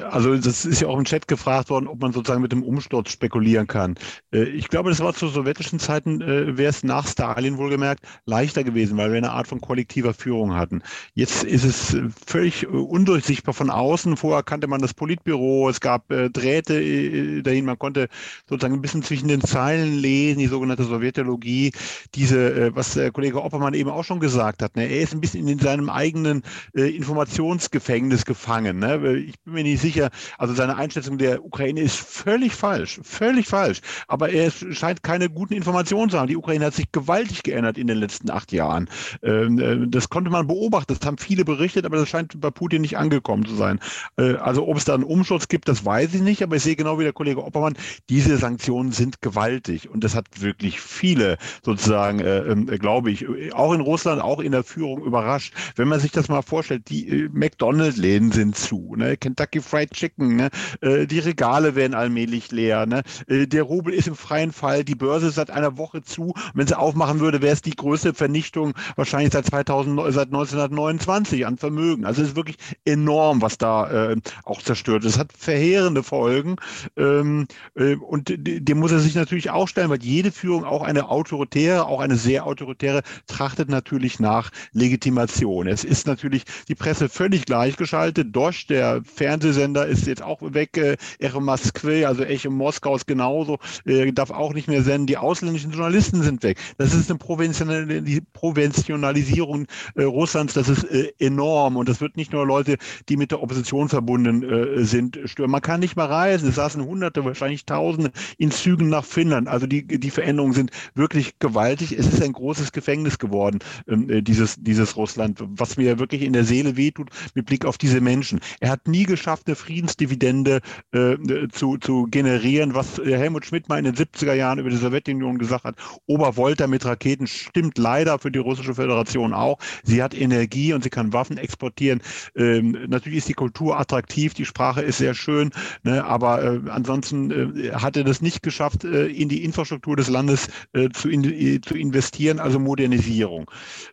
[0.10, 3.12] also das ist ja auch im Chat gefragt worden, ob man sozusagen mit dem Umsturz
[3.12, 3.96] spekulieren kann.
[4.34, 8.64] Äh, ich glaube, das war zu sowjetischen Zeiten, äh, wäre es nach Stalin wohlgemerkt leichter
[8.64, 10.82] gewesen, weil wir eine Art von kollektiver Führung hatten.
[11.14, 14.18] Jetzt ist es völlig undurchsichtbar von außen.
[14.18, 18.08] Vorher kannte man das Politbüro, es gab Drähte dahin, man konnte
[18.48, 21.72] sozusagen ein bisschen zwischen den Zeilen lesen die sogenannte Sowjetologie,
[22.16, 24.76] diese, äh, was der Kollege Oppermann eben auch schon gesagt hat.
[24.76, 24.88] Ne?
[24.88, 26.44] Er ist ein bisschen in seinem eigenen
[26.76, 28.80] äh, Informationsgefängnis gefangen.
[28.80, 29.18] Ne?
[29.18, 33.82] Ich bin mir nicht sicher, also seine Einschätzung der Ukraine ist völlig falsch, völlig falsch.
[34.08, 36.28] Aber er scheint keine guten Informationen zu haben.
[36.28, 38.90] Die Ukraine hat sich gewaltig geändert in den letzten acht Jahren.
[39.24, 42.82] Ähm, äh, das konnte man beobachten, das haben viele berichtet, aber das scheint bei Putin
[42.82, 43.80] nicht angekommen zu sein.
[44.18, 46.76] Äh, also ob es da einen Umschutz gibt, das weiß ich nicht, aber ich sehe
[46.76, 47.78] genau wie der Kollege Oppermann,
[48.10, 53.74] diese Sanktionen sind gewaltig und das hat wirklich viele sozusagen, äh, äh, glaube ich, auch
[53.74, 55.54] in Russland, auch in der Führung überrascht.
[55.76, 59.18] Wenn man sich das mal vorstellt, die McDonald's-Läden sind zu, ne?
[59.18, 60.50] Kentucky Fried Chicken, ne?
[60.82, 63.04] Äh, die Regale werden allmählich leer, ne?
[63.28, 66.34] Äh, der Rubel ist im freien Fall, die Börse ist seit einer Woche zu.
[66.54, 71.58] Wenn sie aufmachen würde, wäre es die größte Vernichtung wahrscheinlich seit 2000, seit 1929 an
[71.58, 72.06] Vermögen.
[72.06, 75.14] Also es ist wirklich enorm, was da äh, auch zerstört ist.
[75.14, 76.58] Es hat verheerende Folgen
[76.96, 81.10] ähm, äh, und dem muss er sich natürlich auch stellen, weil jede Führung, auch eine
[81.10, 85.68] autoritäre, auch eine sehr autoritäre, trachtet natürlich nach Legitimation.
[85.68, 88.36] Es ist natürlich die Presse völlig gleichgeschaltet.
[88.36, 89.02] Dosch, der
[89.38, 90.76] Fernsehsender, ist jetzt auch weg.
[90.78, 95.06] Äh, Echo Moskwe, also Echo Moskaus genauso, äh, darf auch nicht mehr senden.
[95.08, 96.58] Die ausländischen Journalisten sind weg.
[96.78, 101.76] Das ist eine Proventionalisierung äh, Russlands, das ist äh, enorm.
[101.78, 102.78] Und das wird nicht nur Leute,
[103.10, 105.52] die mit der Opposition verbunden äh, sind, stören.
[105.52, 106.50] Man kann nicht mehr reisen.
[106.50, 109.48] Es saßen Hunderte, wahrscheinlich Tausende in Zügen nach Finnland.
[109.48, 111.92] Also die, die Veränderungen sind wirklich gewaltig.
[111.98, 116.34] Es ist ein großes Gefängnis geworden, ähm, äh, dieses, dieses Russland, was mir wirklich in
[116.34, 118.40] der Seele wehtut mit Blick auf diese Menschen.
[118.60, 121.18] Er hat nie geschafft, eine Friedensdividende äh,
[121.52, 125.66] zu, zu generieren, was Helmut Schmidt mal in den 70er Jahren über die Sowjetunion gesagt
[125.66, 125.76] hat.
[126.06, 129.58] Obervolta mit Raketen stimmt leider für die russische Föderation auch.
[129.84, 132.02] Sie hat Energie und sie kann Waffen exportieren.
[132.36, 135.52] Ähm, natürlich ist die Kultur attraktiv, die Sprache ist sehr schön,
[135.84, 140.10] ne, aber äh, ansonsten äh, hat er das nicht geschafft, äh, in die Infrastruktur des
[140.10, 143.50] Landes äh, zu, in, äh, zu investieren, also Modernisierung.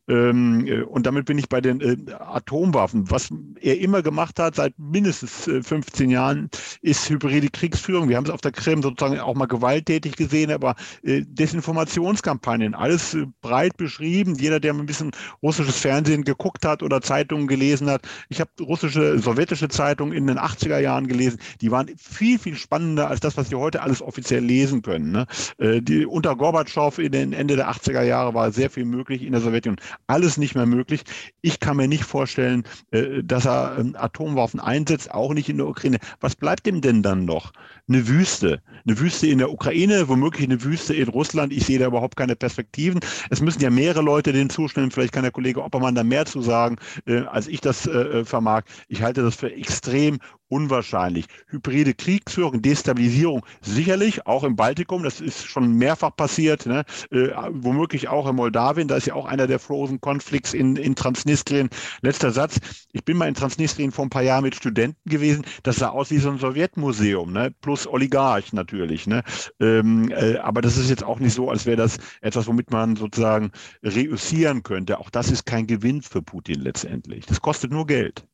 [0.09, 1.83] Ähm, äh, und damit bin ich bei den
[2.13, 3.11] Atomwaffen.
[3.11, 3.31] Was
[3.61, 6.51] er immer gemacht hat, seit mindestens 15 Jahren,
[6.83, 8.09] ist hybride Kriegsführung.
[8.09, 13.77] Wir haben es auf der Krim sozusagen auch mal gewalttätig gesehen, aber Desinformationskampagnen, alles breit
[13.77, 14.35] beschrieben.
[14.35, 18.03] Jeder, der ein bisschen russisches Fernsehen geguckt hat oder Zeitungen gelesen hat.
[18.29, 21.39] Ich habe russische, sowjetische Zeitungen in den 80er Jahren gelesen.
[21.61, 25.13] Die waren viel, viel spannender als das, was Sie heute alles offiziell lesen können.
[25.13, 25.27] Ne?
[25.59, 29.33] Äh, die, unter Gorbatschow in den Ende der 80er Jahre war sehr viel möglich in
[29.33, 29.81] der Sowjetunion.
[30.07, 31.03] Alles nicht mehr möglich.
[31.43, 35.67] Ich kann mir nicht vorstellen, äh, dass er ähm, Atomwaffen einsetzt, auch nicht in der
[35.67, 35.99] Ukraine.
[36.21, 37.53] Was bleibt ihm denn dann noch?
[37.87, 38.63] Eine Wüste.
[38.87, 41.53] Eine Wüste in der Ukraine, womöglich eine Wüste in Russland.
[41.53, 43.01] Ich sehe da überhaupt keine Perspektiven.
[43.29, 44.91] Es müssen ja mehrere Leute den zustimmen.
[44.91, 48.63] Vielleicht kann der Kollege Oppermann da mehr zu sagen, äh, als ich das äh, vermag.
[48.89, 51.27] Ich halte das für extrem unwahrscheinlich.
[51.49, 56.85] Hybride Kriegsführung, Destabilisierung sicherlich, auch im Baltikum, das ist schon mehrfach passiert, ne?
[57.11, 60.95] äh, womöglich auch in Moldawien, da ist ja auch einer der Frozen Conflicts in, in
[60.95, 61.71] Transnistrien.
[62.03, 62.61] Letzter Satz,
[62.93, 66.11] ich bin mal in Transnistrien vor ein paar Jahren mit Studenten gewesen, das sah aus
[66.11, 67.53] wie so ein Sowjetmuseum, ne?
[67.61, 69.07] plus Oligarch natürlich.
[69.07, 69.23] Ne?
[69.61, 72.97] Ähm, äh, aber das ist jetzt auch nicht so, als wäre das etwas, womit man
[72.97, 73.51] sozusagen
[73.83, 74.99] reüssieren könnte.
[74.99, 77.27] Auch das ist kein Gewinn für Putin letztendlich.
[77.27, 78.27] Das kostet nur Geld.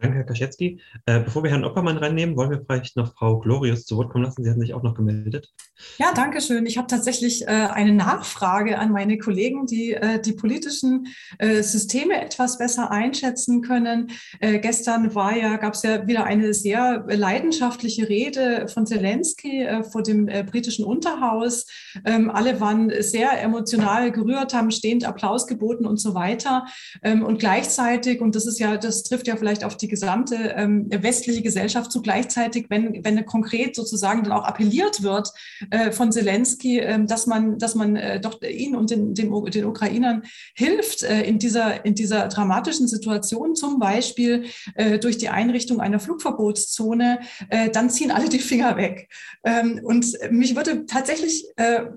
[0.00, 0.80] Danke, Herr Kaschewski.
[1.06, 4.24] Äh, bevor wir Herrn Oppermann reinnehmen, wollen wir vielleicht noch Frau Glorius zu Wort kommen
[4.24, 4.42] lassen.
[4.42, 5.52] Sie hatten sich auch noch gemeldet.
[5.98, 6.66] Ja, danke schön.
[6.66, 11.06] Ich habe tatsächlich äh, eine Nachfrage an meine Kollegen, die äh, die politischen
[11.38, 14.10] äh, Systeme etwas besser einschätzen können.
[14.40, 20.02] Äh, gestern ja, gab es ja wieder eine sehr leidenschaftliche Rede von Zelensky äh, vor
[20.02, 21.66] dem britischen Unterhaus.
[22.04, 26.66] Ähm, alle waren sehr emotional gerührt, haben stehend Applaus geboten und so weiter.
[27.02, 30.88] Ähm, und gleichzeitig, und das ist ja, das trifft ja vielleicht auf die gesamte ähm,
[30.90, 35.32] westliche Gesellschaft zu gleichzeitig, wenn, wenn konkret sozusagen dann auch appelliert wird
[35.70, 39.64] äh, von Zelensky, äh, dass man, dass man äh, doch ihnen und den, den, den
[39.64, 40.22] Ukrainern
[40.54, 44.44] hilft äh, in, dieser, in dieser dramatischen Situation, zum Beispiel
[44.74, 49.08] äh, durch die Einrichtung einer Flugverbotszone, äh, dann ziehen alle die Finger weg.
[49.44, 51.44] Ähm, und mich würde tatsächlich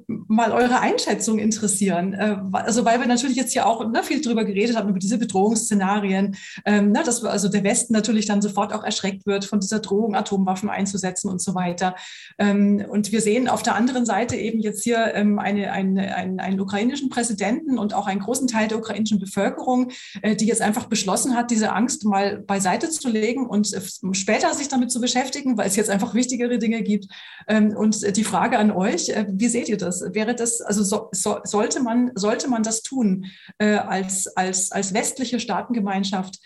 [0.08, 2.16] mal eure Einschätzung interessieren.
[2.52, 6.36] also weil wir natürlich jetzt hier auch ne, viel drüber geredet haben, über diese Bedrohungsszenarien,
[6.66, 9.80] ähm, ne, dass wir also der Westen natürlich dann sofort auch erschreckt wird von dieser
[9.80, 11.96] Drohung, Atomwaffen einzusetzen und so weiter.
[12.38, 16.40] Ähm, und wir sehen auf der anderen Seite eben jetzt hier ähm, eine, eine, einen,
[16.40, 19.92] einen ukrainischen Präsidenten und auch einen großen Teil der ukrainischen Bevölkerung,
[20.22, 23.82] äh, die jetzt einfach beschlossen hat, diese Angst mal beiseite zu legen und äh,
[24.14, 27.08] später sich damit zu beschäftigen, weil es jetzt einfach wichtigere Dinge gibt.
[27.48, 30.02] Ähm, und die Frage an euch, äh, wie seht ihr das?
[30.14, 33.26] Wäre das, also so, so, sollte, man, sollte man das tun
[33.60, 36.40] als, als, als westliche Staatengemeinschaft,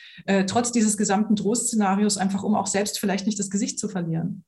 [0.47, 4.43] trotz dieses gesamten Drohszenarios, einfach um auch selbst vielleicht nicht das Gesicht zu verlieren.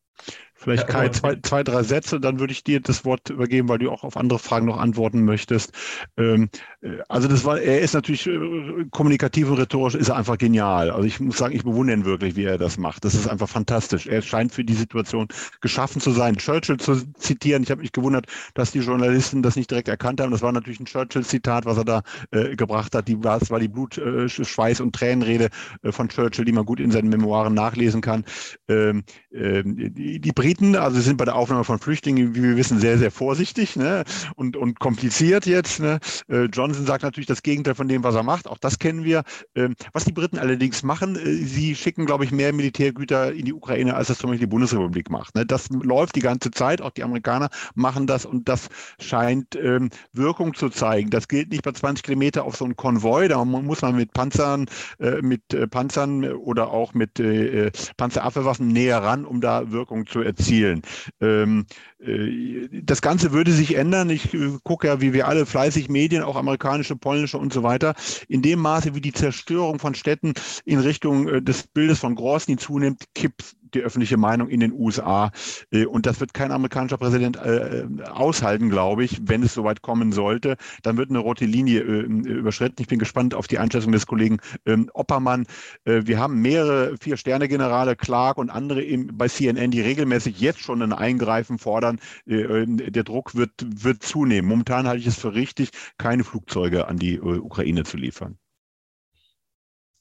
[0.64, 3.92] Vielleicht Kai, zwei, zwei, drei Sätze, dann würde ich dir das Wort übergeben, weil du
[3.92, 5.74] auch auf andere Fragen noch antworten möchtest.
[6.16, 6.50] Ähm,
[6.82, 10.90] äh, also das war, er ist natürlich äh, kommunikativ und rhetorisch ist er einfach genial.
[10.90, 13.04] Also ich muss sagen, ich bewundere ihn wirklich, wie er das macht.
[13.04, 14.08] Das ist einfach fantastisch.
[14.08, 15.28] Er scheint für die Situation
[15.60, 16.38] geschaffen zu sein.
[16.38, 20.32] Churchill zu zitieren, ich habe mich gewundert, dass die Journalisten das nicht direkt erkannt haben.
[20.32, 23.10] Das war natürlich ein Churchill-Zitat, was er da äh, gebracht hat.
[23.10, 25.50] Die, das war die Blut, äh, Schweiß und Tränenrede
[25.82, 28.24] äh, von Churchill, die man gut in seinen Memoiren nachlesen kann.
[28.70, 29.04] Ähm,
[29.34, 32.98] ähm, die, die Briten also sind bei der Aufnahme von Flüchtlingen, wie wir wissen, sehr,
[32.98, 34.04] sehr vorsichtig ne?
[34.36, 35.80] und, und kompliziert jetzt.
[35.80, 36.00] Ne?
[36.30, 38.48] Äh, Johnson sagt natürlich das Gegenteil von dem, was er macht.
[38.48, 39.24] Auch das kennen wir.
[39.56, 43.54] Ähm, was die Briten allerdings machen, äh, sie schicken, glaube ich, mehr Militärgüter in die
[43.54, 45.36] Ukraine, als das zum Beispiel die Bundesrepublik macht.
[45.36, 45.46] Ne?
[45.46, 46.82] Das läuft die ganze Zeit.
[46.82, 48.70] Auch die Amerikaner machen das und das
[49.00, 51.10] scheint ähm, Wirkung zu zeigen.
[51.10, 53.28] Das gilt nicht bei 20 Kilometer auf so einen Konvoi.
[53.28, 54.66] Da muss man mit Panzern,
[55.00, 60.08] äh, mit äh, Panzern oder auch mit äh, Panzerabwehrwaffen näher ran, um da Wirkung Wirkung
[60.08, 60.82] zu erzielen.
[61.22, 61.66] Ähm,
[62.00, 64.10] äh, das Ganze würde sich ändern.
[64.10, 67.94] Ich äh, gucke ja, wie wir alle fleißig Medien, auch amerikanische, polnische und so weiter,
[68.28, 70.34] in dem Maße, wie die Zerstörung von Städten
[70.66, 75.32] in Richtung äh, des Bildes von Grosny zunimmt, kippt die öffentliche Meinung in den USA.
[75.72, 80.12] Äh, und das wird kein amerikanischer Präsident äh, aushalten, glaube ich, wenn es soweit kommen
[80.12, 80.58] sollte.
[80.82, 82.82] Dann wird eine rote Linie äh, überschritten.
[82.82, 85.46] Ich bin gespannt auf die Einschätzung des Kollegen ähm, Oppermann.
[85.86, 88.84] Wir haben mehrere Vier-Sterne-Generale, Clark und andere
[89.14, 92.00] bei CNN, die regelmäßig jetzt schon ein Eingreifen fordern.
[92.26, 94.50] Der Druck wird, wird zunehmen.
[94.50, 98.38] Momentan halte ich es für richtig, keine Flugzeuge an die Ukraine zu liefern.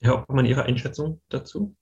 [0.02, 1.76] Herr Oppermann, Ihre Einschätzung dazu?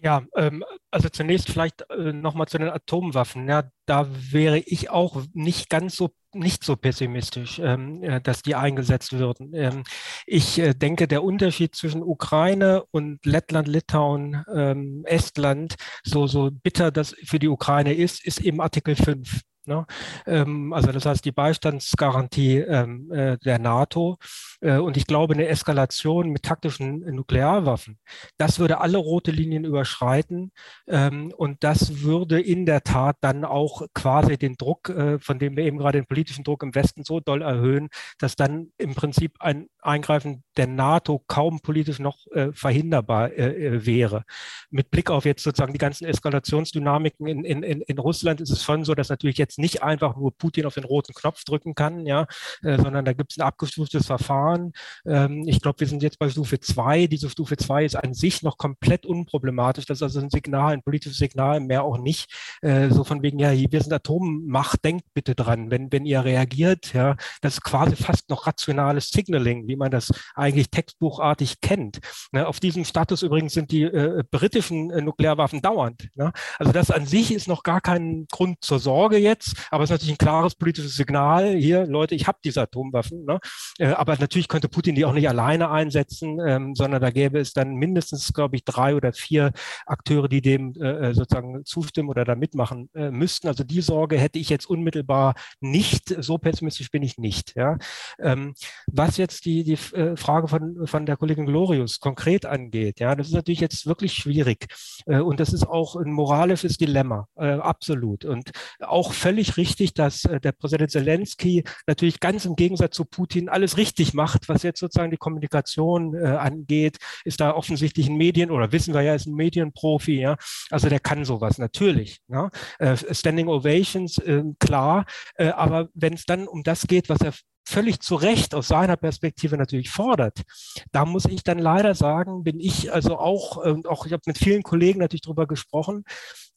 [0.00, 3.48] Ja, ähm, also zunächst vielleicht äh, nochmal zu den Atomwaffen.
[3.48, 8.54] Ja, da wäre ich auch nicht ganz so nicht so pessimistisch, ähm, äh, dass die
[8.54, 9.54] eingesetzt würden.
[9.54, 9.82] Ähm,
[10.26, 16.90] ich äh, denke, der Unterschied zwischen Ukraine und Lettland, Litauen, ähm, Estland, so, so bitter
[16.90, 19.40] das für die Ukraine ist, ist eben Artikel 5.
[19.68, 19.86] Ne?
[20.26, 24.18] Ähm, also das heißt die Beistandsgarantie ähm, äh, der NATO.
[24.60, 27.98] Äh, und ich glaube, eine Eskalation mit taktischen Nuklearwaffen,
[28.38, 30.52] das würde alle rote Linien überschreiten.
[30.88, 35.56] Ähm, und das würde in der Tat dann auch quasi den Druck, äh, von dem
[35.56, 37.88] wir eben gerade den politischen Druck im Westen so doll erhöhen,
[38.18, 43.86] dass dann im Prinzip ein Eingreifen der NATO kaum politisch noch äh, verhinderbar äh, äh,
[43.86, 44.24] wäre.
[44.70, 48.84] Mit Blick auf jetzt sozusagen die ganzen Eskalationsdynamiken in, in, in Russland ist es schon
[48.84, 52.26] so, dass natürlich jetzt nicht einfach nur Putin auf den roten Knopf drücken kann, ja,
[52.62, 54.72] äh, sondern da gibt es ein abgestuftes Verfahren.
[55.06, 57.06] Ähm, ich glaube, wir sind jetzt bei Stufe 2.
[57.06, 59.86] Diese Stufe 2 ist an sich noch komplett unproblematisch.
[59.86, 62.30] Das ist also ein Signal, ein politisches Signal, mehr auch nicht.
[62.62, 66.92] Äh, so von wegen, ja, wir sind Atommacht, denkt bitte dran, wenn, wenn ihr reagiert,
[66.92, 72.00] ja, das ist quasi fast noch rationales Signaling, wie man das eigentlich textbuchartig kennt.
[72.32, 76.08] Ne, auf diesem Status übrigens sind die äh, britischen äh, Nuklearwaffen dauernd.
[76.14, 76.32] Ne?
[76.58, 79.94] Also das an sich ist noch gar kein Grund zur Sorge jetzt, aber es ist
[79.94, 81.54] natürlich ein klares politisches Signal.
[81.56, 83.24] Hier, Leute, ich habe diese Atomwaffen.
[83.24, 83.40] Ne?
[83.78, 87.52] Äh, aber natürlich könnte Putin die auch nicht alleine einsetzen, ähm, sondern da gäbe es
[87.52, 89.52] dann mindestens, glaube ich, drei oder vier
[89.86, 93.48] Akteure, die dem äh, äh, sozusagen zustimmen oder da mitmachen äh, müssten.
[93.48, 96.14] Also die Sorge hätte ich jetzt unmittelbar nicht.
[96.22, 97.54] So pessimistisch bin ich nicht.
[97.56, 97.78] Ja?
[98.20, 98.54] Ähm,
[98.86, 103.28] was jetzt die, die äh, Frage von, von der Kollegin Glorius konkret angeht, ja, das
[103.28, 104.66] ist natürlich jetzt wirklich schwierig.
[105.06, 108.24] Äh, und das ist auch ein moralisches Dilemma, absolut.
[108.24, 113.48] Und auch völlig richtig, dass äh, der Präsident Zelensky natürlich ganz im Gegensatz zu Putin
[113.48, 118.50] alles richtig macht, was jetzt sozusagen die Kommunikation äh, angeht, ist da offensichtlich ein Medien
[118.50, 120.36] oder wissen wir ja, ist ein Medienprofi, ja.
[120.70, 122.18] Also der kann sowas natürlich.
[122.28, 122.50] Ja?
[122.78, 125.04] Äh, Standing Ovations, äh, klar,
[125.36, 127.32] äh, aber wenn es dann um das geht, was er
[127.68, 130.42] völlig zu Recht aus seiner Perspektive natürlich fordert.
[130.90, 134.38] Da muss ich dann leider sagen, bin ich also auch, äh, auch ich habe mit
[134.38, 136.04] vielen Kollegen natürlich darüber gesprochen,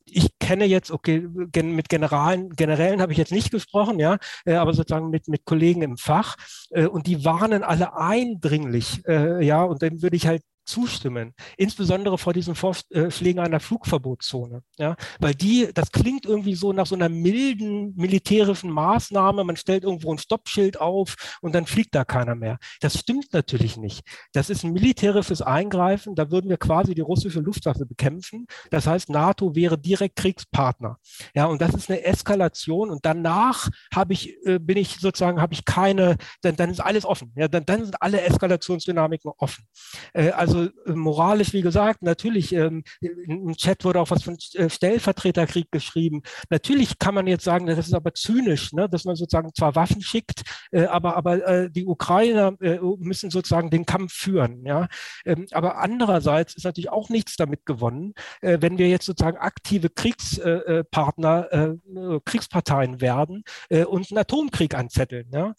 [0.06, 1.28] ich kenne jetzt, okay,
[1.64, 5.82] mit Generalen, Generälen habe ich jetzt nicht gesprochen, ja, äh, aber sozusagen mit, mit Kollegen
[5.82, 6.36] im Fach
[6.72, 12.18] äh, und die warnen alle eindringlich, äh, ja, und dem würde ich halt zustimmen, insbesondere
[12.18, 14.64] vor diesen Vorschlägen einer Flugverbotszone.
[14.78, 14.96] Ja?
[15.20, 20.14] Weil die, das klingt irgendwie so nach so einer milden militärischen Maßnahme, man stellt irgendwo
[20.14, 22.58] ein Stoppschild auf und dann fliegt da keiner mehr.
[22.80, 24.02] Das stimmt natürlich nicht.
[24.34, 28.48] Das ist ein militärisches Eingreifen, da würden wir quasi die russische Luftwaffe bekämpfen.
[28.70, 30.98] Das heißt, NATO wäre direkt Kriegspartner.
[31.36, 35.54] Ja, und das ist eine Eskalation und danach habe ich, äh, bin ich sozusagen, habe
[35.54, 37.32] ich keine, dann, dann ist alles offen.
[37.36, 39.66] Ja, dann, dann sind alle Eskalationsdynamiken offen.
[40.14, 44.38] Äh, also also äh, moralisch, wie gesagt, natürlich, ähm, im Chat wurde auch was von
[44.54, 46.22] äh, Stellvertreterkrieg geschrieben.
[46.50, 50.02] Natürlich kann man jetzt sagen, das ist aber zynisch, ne, dass man sozusagen zwar Waffen
[50.02, 54.66] schickt, äh, aber, aber äh, die Ukrainer äh, müssen sozusagen den Kampf führen.
[54.66, 54.88] Ja?
[55.26, 59.90] Ähm, aber andererseits ist natürlich auch nichts damit gewonnen, äh, wenn wir jetzt sozusagen aktive
[59.90, 61.78] Kriegspartner,
[62.26, 65.30] Kriegsparteien werden und einen Atomkrieg anzetteln.
[65.34, 65.54] Ja?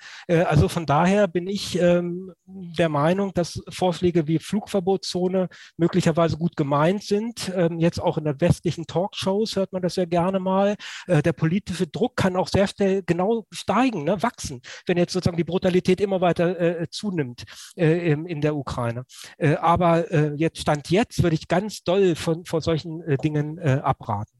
[0.46, 6.56] also von daher bin ich ähm, der Meinung, dass Vorschläge wie Flugverbot Flugverbotszone möglicherweise gut
[6.56, 7.52] gemeint sind.
[7.54, 10.76] Ähm, jetzt auch in der westlichen Talkshows hört man das ja gerne mal.
[11.06, 15.36] Äh, der politische Druck kann auch sehr schnell genau steigen, ne, wachsen, wenn jetzt sozusagen
[15.36, 17.44] die Brutalität immer weiter äh, zunimmt
[17.76, 19.04] äh, in, in der Ukraine.
[19.38, 23.58] Äh, aber äh, jetzt Stand jetzt würde ich ganz doll von, vor solchen äh, Dingen
[23.62, 24.38] abraten.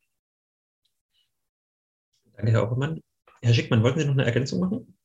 [2.37, 3.01] Danke, Herr Oppermann.
[3.43, 4.99] Herr Schickmann, wollten Sie noch eine Ergänzung machen?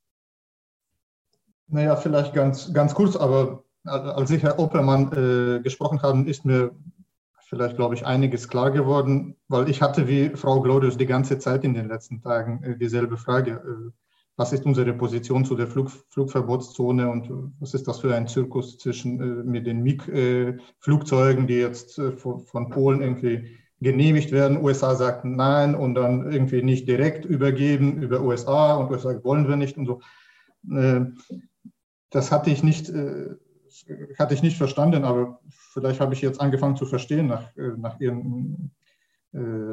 [1.68, 6.72] Naja, vielleicht ganz, ganz kurz, aber als ich Herr Oppermann äh, gesprochen habe, ist mir
[7.47, 11.64] vielleicht, glaube ich, einiges klar geworden, weil ich hatte wie Frau Glorius die ganze Zeit
[11.64, 13.51] in den letzten Tagen äh, dieselbe Frage.
[13.51, 13.91] Äh,
[14.35, 18.27] was ist unsere Position zu der Flug, Flugverbotszone und äh, was ist das für ein
[18.27, 24.61] Zirkus zwischen äh, mit den MiG-Flugzeugen, die jetzt äh, von, von, Polen irgendwie genehmigt werden.
[24.64, 29.55] USA sagt nein und dann irgendwie nicht direkt übergeben über USA und USA wollen wir
[29.55, 30.01] nicht und so.
[30.69, 31.05] Äh,
[32.09, 32.89] das hatte ich nicht,
[33.87, 37.73] äh, hatte ich nicht verstanden, aber vielleicht habe ich jetzt angefangen zu verstehen nach, äh,
[37.77, 38.71] nach Ihren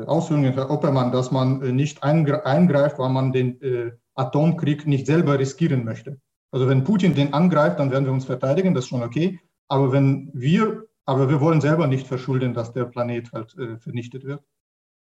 [0.07, 6.21] Ausführungen, Herr Oppermann, dass man nicht eingreift, weil man den Atomkrieg nicht selber riskieren möchte.
[6.51, 9.41] Also wenn Putin den angreift, dann werden wir uns verteidigen, das ist schon okay.
[9.67, 14.25] Aber wenn wir, aber wir wollen selber nicht verschulden, dass der Planet halt äh, vernichtet
[14.25, 14.41] wird.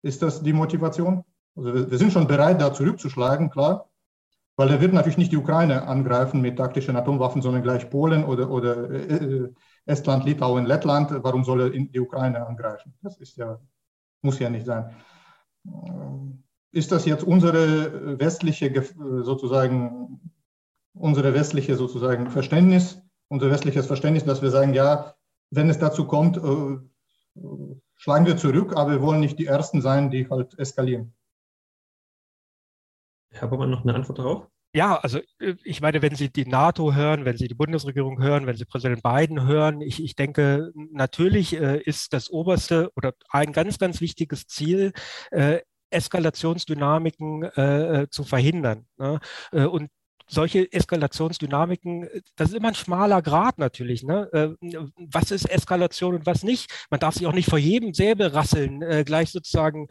[0.02, 1.24] Ist das die Motivation?
[1.56, 3.90] Also wir, sind schon bereit, da zurückzuschlagen, klar.
[4.58, 8.50] Weil er wird natürlich nicht die Ukraine angreifen mit taktischen Atomwaffen, sondern gleich Polen oder,
[8.50, 9.54] oder äh, äh
[9.86, 11.12] Estland, Litauen, Lettland.
[11.24, 12.94] Warum soll er die Ukraine angreifen?
[13.02, 13.58] Das ist ja,
[14.22, 14.94] muss ja nicht sein.
[16.72, 18.84] Ist das jetzt unsere westliche
[19.22, 20.20] sozusagen
[21.00, 25.14] unsere westliche sozusagen Verständnis, unser westliches Verständnis, dass wir sagen, ja,
[25.52, 26.78] wenn es dazu kommt, äh,
[27.96, 31.14] schlagen wir zurück, aber wir wollen nicht die Ersten sein, die halt eskalieren.
[33.40, 34.48] Herr Baumann, noch eine Antwort darauf?
[34.74, 38.46] Ja, also äh, ich meine, wenn Sie die NATO hören, wenn Sie die Bundesregierung hören,
[38.46, 43.54] wenn Sie Präsident Biden hören, ich, ich denke, natürlich äh, ist das oberste oder ein
[43.54, 44.94] ganz, ganz wichtiges Ziel,
[45.32, 48.88] äh, Eskalationsdynamiken äh, zu verhindern.
[48.98, 49.20] Ne?
[49.52, 49.90] Und
[50.30, 54.04] solche Eskalationsdynamiken, das ist immer ein schmaler Grad natürlich.
[54.04, 54.30] Ne?
[54.34, 54.50] Äh,
[54.98, 56.72] was ist Eskalation und was nicht?
[56.90, 59.88] Man darf sich auch nicht vor jedem Säbel rasseln, äh, gleich sozusagen,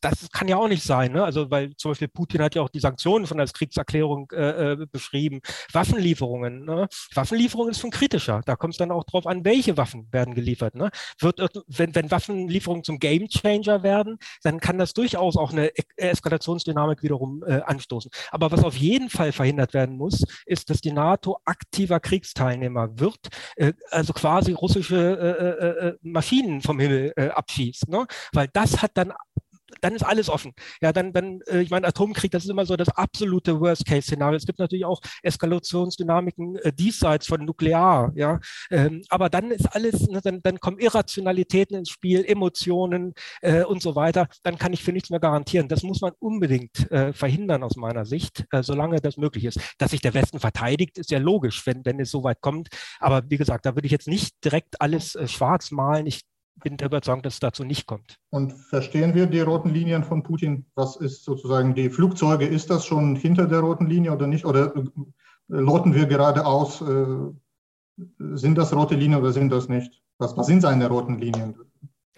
[0.00, 1.12] das kann ja auch nicht sein.
[1.12, 1.24] Ne?
[1.24, 4.86] Also, weil zum Beispiel Putin hat ja auch die Sanktionen von als Kriegserklärung äh, äh
[4.90, 5.40] beschrieben.
[5.72, 6.64] Waffenlieferungen.
[6.64, 6.88] Ne?
[7.14, 8.42] Waffenlieferung ist schon kritischer.
[8.44, 10.74] Da kommt es dann auch drauf an, welche Waffen werden geliefert.
[10.74, 10.90] Ne?
[11.20, 17.42] Wird, wenn, wenn Waffenlieferungen zum Gamechanger werden, dann kann das durchaus auch eine Eskalationsdynamik wiederum
[17.46, 18.10] äh, anstoßen.
[18.30, 23.28] Aber was auf jeden Fall verhindert werden muss, ist, dass die NATO aktiver Kriegsteilnehmer wird,
[23.56, 27.88] äh, also quasi russische äh, äh, äh Maschinen vom Himmel äh, abschießt.
[27.88, 28.06] Ne?
[28.32, 29.12] Weil das hat dann
[29.80, 30.52] dann ist alles offen.
[30.80, 34.36] Ja, dann, dann, äh, ich meine, Atomkrieg, das ist immer so das absolute Worst-Case-Szenario.
[34.36, 38.40] Es gibt natürlich auch Eskalationsdynamiken äh, diesseits von Nuklear, ja.
[38.70, 43.82] Ähm, aber dann ist alles, ne, dann, dann kommen Irrationalitäten ins Spiel, Emotionen äh, und
[43.82, 44.28] so weiter.
[44.42, 45.68] Dann kann ich für nichts mehr garantieren.
[45.68, 49.60] Das muss man unbedingt äh, verhindern aus meiner Sicht, äh, solange das möglich ist.
[49.78, 52.68] Dass sich der Westen verteidigt, ist ja logisch, wenn, wenn es so weit kommt.
[53.00, 56.06] Aber wie gesagt, da würde ich jetzt nicht direkt alles äh, schwarz malen.
[56.06, 56.22] Ich
[56.62, 58.18] bin der Überzeugung, dass es dazu nicht kommt.
[58.30, 60.66] Und verstehen wir die roten Linien von Putin?
[60.74, 62.46] Was ist sozusagen die Flugzeuge?
[62.46, 64.44] Ist das schon hinter der roten Linie oder nicht?
[64.44, 64.82] Oder äh,
[65.48, 66.80] loten wir geradeaus?
[66.80, 67.32] Äh,
[68.18, 70.02] sind das rote Linien oder sind das nicht?
[70.18, 71.54] Was, was sind seine roten Linien?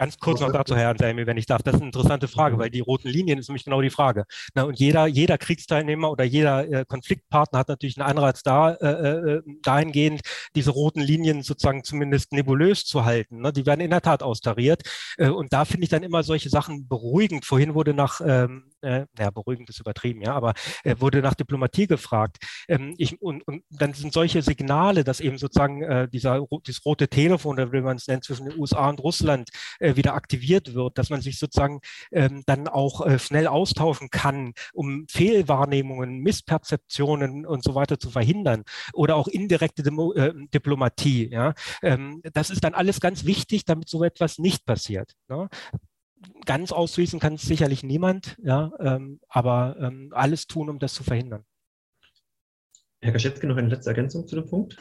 [0.00, 1.62] Ganz kurz noch dazu, Herr Anselmi, wenn ich darf.
[1.62, 4.24] Das ist eine interessante Frage, weil die roten Linien ist nämlich genau die Frage.
[4.54, 8.86] Na, und jeder, jeder Kriegsteilnehmer oder jeder äh, Konfliktpartner hat natürlich einen Anreiz da, äh,
[8.86, 10.22] äh, dahingehend,
[10.56, 13.42] diese roten Linien sozusagen zumindest nebulös zu halten.
[13.42, 13.52] Ne?
[13.52, 14.84] Die werden in der Tat austariert.
[15.18, 17.44] Äh, und da finde ich dann immer solche Sachen beruhigend.
[17.44, 20.54] Vorhin wurde nach ähm, äh, naja, beruhigend ist übertrieben, ja, aber
[20.84, 22.38] äh, wurde nach Diplomatie gefragt.
[22.68, 27.08] Ähm, ich, und, und dann sind solche Signale, dass eben sozusagen äh, dieser, dieses rote
[27.08, 30.98] Telefon, oder wie man es nennt, zwischen den USA und Russland äh, wieder aktiviert wird,
[30.98, 31.80] dass man sich sozusagen
[32.12, 38.64] ähm, dann auch äh, schnell austauschen kann, um Fehlwahrnehmungen, Missperzeptionen und so weiter zu verhindern
[38.92, 41.30] oder auch indirekte Demo, äh, Diplomatie.
[41.30, 45.14] Ja, ähm, das ist dann alles ganz wichtig, damit so etwas nicht passiert.
[45.28, 45.48] Ne?
[46.44, 51.02] ganz ausschließen kann es sicherlich niemand, ja, ähm, aber ähm, alles tun, um das zu
[51.02, 51.44] verhindern.
[53.00, 54.76] Herr Kaschewski, noch eine letzte Ergänzung zu dem Punkt?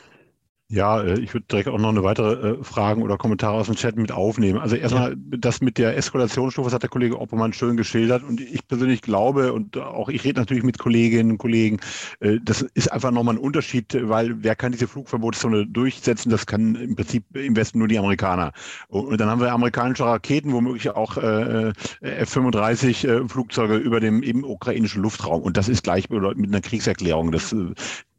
[0.72, 3.76] Ja, äh, ich würde direkt auch noch eine weitere äh, Fragen oder Kommentare aus dem
[3.76, 4.60] Chat mit aufnehmen.
[4.60, 5.38] Also erstmal ja.
[5.40, 8.24] das mit der Eskalationsstufe, das hat der Kollege Oppermann schön geschildert.
[8.24, 11.80] Und ich persönlich glaube, und auch ich rede natürlich mit Kolleginnen und Kollegen,
[12.20, 16.30] äh, das ist einfach nochmal ein Unterschied, weil wer kann diese Flugverbotszone durchsetzen?
[16.30, 18.52] Das kann im Prinzip im Westen nur die Amerikaner.
[18.90, 25.41] Und dann haben wir amerikanische Raketen, womöglich auch F-35 Flugzeuge über dem eben ukrainischen Luftraum.
[25.41, 27.32] Und das ist gleich mit einer Kriegserklärung.
[27.32, 27.56] Das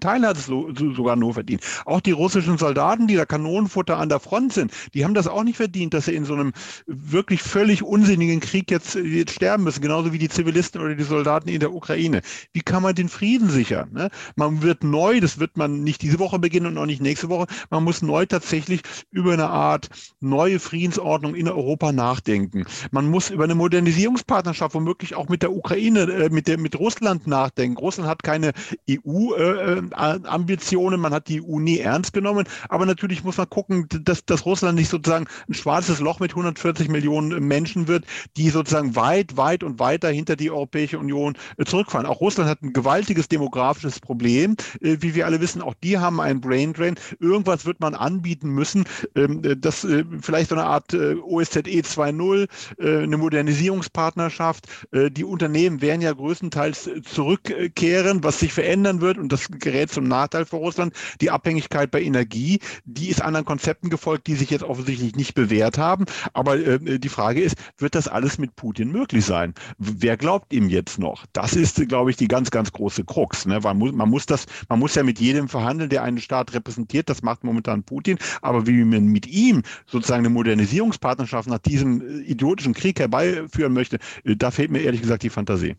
[0.00, 1.62] Teil hat es sogar nur verdient.
[1.84, 5.44] Auch die russischen Soldaten, die da Kanonenfutter an der Front sind, die haben das auch
[5.44, 6.52] nicht verdient, dass sie in so einem
[6.86, 11.48] wirklich völlig unsinnigen Krieg jetzt, jetzt sterben müssen, genauso wie die Zivilisten oder die Soldaten
[11.48, 12.05] in der Ukraine.
[12.52, 13.90] Wie kann man den Frieden sichern?
[13.92, 14.10] Ne?
[14.36, 17.46] Man wird neu, das wird man nicht diese Woche beginnen und auch nicht nächste Woche,
[17.70, 19.88] man muss neu tatsächlich über eine Art
[20.20, 22.64] neue Friedensordnung in Europa nachdenken.
[22.90, 27.26] Man muss über eine Modernisierungspartnerschaft womöglich auch mit der Ukraine, äh, mit, der, mit Russland
[27.26, 27.78] nachdenken.
[27.78, 28.52] Russland hat keine
[28.90, 34.24] EU-Ambitionen, äh, man hat die EU nie ernst genommen, aber natürlich muss man gucken, dass,
[34.24, 38.04] dass Russland nicht sozusagen ein schwarzes Loch mit 140 Millionen Menschen wird,
[38.36, 41.64] die sozusagen weit, weit und weiter hinter die Europäische Union äh,
[41.96, 42.06] zurückfallen.
[42.06, 45.62] Auch Russland hat ein gewaltiges demografisches Problem, äh, wie wir alle wissen.
[45.62, 46.96] Auch die haben einen Brain Drain.
[47.20, 51.60] Irgendwas wird man anbieten müssen, ähm, äh, das äh, vielleicht so eine Art äh, OSZE
[51.60, 52.46] 2.0,
[52.78, 54.66] eine Modernisierungspartnerschaft.
[54.92, 60.44] Die Unternehmen werden ja größtenteils zurückkehren, was sich verändern wird und das gerät zum Nachteil
[60.44, 60.94] für Russland.
[61.20, 65.78] Die Abhängigkeit bei Energie, die ist anderen Konzepten gefolgt, die sich jetzt offensichtlich nicht bewährt
[65.78, 66.06] haben.
[66.32, 69.54] Aber die Frage ist, wird das alles mit Putin möglich sein?
[69.78, 71.24] Wer glaubt ihm jetzt noch?
[71.32, 73.46] Das ist, glaube ich, die ganz, ganz große Krux.
[73.46, 73.60] Ne?
[73.60, 77.08] Man, muss, man, muss das, man muss ja mit jedem verhandeln, der einen Staat repräsentiert.
[77.08, 78.18] Das macht momentan Putin.
[78.42, 83.98] Aber wie man mit ihm sozusagen eine Modernisierungspartnerschaft nach diesem äh, idiotischen Krieg herbeiführen möchte,
[84.24, 85.76] äh, da fehlt mir ehrlich gesagt die Fantasie.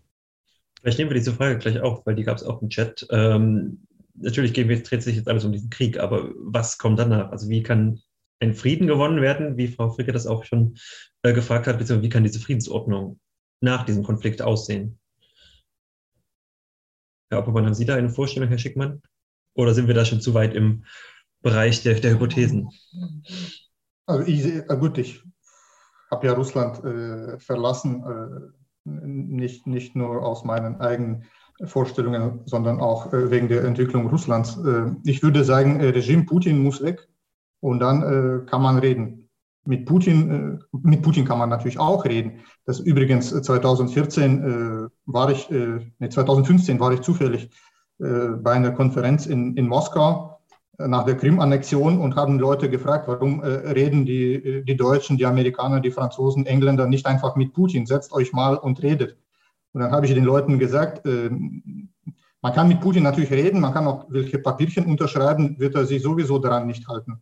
[0.82, 3.08] Vielleicht nehmen wir diese Frage gleich auf, weil die gab es auch im Chat.
[3.10, 7.32] Ähm, natürlich dreht sich jetzt alles um diesen Krieg, aber was kommt danach?
[7.32, 8.00] Also wie kann
[8.40, 10.78] ein Frieden gewonnen werden, wie Frau Fricke das auch schon
[11.24, 13.20] äh, gefragt hat, beziehungsweise wie kann diese Friedensordnung
[13.62, 15.00] nach diesem Konflikt aussehen?
[17.30, 19.02] Herr Oppermann, haben Sie da eine Vorstellung, Herr Schickmann?
[19.54, 20.84] Oder sind wir da schon zu weit im
[21.42, 22.70] Bereich der, der Hypothesen?
[24.06, 25.24] Also ich, äh, gut, ich
[26.12, 31.26] habe ja Russland äh, verlassen, äh, nicht, nicht nur aus meinen eigenen
[31.66, 34.58] Vorstellungen, sondern auch äh, wegen der Entwicklung Russlands.
[34.58, 37.08] Äh, ich würde sagen, äh, Regime Putin muss weg
[37.60, 39.27] und dann kann man reden.
[39.68, 42.40] Mit Putin, mit Putin kann man natürlich auch reden.
[42.66, 47.50] Das übrigens 2014 war ich, nee, 2015 war ich zufällig
[48.00, 50.38] bei einer Konferenz in, in Moskau
[50.78, 55.80] nach der Krim-Annexion und haben Leute gefragt, warum äh, reden die, die Deutschen, die Amerikaner,
[55.80, 59.18] die Franzosen, Engländer nicht einfach mit Putin, setzt euch mal und redet.
[59.74, 61.32] Und dann habe ich den Leuten gesagt, äh,
[62.42, 66.02] man kann mit Putin natürlich reden, man kann auch welche Papierchen unterschreiben, wird er sich
[66.02, 67.22] sowieso daran nicht halten.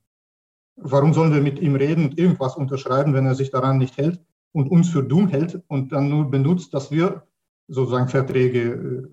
[0.78, 4.22] Warum sollen wir mit ihm reden und irgendwas unterschreiben, wenn er sich daran nicht hält
[4.52, 7.24] und uns für dumm hält und dann nur benutzt, dass wir
[7.68, 9.10] sozusagen Verträge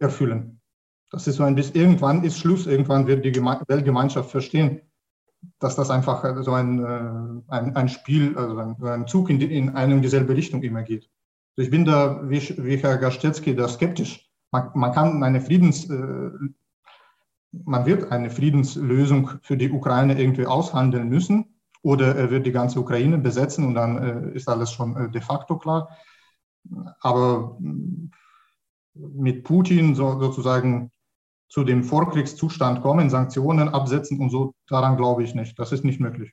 [0.00, 0.60] äh, erfüllen?
[1.10, 4.82] Das ist so ein bisschen, irgendwann ist Schluss, irgendwann wird die Geme Weltgemeinschaft verstehen,
[5.58, 9.56] dass das einfach so ein, äh, ein, ein Spiel, also ein, ein Zug in, die,
[9.56, 11.08] in eine und dieselbe Richtung immer geht.
[11.56, 14.30] Also ich bin da, wie, wie Herr Gastetzky, da skeptisch.
[14.52, 16.30] Man, man kann eine Friedens, äh,
[17.52, 22.80] man wird eine Friedenslösung für die Ukraine irgendwie aushandeln müssen oder er wird die ganze
[22.80, 25.88] Ukraine besetzen und dann äh, ist alles schon äh, de facto klar.
[27.00, 27.58] Aber
[28.94, 30.90] mit Putin so, sozusagen
[31.48, 35.58] zu dem Vorkriegszustand kommen, Sanktionen absetzen und so, daran glaube ich nicht.
[35.58, 36.32] Das ist nicht möglich.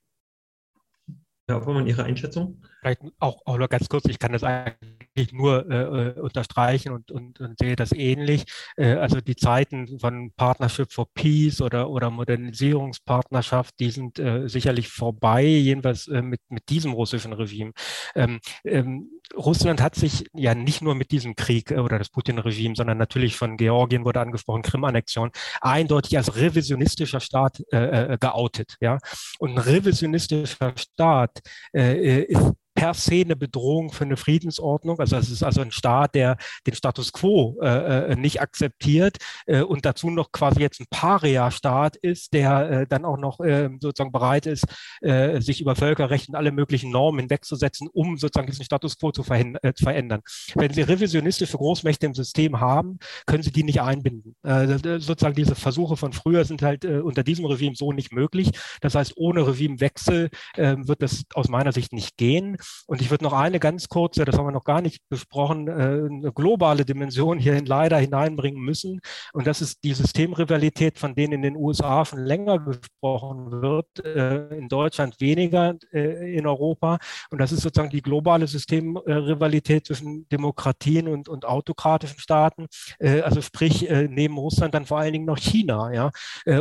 [1.47, 2.61] Herr Oppermann, Ihre Einschätzung?
[2.85, 7.09] Vielleicht auch, auch noch ganz kurz, ich kann das eigentlich nur äh, äh, unterstreichen und,
[7.09, 8.45] und, und, sehe das ähnlich.
[8.77, 14.89] Äh, also die Zeiten von Partnership for Peace oder, oder Modernisierungspartnerschaft, die sind äh, sicherlich
[14.89, 17.71] vorbei, jedenfalls äh, mit, mit diesem russischen Regime.
[18.13, 22.75] Ähm, ähm, Russland hat sich ja nicht nur mit diesem Krieg äh, oder das Putin-Regime,
[22.75, 28.75] sondern natürlich von Georgien wurde angesprochen, Krim-Annexion, eindeutig als revisionistischer Staat geoutet.
[28.79, 28.99] Ja?
[29.39, 31.39] Und ein revisionistischer Staat
[31.73, 34.99] ist per se eine Bedrohung für eine Friedensordnung.
[34.99, 36.37] Also es ist also ein Staat, der
[36.67, 41.95] den Status quo äh, äh nicht akzeptiert äh, und dazu noch quasi jetzt ein Paria-Staat
[41.95, 44.65] ist, der äh, dann auch noch äh, sozusagen bereit ist,
[45.01, 49.23] äh, sich über Völkerrecht und alle möglichen Normen hinwegzusetzen, um sozusagen diesen Status quo zu,
[49.23, 50.21] verändern.
[50.53, 54.35] Wenn Sie revisionistische Großmächte im System haben, können Sie die nicht einbinden.
[54.43, 58.51] sozusagen diese Versuche von früher sind halt unter diesem Regime so nicht möglich.
[58.81, 62.57] Das heißt, ohne Regimewechsel wird das aus meiner Sicht nicht gehen.
[62.87, 65.71] Und ich würde noch eine ganz kurze, das haben wir noch gar nicht besprochen, äh,
[65.71, 69.01] eine globale Dimension hierhin leider hineinbringen müssen.
[69.33, 74.47] Und das ist die Systemrivalität, von denen in den USA schon länger gesprochen wird, äh,
[74.55, 76.99] in Deutschland weniger, äh, in Europa.
[77.31, 82.67] Und das ist sozusagen die globale Systemrivalität zwischen Demokratien und, und autokratischen Staaten.
[82.99, 85.91] Also sprich, neben Russland dann vor allen Dingen noch China.
[85.91, 86.11] Ja?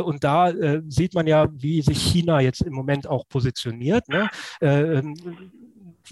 [0.01, 0.51] Und da
[0.87, 4.07] sieht man ja, wie sich China jetzt im Moment auch positioniert.
[4.09, 4.29] Ne?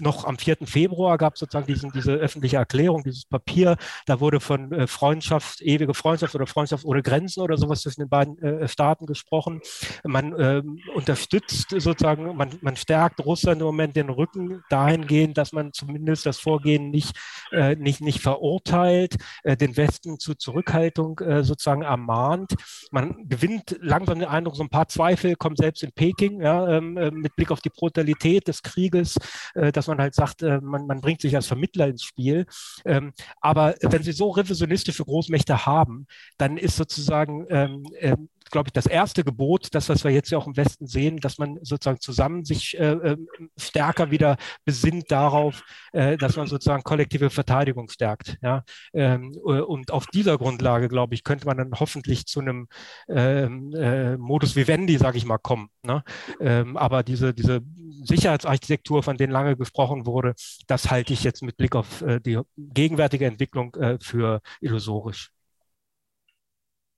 [0.00, 0.58] Noch am 4.
[0.64, 3.76] Februar gab es sozusagen diesen, diese öffentliche Erklärung, dieses Papier.
[4.06, 8.08] Da wurde von äh, Freundschaft, ewige Freundschaft oder Freundschaft ohne Grenzen oder sowas zwischen den
[8.08, 9.60] beiden äh, Staaten gesprochen.
[10.04, 10.62] Man äh,
[10.94, 16.38] unterstützt sozusagen, man, man stärkt Russland im Moment den Rücken dahingehend, dass man zumindest das
[16.38, 17.16] Vorgehen nicht,
[17.52, 22.54] äh, nicht, nicht verurteilt, äh, den Westen zu Zurückhaltung äh, sozusagen ermahnt.
[22.90, 26.94] Man gewinnt langsam den Eindruck, so ein paar Zweifel kommen selbst in Peking, ja, ähm,
[26.94, 29.16] mit Blick auf die Brutalität des Krieges,
[29.54, 32.46] dass dass man halt sagt, äh, man, man bringt sich als Vermittler ins Spiel.
[32.84, 36.06] Ähm, aber wenn Sie so revisionistische Großmächte haben,
[36.38, 40.38] dann ist sozusagen ähm, ähm, glaube ich, das erste Gebot, das, was wir jetzt ja
[40.38, 45.62] auch im Westen sehen, dass man sozusagen zusammen sich äh, ähm, stärker wieder besinnt darauf,
[45.92, 48.38] äh, dass man sozusagen kollektive Verteidigung stärkt.
[48.42, 48.64] Ja?
[48.92, 52.68] Ähm, äh, und auf dieser Grundlage, glaube ich, könnte man dann hoffentlich zu einem
[53.08, 55.68] ähm, äh, Modus vivendi, sage ich mal, kommen.
[55.82, 56.04] Ne?
[56.40, 57.60] Ähm, aber diese, diese
[58.04, 60.34] Sicherheitsarchitektur, von denen lange gesprochen wurde,
[60.66, 65.30] das halte ich jetzt mit Blick auf äh, die gegenwärtige Entwicklung äh, für illusorisch.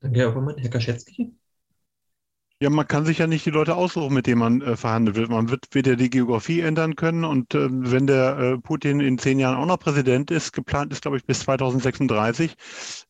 [0.00, 0.58] Danke, Herr Obermann.
[0.58, 1.34] Herr Kaschetski?
[2.62, 5.28] Ja, man kann sich ja nicht die Leute aussuchen, mit denen man äh, verhandelt wird.
[5.28, 9.38] Man wird weder die Geografie ändern können und äh, wenn der äh, Putin in zehn
[9.38, 12.52] Jahren auch noch Präsident ist, geplant ist, glaube ich, bis 2036,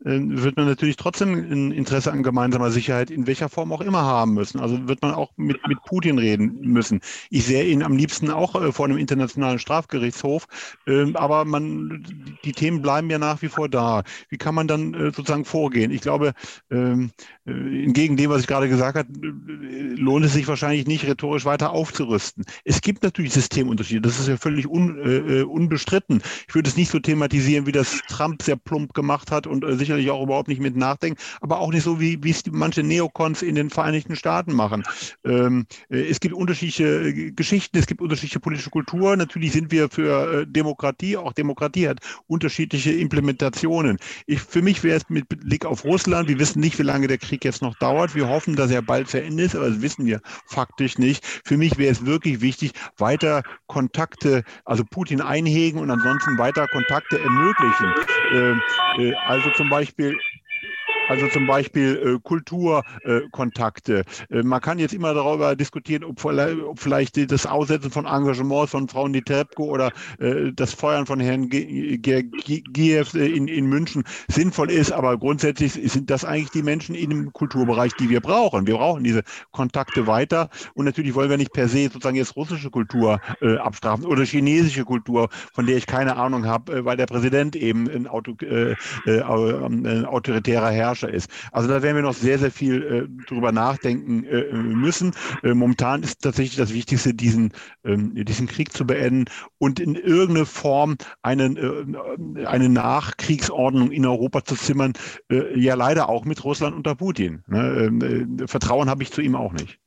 [0.05, 4.02] äh, wird man natürlich trotzdem ein Interesse an gemeinsamer Sicherheit in welcher Form auch immer
[4.02, 4.59] haben müssen.
[4.59, 7.01] Also wird man auch mit, mit Putin reden müssen.
[7.31, 10.48] Ich sehe ihn am liebsten auch äh, vor einem internationalen Strafgerichtshof,
[10.89, 12.05] ähm, aber man,
[12.44, 14.02] die Themen bleiben ja nach wie vor da.
[14.28, 15.93] Wie kann man dann äh, sozusagen vorgehen?
[15.93, 16.32] Ich glaube,
[16.73, 17.12] ähm,
[17.44, 19.09] entgegen dem, was ich gerade gesagt habe,
[19.96, 22.44] lohnt es sich wahrscheinlich nicht, rhetorisch weiter aufzurüsten.
[22.64, 26.22] Es gibt natürlich Systemunterschiede, das ist ja völlig un, äh, unbestritten.
[26.48, 29.76] Ich würde es nicht so thematisieren, wie das Trump sehr plump gemacht hat und äh,
[29.76, 33.54] sicherlich auch überhaupt nicht mit nachdenken, aber auch nicht so, wie, es manche Neokons in
[33.54, 34.84] den Vereinigten Staaten machen.
[35.24, 39.16] Ähm, äh, es gibt unterschiedliche äh, Geschichten, es gibt unterschiedliche politische Kultur.
[39.16, 43.98] Natürlich sind wir für äh, Demokratie, auch Demokratie hat unterschiedliche Implementationen.
[44.26, 47.18] Ich, für mich wäre es mit Blick auf Russland, wir wissen nicht, wie lange der
[47.18, 48.14] Krieg jetzt noch dauert.
[48.14, 51.24] Wir hoffen, dass er bald verendet Ende ist, aber das wissen wir faktisch nicht.
[51.44, 57.19] Für mich wäre es wirklich wichtig, weiter Kontakte, also Putin einhegen und ansonsten weiter Kontakte
[57.19, 57.93] ermöglichen.
[58.32, 60.16] Äh, äh, also zum Beispiel
[61.08, 64.04] also zum Beispiel äh, Kulturkontakte.
[64.30, 66.20] Äh, man kann jetzt immer darüber diskutieren, ob,
[66.78, 73.14] vielleicht das Aussetzen von Engagements von Frau Nitrebko oder äh, das Feuern von Herrn Giev
[73.14, 74.92] in, in München sinnvoll ist.
[74.92, 78.66] Aber grundsätzlich sind das eigentlich die Menschen in dem Kulturbereich, die wir brauchen.
[78.66, 79.22] Wir brauchen diese
[79.52, 80.48] Kontakte weiter.
[80.74, 84.84] Und natürlich wollen wir nicht per se sozusagen jetzt russische Kultur äh, abstrafen oder chinesische
[84.84, 88.74] Kultur, von der ich keine Ahnung habe, äh, weil der Präsident eben ein, Auto, äh,
[89.06, 91.31] ein autoritärer Herrscher Herrscher ist.
[91.52, 95.12] Also da werden wir noch sehr, sehr viel äh, drüber nachdenken äh, müssen.
[95.43, 97.52] Äh, momentan ist tatsächlich das Wichtigste, diesen,
[97.85, 99.27] ähm, diesen Krieg zu beenden
[99.59, 104.93] und in irgendeine Form einen, äh, eine Nachkriegsordnung in Europa zu zimmern.
[105.31, 107.43] Äh, ja, leider auch mit Russland unter Putin.
[107.47, 107.86] Ne?
[107.86, 109.78] Ähm, äh, Vertrauen habe ich zu ihm auch nicht.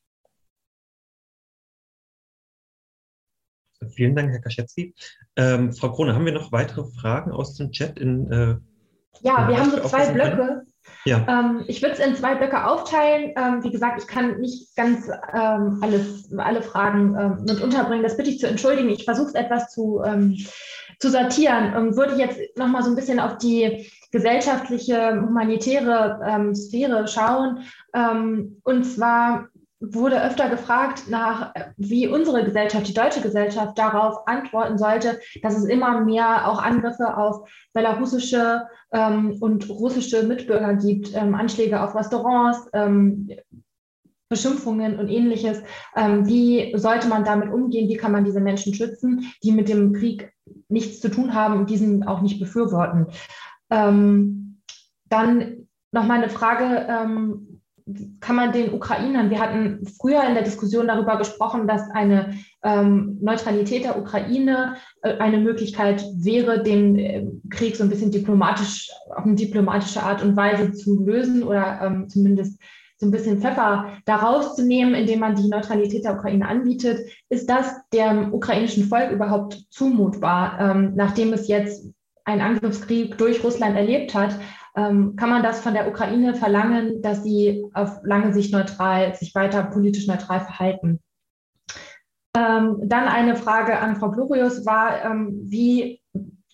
[3.95, 4.94] Vielen Dank, Herr Kaschetzi.
[5.38, 7.98] Ähm, Frau Krone, haben wir noch weitere Fragen aus dem Chat?
[7.98, 8.57] In, äh,
[9.22, 10.65] ja, wir haben so zwei Blöcke.
[11.06, 11.26] Ja.
[11.28, 13.34] Ähm, ich würde es in zwei Blöcke aufteilen.
[13.36, 18.03] Ähm, wie gesagt, ich kann nicht ganz ähm, alles, alle Fragen ähm, mit unterbringen.
[18.03, 18.90] Das bitte ich zu entschuldigen.
[18.90, 20.38] Ich versuche es etwas zu, ähm,
[20.99, 27.07] zu sortieren und würde jetzt nochmal so ein bisschen auf die gesellschaftliche, humanitäre ähm, Sphäre
[27.07, 27.60] schauen.
[27.94, 29.49] und zwar
[29.80, 35.65] wurde öfter gefragt nach, wie unsere Gesellschaft, die deutsche Gesellschaft darauf antworten sollte, dass es
[35.65, 42.68] immer mehr auch Angriffe auf belarussische ähm, und russische Mitbürger gibt, ähm, Anschläge auf Restaurants,
[42.73, 43.30] ähm,
[44.27, 45.61] Beschimpfungen und ähnliches.
[45.95, 47.89] Ähm, wie sollte man damit umgehen?
[47.89, 50.31] Wie kann man diese Menschen schützen, die mit dem Krieg
[50.68, 53.07] nichts zu tun haben und diesen auch nicht befürworten?
[53.72, 54.61] Ähm,
[55.06, 57.48] dann nochmal eine Frage, ähm,
[58.20, 63.18] kann man den Ukrainern, wir hatten früher in der Diskussion darüber gesprochen, dass eine ähm,
[63.22, 69.26] Neutralität der Ukraine äh, eine Möglichkeit wäre, den äh, Krieg so ein bisschen diplomatisch, auf
[69.26, 72.60] eine diplomatische Art und Weise zu lösen oder ähm, zumindest
[72.98, 76.99] so ein bisschen Pfeffer daraus zu nehmen, indem man die Neutralität der Ukraine anbietet.
[77.30, 81.88] Ist das dem ukrainischen Volk überhaupt zumutbar, ähm, nachdem es jetzt
[82.26, 84.38] einen Angriffskrieg durch Russland erlebt hat?
[84.75, 89.33] Ähm, kann man das von der Ukraine verlangen, dass sie auf lange Sicht neutral, sich
[89.35, 90.99] weiter politisch neutral verhalten?
[92.37, 95.98] Ähm, dann eine Frage an Frau Glorius war, ähm, wie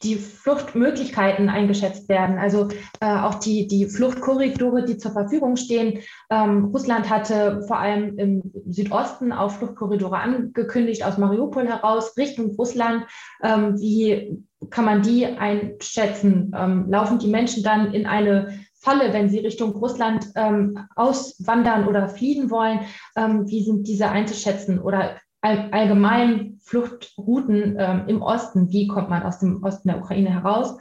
[0.06, 2.69] die Fluchtmöglichkeiten eingeschätzt werden, also
[2.99, 5.99] äh, auch die, die Fluchtkorridore, die zur Verfügung stehen.
[6.30, 13.06] Ähm, Russland hatte vor allem im Südosten auch Fluchtkorridore angekündigt aus Mariupol heraus Richtung Russland.
[13.44, 16.53] Ähm, wie kann man die einschätzen?
[16.56, 22.07] Ähm, laufen die Menschen dann in eine Falle, wenn sie Richtung Russland ähm, auswandern oder
[22.07, 22.82] fliehen wollen?
[23.15, 24.80] Ähm, wie sind diese einzuschätzen?
[24.80, 25.15] Oder
[25.45, 28.72] all, allgemein Fluchtrouten ähm, im Osten?
[28.72, 30.77] Wie kommt man aus dem Osten der Ukraine heraus?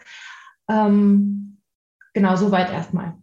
[0.68, 1.58] Ähm,
[2.14, 3.14] genau, soweit erstmal.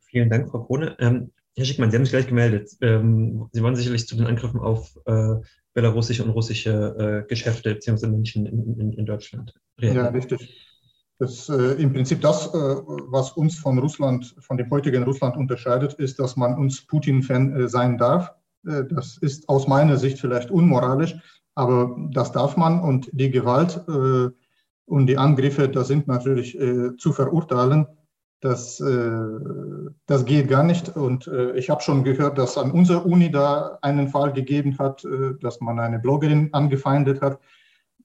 [0.00, 0.96] Vielen Dank, Frau Krone.
[0.98, 2.70] Ähm, Herr Schickmann, Sie haben sich gleich gemeldet.
[2.82, 5.36] Ähm, Sie wollen sicherlich zu den Angriffen auf äh,
[5.74, 8.08] belarussische und russische äh, Geschäfte bzw.
[8.08, 10.06] Menschen in, in, in Deutschland reagieren.
[10.06, 10.68] Ja, richtig.
[11.18, 15.94] Das, äh, Im Prinzip das, äh, was uns von Russland, von dem heutigen Russland unterscheidet,
[15.94, 18.34] ist, dass man uns Putin-Fan äh, sein darf.
[18.66, 21.16] Äh, das ist aus meiner Sicht vielleicht unmoralisch,
[21.54, 24.30] aber das darf man und die Gewalt äh,
[24.86, 27.86] und die Angriffe, das sind natürlich äh, zu verurteilen.
[28.40, 28.82] Das,
[30.06, 30.96] das geht gar nicht.
[30.96, 35.06] Und ich habe schon gehört, dass an unserer Uni da einen Fall gegeben hat,
[35.40, 37.38] dass man eine Bloggerin angefeindet hat,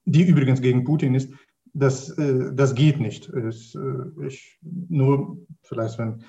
[0.05, 1.33] die übrigens gegen Putin ist.
[1.73, 3.33] Das, das geht nicht.
[3.33, 6.23] Ich, nur vielleicht, wenn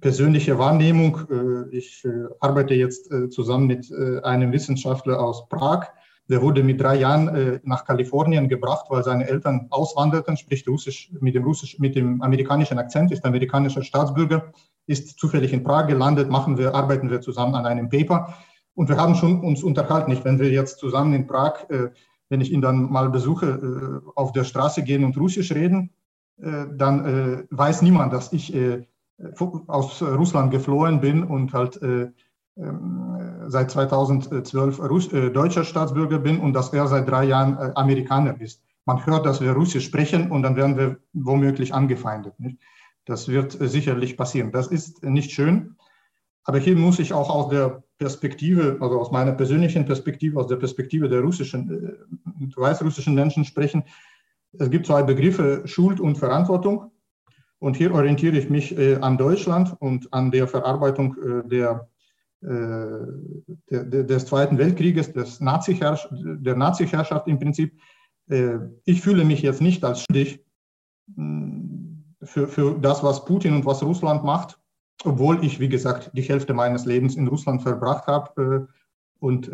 [0.00, 1.18] persönliche Wahrnehmung.
[1.30, 2.08] Äh, ich äh,
[2.40, 3.92] arbeite jetzt äh, zusammen mit
[4.24, 5.88] einem Wissenschaftler aus Prag.
[6.28, 11.34] Der wurde mit drei Jahren nach Kalifornien gebracht, weil seine Eltern auswanderten, spricht Russisch mit
[11.34, 14.52] dem, Russisch, mit dem amerikanischen Akzent, ist amerikanischer Staatsbürger,
[14.86, 18.34] ist zufällig in Prag gelandet, machen wir, arbeiten wir zusammen an einem Paper.
[18.74, 21.66] Und wir haben schon uns unterhalten, nicht, wenn wir jetzt zusammen in Prag,
[22.28, 25.90] wenn ich ihn dann mal besuche, auf der Straße gehen und Russisch reden,
[26.38, 28.54] dann weiß niemand, dass ich
[29.66, 32.10] aus Russland geflohen bin und halt äh,
[32.56, 33.18] ähm,
[33.48, 38.38] seit 2012 Russ äh, deutscher Staatsbürger bin und dass er seit drei Jahren äh, Amerikaner
[38.40, 38.62] ist.
[38.84, 42.38] Man hört, dass wir Russisch sprechen und dann werden wir womöglich angefeindet.
[42.38, 42.58] Nicht?
[43.06, 44.52] Das wird sicherlich passieren.
[44.52, 45.76] Das ist nicht schön.
[46.44, 50.56] Aber hier muss ich auch aus der Perspektive, also aus meiner persönlichen Perspektive, aus der
[50.56, 51.96] Perspektive der russischen,
[52.56, 53.84] weißrussischen Menschen sprechen.
[54.58, 56.90] Es gibt zwei Begriffe, Schuld und Verantwortung.
[57.62, 61.88] Und hier orientiere ich mich äh, an Deutschland und an der Verarbeitung äh, der,
[62.40, 63.06] äh,
[63.70, 67.80] der, des Zweiten Weltkrieges, des Nazi der Nazi-Herrschaft im Prinzip.
[68.28, 70.44] Äh, ich fühle mich jetzt nicht als schuldig
[71.14, 74.58] mm, für, für das, was Putin und was Russland macht,
[75.04, 78.68] obwohl ich, wie gesagt, die Hälfte meines Lebens in Russland verbracht habe.
[78.68, 78.72] Äh,
[79.20, 79.52] und,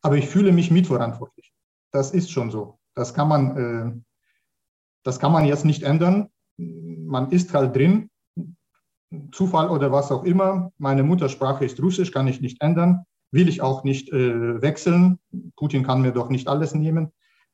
[0.00, 1.52] aber ich fühle mich mitverantwortlich.
[1.90, 2.78] Das ist schon so.
[2.94, 4.04] Das kann man,
[5.02, 6.28] das kann man jetzt nicht ändern
[6.58, 8.10] man ist halt drin,
[9.32, 10.72] Zufall oder was auch immer.
[10.78, 15.18] Meine Muttersprache ist Russisch, kann ich nicht ändern, will ich auch nicht äh, wechseln.
[15.56, 17.12] Putin kann mir doch nicht alles nehmen.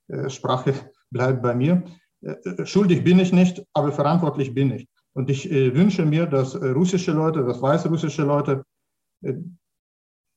[0.09, 0.75] Äh, Sprache
[1.11, 1.83] bleibt bei mir.
[2.23, 4.89] Äh, äh, schuldig bin ich nicht, aber verantwortlich bin ich.
[5.15, 8.65] Und ich äh, wünsche mir, dass russische Leute, dass weißrussische Leute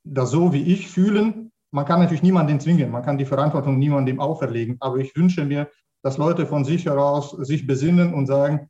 [0.03, 1.51] das so wie ich fühlen.
[1.71, 5.69] Man kann natürlich niemanden zwingen, man kann die Verantwortung niemandem auferlegen, aber ich wünsche mir,
[6.03, 8.69] dass Leute von sich heraus sich besinnen und sagen,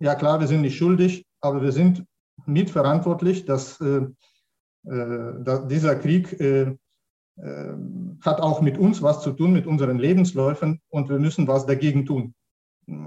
[0.00, 2.04] ja klar, wir sind nicht schuldig, aber wir sind
[2.46, 4.06] mitverantwortlich, dass, äh,
[4.86, 6.76] äh dass dieser Krieg äh,
[7.36, 7.74] äh,
[8.22, 12.06] hat auch mit uns was zu tun, mit unseren Lebensläufen und wir müssen was dagegen
[12.06, 12.34] tun.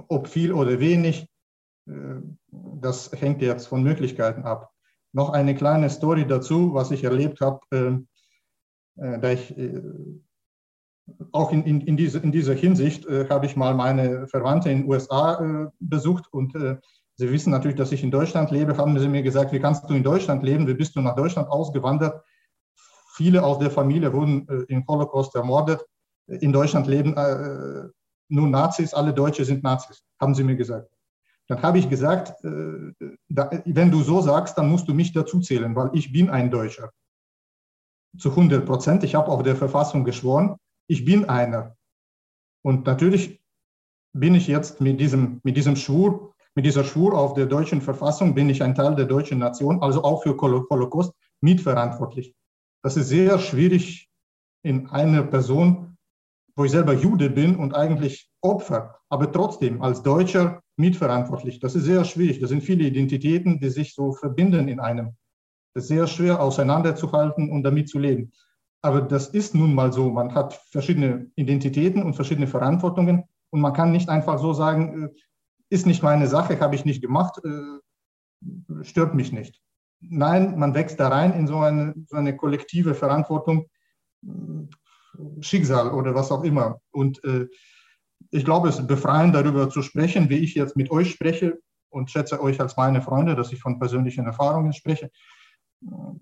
[0.07, 1.29] Ob viel oder wenig,
[1.87, 2.15] äh,
[2.51, 4.71] das hängt jetzt von Möglichkeiten ab.
[5.13, 9.55] Noch eine kleine Story dazu, was ich erlebt habe, äh, da ich
[11.31, 14.81] auch in, in, in, diese, in dieser Hinsicht äh, habe ich mal meine Verwandte in
[14.81, 16.77] den USA äh, besucht und äh,
[17.15, 19.93] sie wissen natürlich, dass ich in Deutschland lebe, haben sie mir gesagt, wie kannst du
[19.93, 22.23] in Deutschland leben, wie bist du nach Deutschland ausgewandert?
[23.15, 25.85] Viele aus der Familie wurden äh, im Holocaust ermordet.
[26.27, 27.87] In Deutschland leben äh,
[28.29, 30.89] nur Nazis, alle Deutsche sind Nazis, haben sie mir gesagt.
[31.47, 35.39] Dann habe ich gesagt, äh, da, wenn du so sagst, dann musst du mich dazu
[35.39, 36.91] zählen, weil ich bin ein Deutscher.
[38.17, 39.03] Zu 100 Prozent.
[39.03, 40.57] Ich habe auf der Verfassung geschworen,
[40.87, 41.75] ich bin einer.
[42.63, 43.41] Und natürlich
[44.13, 48.33] bin ich jetzt mit diesem, mit diesem Schwur, mit dieser Schwur auf der deutschen Verfassung,
[48.33, 52.33] bin ich ein Teil der deutschen Nation, also auch für Holocaust mitverantwortlich.
[52.83, 54.09] Das ist sehr schwierig
[54.63, 55.97] in einer Person,
[56.55, 61.59] wo ich selber Jude bin und eigentlich Opfer, aber trotzdem als Deutscher mitverantwortlich.
[61.59, 62.39] Das ist sehr schwierig.
[62.39, 65.15] Das sind viele Identitäten, die sich so verbinden in einem.
[65.73, 68.31] Das ist sehr schwer auseinanderzuhalten und damit zu leben.
[68.87, 70.09] Aber das ist nun mal so.
[70.09, 75.09] Man hat verschiedene Identitäten und verschiedene Verantwortungen und man kann nicht einfach so sagen, äh,
[75.69, 79.61] ist nicht meine Sache, habe ich nicht gemacht, äh, stört mich nicht.
[79.99, 83.65] Nein, man wächst da rein in so eine, so eine kollektive Verantwortung,
[84.23, 86.79] äh, Schicksal oder was auch immer.
[86.91, 87.19] Und
[88.29, 91.59] ich glaube, es ist befreiend, darüber zu sprechen, wie ich jetzt mit euch spreche
[91.89, 95.09] und schätze euch als meine Freunde, dass ich von persönlichen Erfahrungen spreche,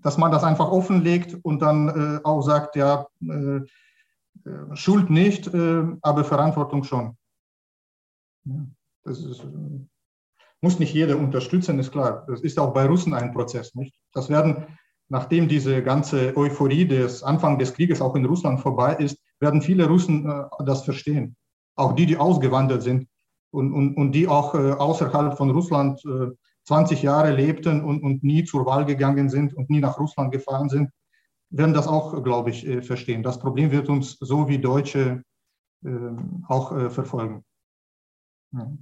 [0.02, 3.06] dass man das einfach offenlegt und dann auch sagt, ja,
[4.46, 7.16] äh, Schuld nicht, äh, aber Verantwortung schon.
[9.04, 9.86] das ist, äh,
[10.60, 12.24] muss nicht jeder unterstützen, ist klar.
[12.28, 13.74] Das ist auch bei Russen ein Prozess.
[13.74, 13.94] Nicht?
[14.12, 14.78] Das werden,
[15.08, 19.86] nachdem diese ganze Euphorie des Anfang des Krieges auch in Russland vorbei ist, werden viele
[19.86, 20.26] Russen
[20.64, 21.36] das verstehen.
[21.76, 23.06] Auch die, die ausgewandert sind
[23.50, 26.02] und, und, und die auch außerhalb von Russland
[26.66, 30.68] 20 Jahre lebten und, und nie zur Wahl gegangen sind und nie nach Russland gefahren
[30.68, 30.90] sind
[31.50, 33.22] werden das auch, glaube ich, äh, verstehen.
[33.22, 35.22] Das Problem wird uns so wie Deutsche
[35.84, 37.44] ähm, auch äh, verfolgen.
[38.52, 38.76] Ja.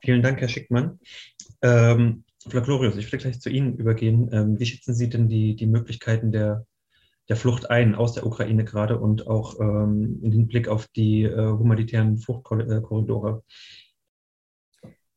[0.00, 0.98] Vielen Dank, Herr Schickmann.
[1.62, 4.28] Ähm, Flaglorius, ich will gleich zu Ihnen übergehen.
[4.32, 6.66] Ähm, wie schätzen Sie denn die, die Möglichkeiten der,
[7.28, 11.24] der Flucht ein aus der Ukraine gerade und auch ähm, in den Blick auf die
[11.24, 13.42] äh, humanitären Fluchtkorridore?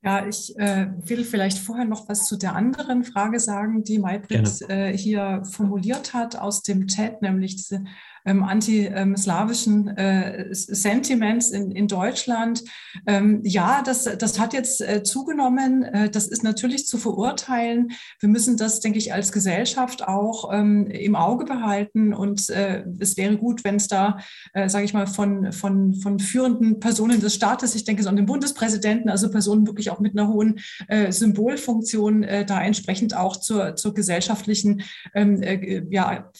[0.03, 4.61] Ja, ich äh, will vielleicht vorher noch was zu der anderen Frage sagen, die Maybrit
[4.67, 7.83] äh, hier formuliert hat aus dem Chat, nämlich diese
[8.25, 12.63] ähm, anti-slawischen äh, Sentiments in, in Deutschland.
[13.07, 15.83] Ähm, ja, das, das hat jetzt äh, zugenommen.
[15.83, 17.91] Äh, das ist natürlich zu verurteilen.
[18.19, 22.13] Wir müssen das, denke ich, als Gesellschaft auch ähm, im Auge behalten.
[22.13, 24.17] Und äh, es wäre gut, wenn es da,
[24.53, 28.15] äh, sage ich mal, von, von, von führenden Personen des Staates, ich denke so an
[28.15, 33.75] den Bundespräsidenten, also Personen wirklich auch mit einer hohen äh, Symbolfunktion, da entsprechend auch zur,
[33.75, 34.83] zur gesellschaftlichen
[35.13, 36.31] ähm, äh, ja,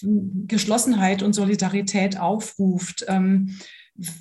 [0.48, 3.06] Geschlossenheit und Solidarität Solidarität aufruft.
[3.08, 3.58] Ähm,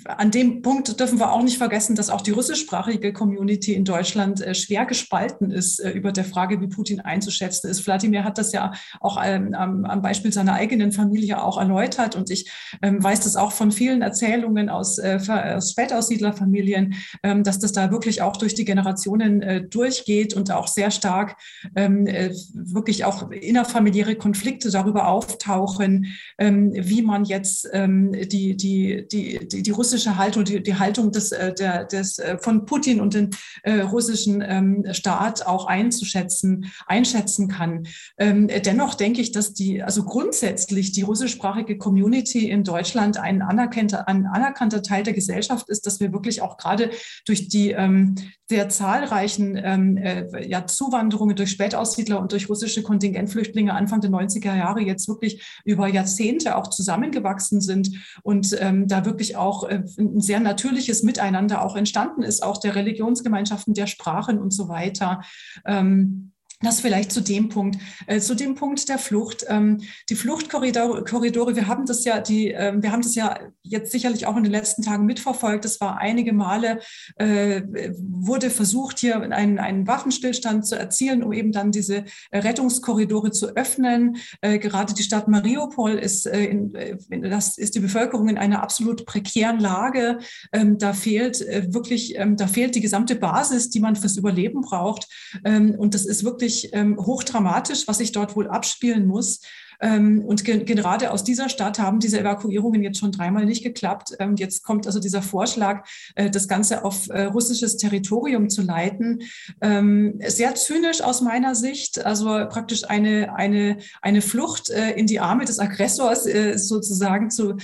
[0.05, 4.41] an dem Punkt dürfen wir auch nicht vergessen, dass auch die russischsprachige Community in Deutschland
[4.41, 7.85] äh, schwer gespalten ist äh, über der Frage, wie Putin einzuschätzen ist.
[7.87, 12.51] Wladimir hat das ja auch ähm, am Beispiel seiner eigenen Familie auch erläutert und ich
[12.81, 15.19] ähm, weiß das auch von vielen Erzählungen aus, äh,
[15.55, 20.91] aus Spätaussiedlerfamilien, ähm, dass das da wirklich auch durch die Generationen durchgeht und auch sehr
[20.91, 21.37] stark
[21.73, 26.07] wirklich auch innerfamiliäre Konflikte darüber auftauchen,
[26.37, 31.53] wie man jetzt die, die, die, die die, russische Haltung, die, die Haltung des, äh,
[31.53, 33.29] der, des, äh, von Putin und den
[33.63, 37.87] äh, russischen ähm, Staat auch einzuschätzen, einschätzen kann.
[38.17, 44.07] Ähm, dennoch denke ich, dass die, also grundsätzlich die russischsprachige Community in Deutschland ein anerkannter,
[44.07, 46.91] ein anerkannter Teil der Gesellschaft ist, dass wir wirklich auch gerade
[47.25, 48.15] durch die ähm,
[48.51, 54.53] sehr zahlreichen ähm, äh, ja, Zuwanderungen durch Spätaussiedler und durch russische Kontingentflüchtlinge Anfang der 90er
[54.57, 57.91] Jahre jetzt wirklich über Jahrzehnte auch zusammengewachsen sind
[58.23, 62.57] und ähm, da wirklich auch auch äh, ein sehr natürliches Miteinander auch entstanden ist, auch
[62.57, 65.21] der Religionsgemeinschaften, der Sprachen und so weiter.
[65.65, 66.30] Ähm,
[66.61, 67.77] das vielleicht zu dem Punkt,
[68.07, 69.45] äh, zu dem Punkt der Flucht.
[69.47, 74.25] Ähm, die Fluchtkorridore, wir haben das ja, die, äh, wir haben das ja jetzt sicherlich
[74.27, 75.65] auch in den letzten Tagen mitverfolgt.
[75.65, 76.79] Es war einige Male,
[77.15, 77.61] äh,
[77.97, 84.17] wurde versucht, hier einen, einen Waffenstillstand zu erzielen, um eben dann diese Rettungskorridore zu öffnen.
[84.41, 86.97] Äh, gerade die Stadt Mariupol ist, äh, in, äh,
[87.29, 90.19] das ist die Bevölkerung in einer absolut prekären Lage.
[90.51, 91.39] Ähm, da fehlt
[91.73, 95.07] wirklich, ähm, da fehlt die gesamte Basis, die man fürs Überleben braucht.
[95.45, 99.41] Ähm, und das ist wirklich wirklich ähm, hochdramatisch, was sich dort wohl abspielen muss.
[99.81, 104.15] Ähm, und ge gerade aus dieser Stadt haben diese Evakuierungen jetzt schon dreimal nicht geklappt.
[104.19, 109.23] Ähm, jetzt kommt also dieser Vorschlag, äh, das Ganze auf äh, russisches Territorium zu leiten.
[109.61, 115.19] Ähm, sehr zynisch aus meiner Sicht, also praktisch eine, eine, eine Flucht äh, in die
[115.19, 117.55] Arme des Aggressors sozusagen zu,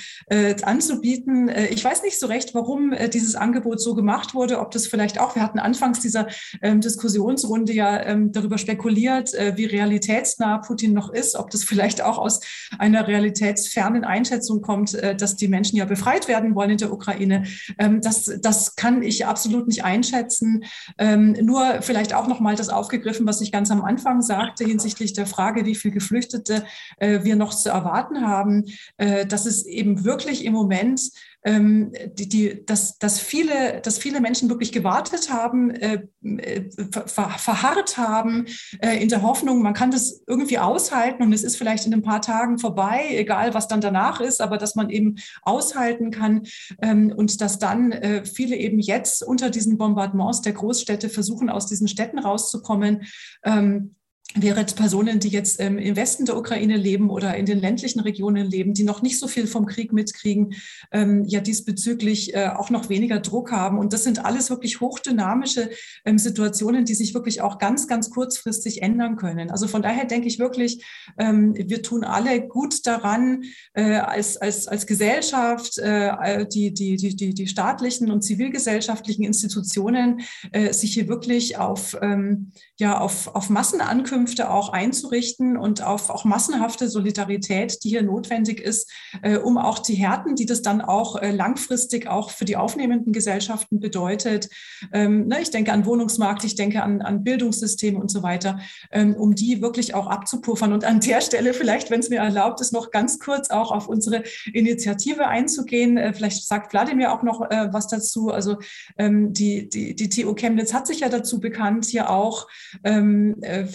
[0.63, 1.49] anzubieten.
[1.69, 5.35] Ich weiß nicht so recht, warum dieses Angebot so gemacht wurde, ob das vielleicht auch,
[5.35, 6.27] wir hatten anfangs dieser
[6.61, 12.39] Diskussionsrunde ja darüber spekuliert, wie realitätsnah Putin noch ist, ob das vielleicht auch aus
[12.79, 17.43] einer realitätsfernen Einschätzung kommt, äh, dass die Menschen ja befreit werden wollen in der Ukraine.
[17.77, 20.63] Ähm, das, das kann ich absolut nicht einschätzen.
[20.97, 25.13] Ähm, nur vielleicht auch noch mal das aufgegriffen, was ich ganz am Anfang sagte hinsichtlich
[25.13, 26.63] der Frage, wie viele Geflüchtete
[26.97, 28.65] äh, wir noch zu erwarten haben,
[28.97, 31.01] äh, dass es eben wirklich im Moment
[31.47, 37.29] ähm, die, die, dass, dass, viele, dass viele Menschen wirklich gewartet haben, äh, äh, ver,
[37.29, 38.45] verharrt haben,
[38.81, 42.01] äh, in der Hoffnung, man kann das irgendwie aushalten und es ist vielleicht in ein
[42.01, 46.43] paar Tagen vorbei, egal was dann danach ist, aber dass man eben aushalten kann
[46.81, 51.65] ähm, und dass dann äh, viele eben jetzt unter diesen Bombardements der Großstädte versuchen, aus
[51.65, 53.03] diesen Städten rauszukommen.
[53.45, 53.95] Ähm,
[54.35, 58.45] während Personen, die jetzt ähm, im Westen der Ukraine leben oder in den ländlichen Regionen
[58.45, 60.53] leben, die noch nicht so viel vom Krieg mitkriegen,
[60.91, 63.79] ähm, ja diesbezüglich äh, auch noch weniger Druck haben.
[63.79, 65.69] Und das sind alles wirklich hochdynamische
[66.05, 69.49] ähm, Situationen, die sich wirklich auch ganz, ganz kurzfristig ändern können.
[69.49, 70.83] Also von daher denke ich wirklich,
[71.17, 73.43] ähm, wir tun alle gut daran,
[73.73, 80.21] äh, als, als, als Gesellschaft, äh, die, die, die, die, die staatlichen und zivilgesellschaftlichen Institutionen,
[80.51, 86.09] äh, sich hier wirklich auf, ähm, ja, auf, auf Massenankündigungen Zusammenkünfte auch einzurichten und auf
[86.09, 88.91] auch massenhafte Solidarität, die hier notwendig ist,
[89.21, 93.13] äh, um auch die Härten, die das dann auch äh, langfristig auch für die aufnehmenden
[93.13, 94.49] Gesellschaften bedeutet.
[94.91, 98.59] Ähm, ne, ich denke an Wohnungsmarkt, ich denke an, an Bildungssysteme und so weiter,
[98.91, 100.73] ähm, um die wirklich auch abzupuffern.
[100.73, 103.87] Und an der Stelle vielleicht, wenn es mir erlaubt ist, noch ganz kurz auch auf
[103.87, 105.97] unsere Initiative einzugehen.
[105.97, 108.31] Äh, vielleicht sagt Wladimir auch noch was dazu.
[108.31, 108.57] Also
[108.97, 112.47] ähm, die, die, die TU Chemnitz hat sich ja dazu bekannt, hier auch
[112.83, 113.67] ähm, äh,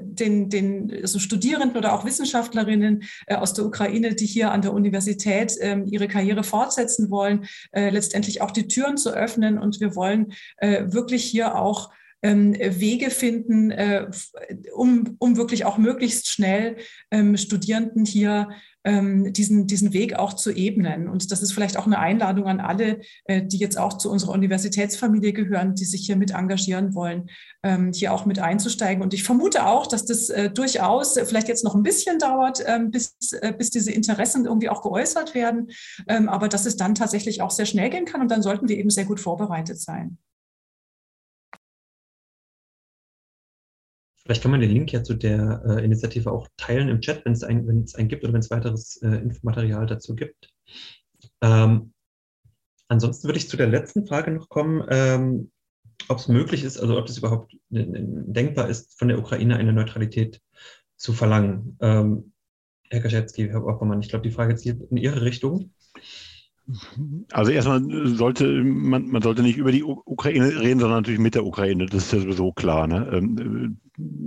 [0.00, 4.72] den, den also Studierenden oder auch Wissenschaftlerinnen äh, aus der Ukraine, die hier an der
[4.72, 9.58] Universität ähm, ihre Karriere fortsetzen wollen, äh, letztendlich auch die Türen zu öffnen.
[9.58, 11.92] Und wir wollen äh, wirklich hier auch
[12.24, 13.74] ähm, Wege finden,
[14.74, 16.76] um, um wirklich auch möglichst schnell
[17.10, 18.50] ähm, Studierenden hier
[18.84, 21.08] ähm, diesen, diesen Weg auch zu ebnen.
[21.08, 24.32] Und das ist vielleicht auch eine Einladung an alle, äh, die jetzt auch zu unserer
[24.32, 27.28] Universitätsfamilie gehören, die sich hier mit engagieren wollen,
[27.62, 29.02] ähm, hier auch mit einzusteigen.
[29.02, 32.90] Und ich vermute auch, dass das äh, durchaus vielleicht jetzt noch ein bisschen dauert, ähm,
[32.90, 35.70] bis, äh, bis diese Interessen irgendwie auch geäußert werden,
[36.08, 38.20] ähm, aber dass es dann tatsächlich auch sehr schnell gehen kann.
[38.20, 40.18] Und dann sollten wir eben sehr gut vorbereitet sein.
[44.24, 47.32] Vielleicht kann man den Link ja zu der äh, Initiative auch teilen im Chat, wenn
[47.32, 50.52] es einen, wenn gibt oder wenn es weiteres äh, Infomaterial dazu gibt.
[51.40, 51.92] Ähm,
[52.88, 55.50] ansonsten würde ich zu der letzten Frage noch kommen, ähm,
[56.08, 60.40] ob es möglich ist, also ob es überhaupt denkbar ist, von der Ukraine eine Neutralität
[60.96, 61.76] zu verlangen.
[61.80, 62.32] Ähm,
[62.90, 65.72] Herr Kaczewski, Herr Oppermann, ich glaube, die Frage zielt in Ihre Richtung.
[67.32, 71.44] Also erstmal sollte man, man sollte nicht über die Ukraine reden, sondern natürlich mit der
[71.44, 71.86] Ukraine.
[71.86, 72.86] Das ist ja sowieso klar.
[72.86, 73.74] Ne?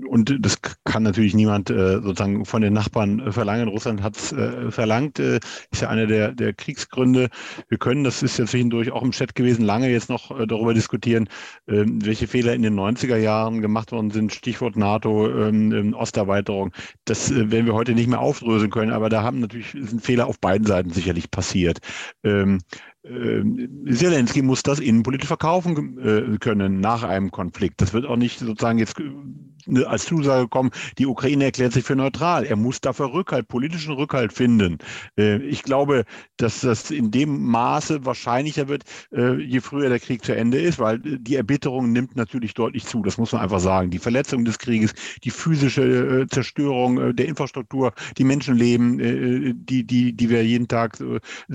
[0.07, 3.67] Und das kann natürlich niemand äh, sozusagen von den Nachbarn äh, verlangen.
[3.67, 5.39] Russland hat es äh, verlangt, äh,
[5.71, 7.29] ist ja einer der, der Kriegsgründe.
[7.67, 10.73] Wir können, das ist ja zwischendurch auch im Chat gewesen, lange jetzt noch äh, darüber
[10.73, 11.27] diskutieren,
[11.67, 14.33] ähm, welche Fehler in den 90er Jahren gemacht worden sind.
[14.33, 16.71] Stichwort NATO, ähm, ähm, Osterweiterung.
[17.05, 20.27] Das äh, werden wir heute nicht mehr aufdröseln können, aber da haben natürlich sind Fehler
[20.27, 21.79] auf beiden Seiten sicherlich passiert.
[22.23, 22.59] Ähm,
[23.05, 27.79] Zelensky muss das innenpolitisch verkaufen äh, können nach einem Konflikt.
[27.81, 31.95] Das wird auch nicht sozusagen jetzt äh, als Zusage kommen, die Ukraine erklärt sich für
[31.95, 32.45] neutral.
[32.45, 34.79] Er muss dafür Rückhalt, politischen Rückhalt finden.
[35.19, 36.05] Äh, ich glaube,
[36.37, 40.99] dass das in dem Maße wahrscheinlicher wird, je früher der Krieg zu Ende ist, weil
[40.99, 43.01] die Erbitterung nimmt natürlich deutlich zu.
[43.01, 43.89] Das muss man einfach sagen.
[43.89, 50.45] Die Verletzung des Krieges, die physische Zerstörung der Infrastruktur, die Menschenleben, die, die, die wir
[50.45, 51.01] jeden Tag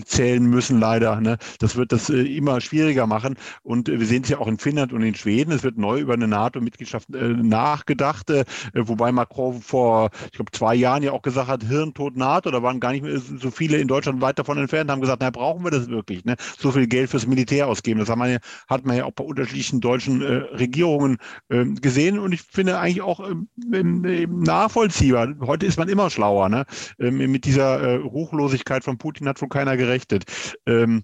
[0.05, 1.21] zählen müssen, leider.
[1.21, 1.37] Ne?
[1.59, 3.37] Das wird das äh, immer schwieriger machen.
[3.63, 5.53] Und äh, wir sehen es ja auch in Finnland und in Schweden.
[5.53, 8.31] Es wird neu über eine NATO-Mitgliedschaft äh, nachgedacht,
[8.75, 12.51] wobei Macron vor, ich glaube, zwei Jahren ja auch gesagt hat, Hirntod NATO.
[12.51, 15.31] Da waren gar nicht mehr so viele in Deutschland weit davon entfernt, haben gesagt, na,
[15.31, 16.25] brauchen wir das wirklich?
[16.25, 16.37] Ne?
[16.59, 18.01] So viel Geld fürs Militär ausgeben.
[18.01, 18.39] Das hat man ja,
[18.69, 21.19] hat man ja auch bei unterschiedlichen deutschen äh, Regierungen
[21.49, 22.19] äh, gesehen.
[22.19, 23.21] Und ich finde eigentlich auch
[23.73, 25.35] ähm, nachvollziehbar.
[25.41, 26.49] Heute ist man immer schlauer.
[26.49, 26.65] Ne?
[26.99, 30.25] Ähm, mit dieser äh, Ruchlosigkeit von Putin hat wohl keiner gerechnet.
[30.67, 31.03] Ähm, äh,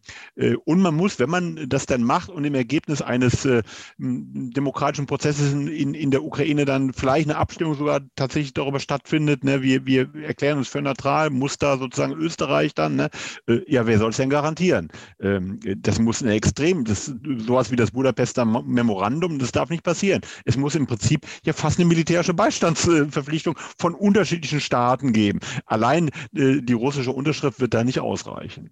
[0.65, 3.63] und man muss, wenn man das dann macht und im Ergebnis eines äh,
[3.99, 9.63] demokratischen Prozesses in, in der Ukraine dann vielleicht eine Abstimmung sogar tatsächlich darüber stattfindet, ne,
[9.63, 13.11] wir, wir erklären uns für neutral, muss da sozusagen Österreich dann, ne,
[13.47, 14.89] äh, ja, wer soll es denn garantieren?
[15.21, 20.23] Ähm, das muss ein extrem, das, sowas wie das Budapester Memorandum, das darf nicht passieren.
[20.45, 25.41] Es muss im Prinzip ja fast eine militärische Beistandsverpflichtung von unterschiedlichen Staaten geben.
[25.67, 28.71] Allein äh, die russische Unterschrift wird da nicht ausreichen.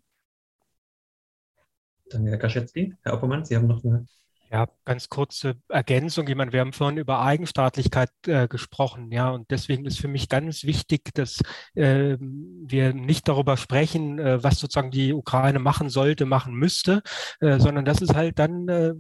[2.15, 2.95] Danke, Herr Kaczewski.
[3.03, 4.07] Herr Oppermann, Sie haben noch eine
[4.53, 6.29] Ja, ganz kurze Ergänzung.
[6.29, 10.29] Ich meine, wir haben vorhin über Eigenstaatlichkeit äh, gesprochen, ja, und deswegen ist für mich
[10.29, 11.41] ganz wichtig, dass
[11.75, 17.03] äh, wir nicht darüber sprechen, äh, was sozusagen die Ukraine machen sollte, machen müsste,
[17.41, 18.93] äh, sondern das ist halt dann äh,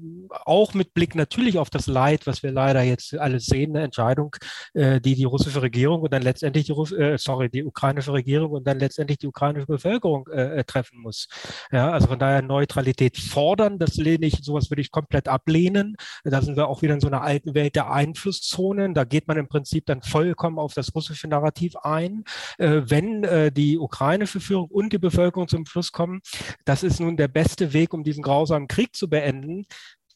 [0.44, 4.34] auch mit Blick natürlich auf das Leid, was wir leider jetzt alles sehen, eine Entscheidung,
[4.72, 8.66] äh, die die russische Regierung und dann letztendlich die, Russ sorry, die ukrainische Regierung und
[8.66, 10.24] dann letztendlich die ukrainische Bevölkerung
[10.66, 11.28] treffen muss.
[11.70, 15.96] Ja, also von daher Neutralität fordern, das lehne ich, sowas würde ich komplett ab ablehnen.
[16.24, 18.94] Da sind wir auch wieder in so einer alten Welt der Einflusszonen.
[18.94, 22.24] Da geht man im Prinzip dann vollkommen auf das russische Narrativ ein.
[22.58, 26.20] Äh, wenn äh, die ukrainische Führung und die Bevölkerung zum Schluss kommen,
[26.64, 29.66] das ist nun der beste Weg, um diesen grausamen Krieg zu beenden,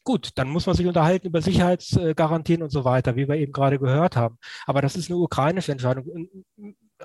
[0.03, 3.77] gut, dann muss man sich unterhalten über Sicherheitsgarantien und so weiter, wie wir eben gerade
[3.77, 4.37] gehört haben.
[4.65, 6.05] Aber das ist eine ukrainische Entscheidung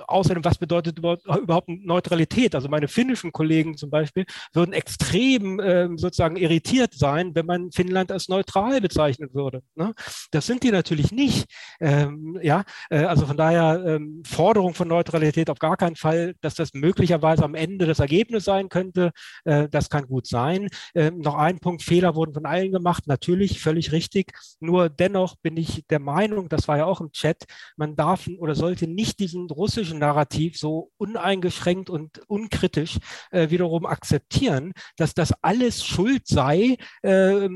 [0.07, 2.55] außerdem, was bedeutet überhaupt Neutralität?
[2.55, 8.11] Also meine finnischen Kollegen zum Beispiel würden extrem äh, sozusagen irritiert sein, wenn man Finnland
[8.13, 9.63] als neutral bezeichnen würde.
[9.75, 9.95] Ne?
[10.31, 11.47] Das sind die natürlich nicht.
[11.81, 16.55] Ähm, ja, äh, also von daher ähm, Forderung von Neutralität auf gar keinen Fall, dass
[16.55, 19.13] das möglicherweise am Ende das Ergebnis sein könnte.
[19.45, 20.69] Äh, das kann gut sein.
[20.95, 23.07] Ähm, noch ein Punkt: Fehler wurden von allen gemacht.
[23.07, 24.33] Natürlich völlig richtig.
[24.61, 27.45] Nur dennoch bin ich der Meinung, das war ja auch im Chat,
[27.77, 32.99] man darf oder sollte nicht diesen russischen politischen Narrativ so uneingeschränkt und unkritisch
[33.31, 37.49] äh, wiederum akzeptieren, dass das alles Schuld sei äh,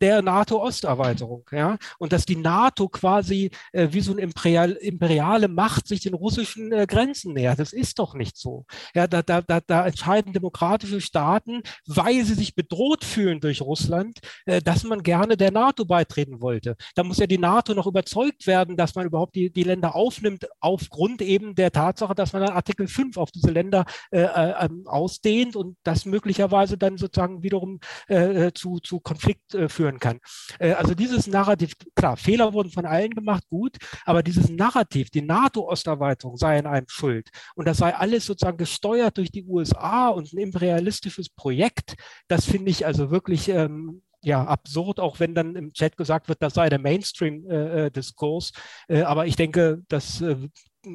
[0.00, 1.44] der NATO-Osterweiterung.
[1.52, 1.78] Ja?
[1.98, 6.72] Und dass die NATO quasi äh, wie so eine imperial, imperiale Macht sich den russischen
[6.72, 7.58] äh, Grenzen nähert.
[7.58, 8.64] Das ist doch nicht so.
[8.94, 14.18] Ja, da, da, da, da entscheiden demokratische Staaten, weil sie sich bedroht fühlen durch Russland,
[14.46, 16.76] äh, dass man gerne der NATO beitreten wollte.
[16.94, 20.46] Da muss ja die NATO noch überzeugt werden, dass man überhaupt die, die Länder aufnimmt,
[20.60, 24.64] aufgrund eben eben der Tatsache, dass man dann Artikel 5 auf diese Länder äh, äh,
[24.64, 29.98] ähm, ausdehnt und das möglicherweise dann sozusagen wiederum äh, äh zu, zu Konflikt äh, führen
[29.98, 30.20] kann.
[30.58, 35.22] Äh, also dieses Narrativ, klar, Fehler wurden von allen gemacht, gut, aber dieses Narrativ, die
[35.22, 40.32] NATO-Osterweiterung sei in einem schuld und das sei alles sozusagen gesteuert durch die USA und
[40.32, 41.96] ein imperialistisches Projekt,
[42.28, 46.42] das finde ich also wirklich ähm, ja, absurd, auch wenn dann im Chat gesagt wird,
[46.42, 48.52] das sei der Mainstream-Diskurs.
[48.88, 50.36] Äh, äh, aber ich denke, das äh,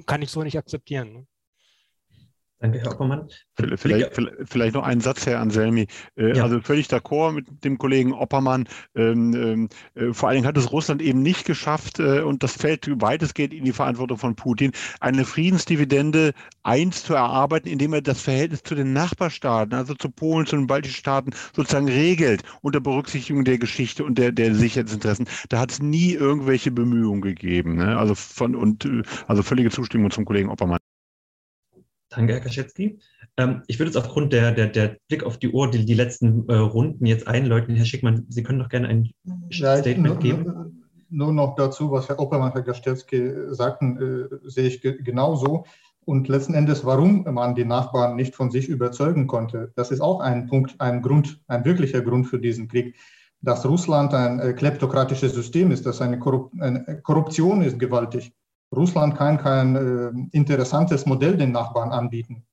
[0.05, 1.27] kann ich so nicht akzeptieren.
[2.61, 3.29] Danke, Herr Oppermann.
[3.77, 5.87] Vielleicht, vielleicht, noch einen Satz, Herr Anselmi.
[6.17, 6.43] Äh, ja.
[6.43, 8.67] Also völlig d'accord mit dem Kollegen Oppermann.
[8.95, 12.57] Ähm, ähm, äh, vor allen Dingen hat es Russland eben nicht geschafft, äh, und das
[12.57, 16.33] fällt weitestgehend in die Verantwortung von Putin, eine Friedensdividende
[16.63, 20.67] eins zu erarbeiten, indem er das Verhältnis zu den Nachbarstaaten, also zu Polen, zu den
[20.67, 25.27] baltischen Staaten, sozusagen regelt, unter Berücksichtigung der Geschichte und der, der Sicherheitsinteressen.
[25.47, 27.77] Da hat es nie irgendwelche Bemühungen gegeben.
[27.77, 27.97] Ne?
[27.97, 30.79] Also, von, und, äh, also völlige Zustimmung zum Kollegen Oppermann.
[32.09, 32.99] Danke, Herr Kaczewski.
[33.37, 36.47] Ähm, ich würde jetzt aufgrund der, der, der Blick auf die Uhr die, die letzten
[36.49, 37.75] äh, Runden jetzt einläuten.
[37.75, 39.11] Herr Schickmann, Sie können doch gerne ein
[39.51, 40.85] Statement nur, geben.
[41.09, 45.65] Nur noch dazu, was Herr Oppermann, Herr Kaczewski sagten, äh, sehe ich genauso.
[46.05, 50.19] Und letzten Endes, warum man die Nachbarn nicht von sich überzeugen konnte, das ist auch
[50.21, 52.95] ein Punkt, ein Grund, ein wirklicher Grund für diesen Krieg.
[53.41, 58.33] Dass Russland ein äh, kleptokratisches System ist, dass eine, Korrup eine Korruption ist gewaltig
[58.75, 62.43] Russland kann kein äh, interessantes Modell den Nachbarn anbieten.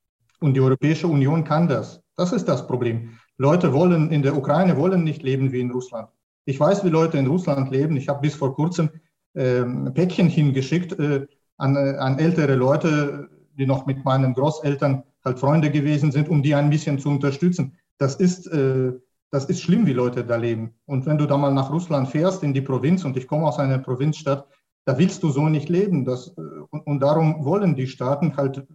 [0.40, 2.02] Und die Europäische Union kann das.
[2.16, 3.18] Das ist das Problem.
[3.38, 6.08] Leute wollen in der Ukraine wollen nicht leben wie in Russland.
[6.46, 7.96] Ich weiß, wie Leute in Russland leben.
[7.96, 8.88] Ich habe bis vor kurzem
[9.34, 11.26] äh, Päckchen hingeschickt äh,
[11.58, 13.28] an, äh, an ältere Leute,
[13.58, 17.76] die noch mit meinen Großeltern halt Freunde gewesen sind, um die ein bisschen zu unterstützen.
[17.98, 18.92] Das ist, äh,
[19.30, 20.74] das ist schlimm, wie Leute da leben.
[20.86, 23.58] Und wenn du da mal nach Russland fährst, in die Provinz, und ich komme aus
[23.58, 24.46] einer Provinzstadt,
[24.86, 26.04] da willst du so nicht leben.
[26.04, 26.40] Das, äh,
[26.70, 28.66] und, und darum wollen die Staaten halt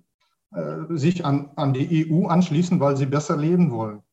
[0.54, 4.04] äh, sich an, an die EU anschließen, weil sie besser leben wollen.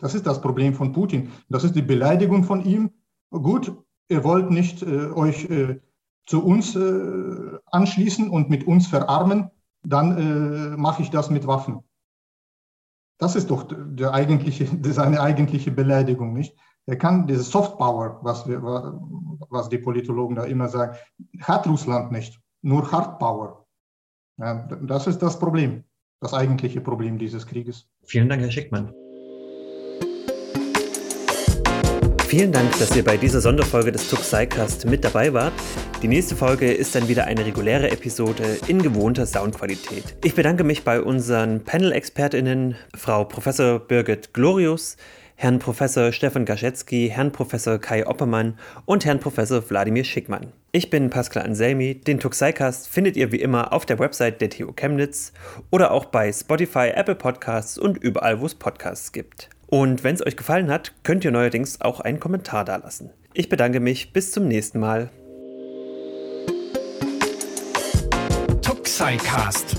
[0.00, 1.30] Das ist das Problem von Putin.
[1.48, 2.90] Das ist die Beleidigung von ihm.
[3.30, 3.72] Gut,
[4.08, 5.80] ihr wollt nicht äh, euch äh,
[6.26, 9.50] zu uns äh, anschließen und mit uns verarmen,
[9.82, 11.80] dann äh, mache ich das mit Waffen.
[13.18, 16.56] Das ist doch der eigentliche, seine eigentliche Beleidigung, nicht?
[16.90, 20.96] Er kann diese Soft Power, was, wir, was die Politologen da immer sagen,
[21.40, 23.64] hat Russland nicht, nur Hard Power.
[24.38, 25.84] Ja, das ist das Problem,
[26.20, 27.88] das eigentliche Problem dieses Krieges.
[28.02, 28.92] Vielen Dank, Herr Schickmann.
[32.26, 35.52] Vielen Dank, dass ihr bei dieser Sonderfolge des Tuxicast mit dabei wart.
[36.02, 40.16] Die nächste Folge ist dann wieder eine reguläre Episode in gewohnter Soundqualität.
[40.24, 44.96] Ich bedanke mich bei unseren Panel-ExpertInnen, Frau Professor Birgit Glorius,
[45.42, 50.52] Herrn Professor Stefan Gaschetzky, Herrn Professor Kai Oppermann und Herrn Professor Wladimir Schickmann.
[50.70, 51.94] Ich bin Pascal Anselmi.
[51.94, 55.32] Den Tuxicast findet ihr wie immer auf der Website der TU Chemnitz
[55.70, 59.48] oder auch bei Spotify, Apple Podcasts und überall, wo es Podcasts gibt.
[59.68, 63.08] Und wenn es euch gefallen hat, könnt ihr neuerdings auch einen Kommentar dalassen.
[63.32, 65.08] Ich bedanke mich, bis zum nächsten Mal.
[68.60, 69.78] Tuxicast,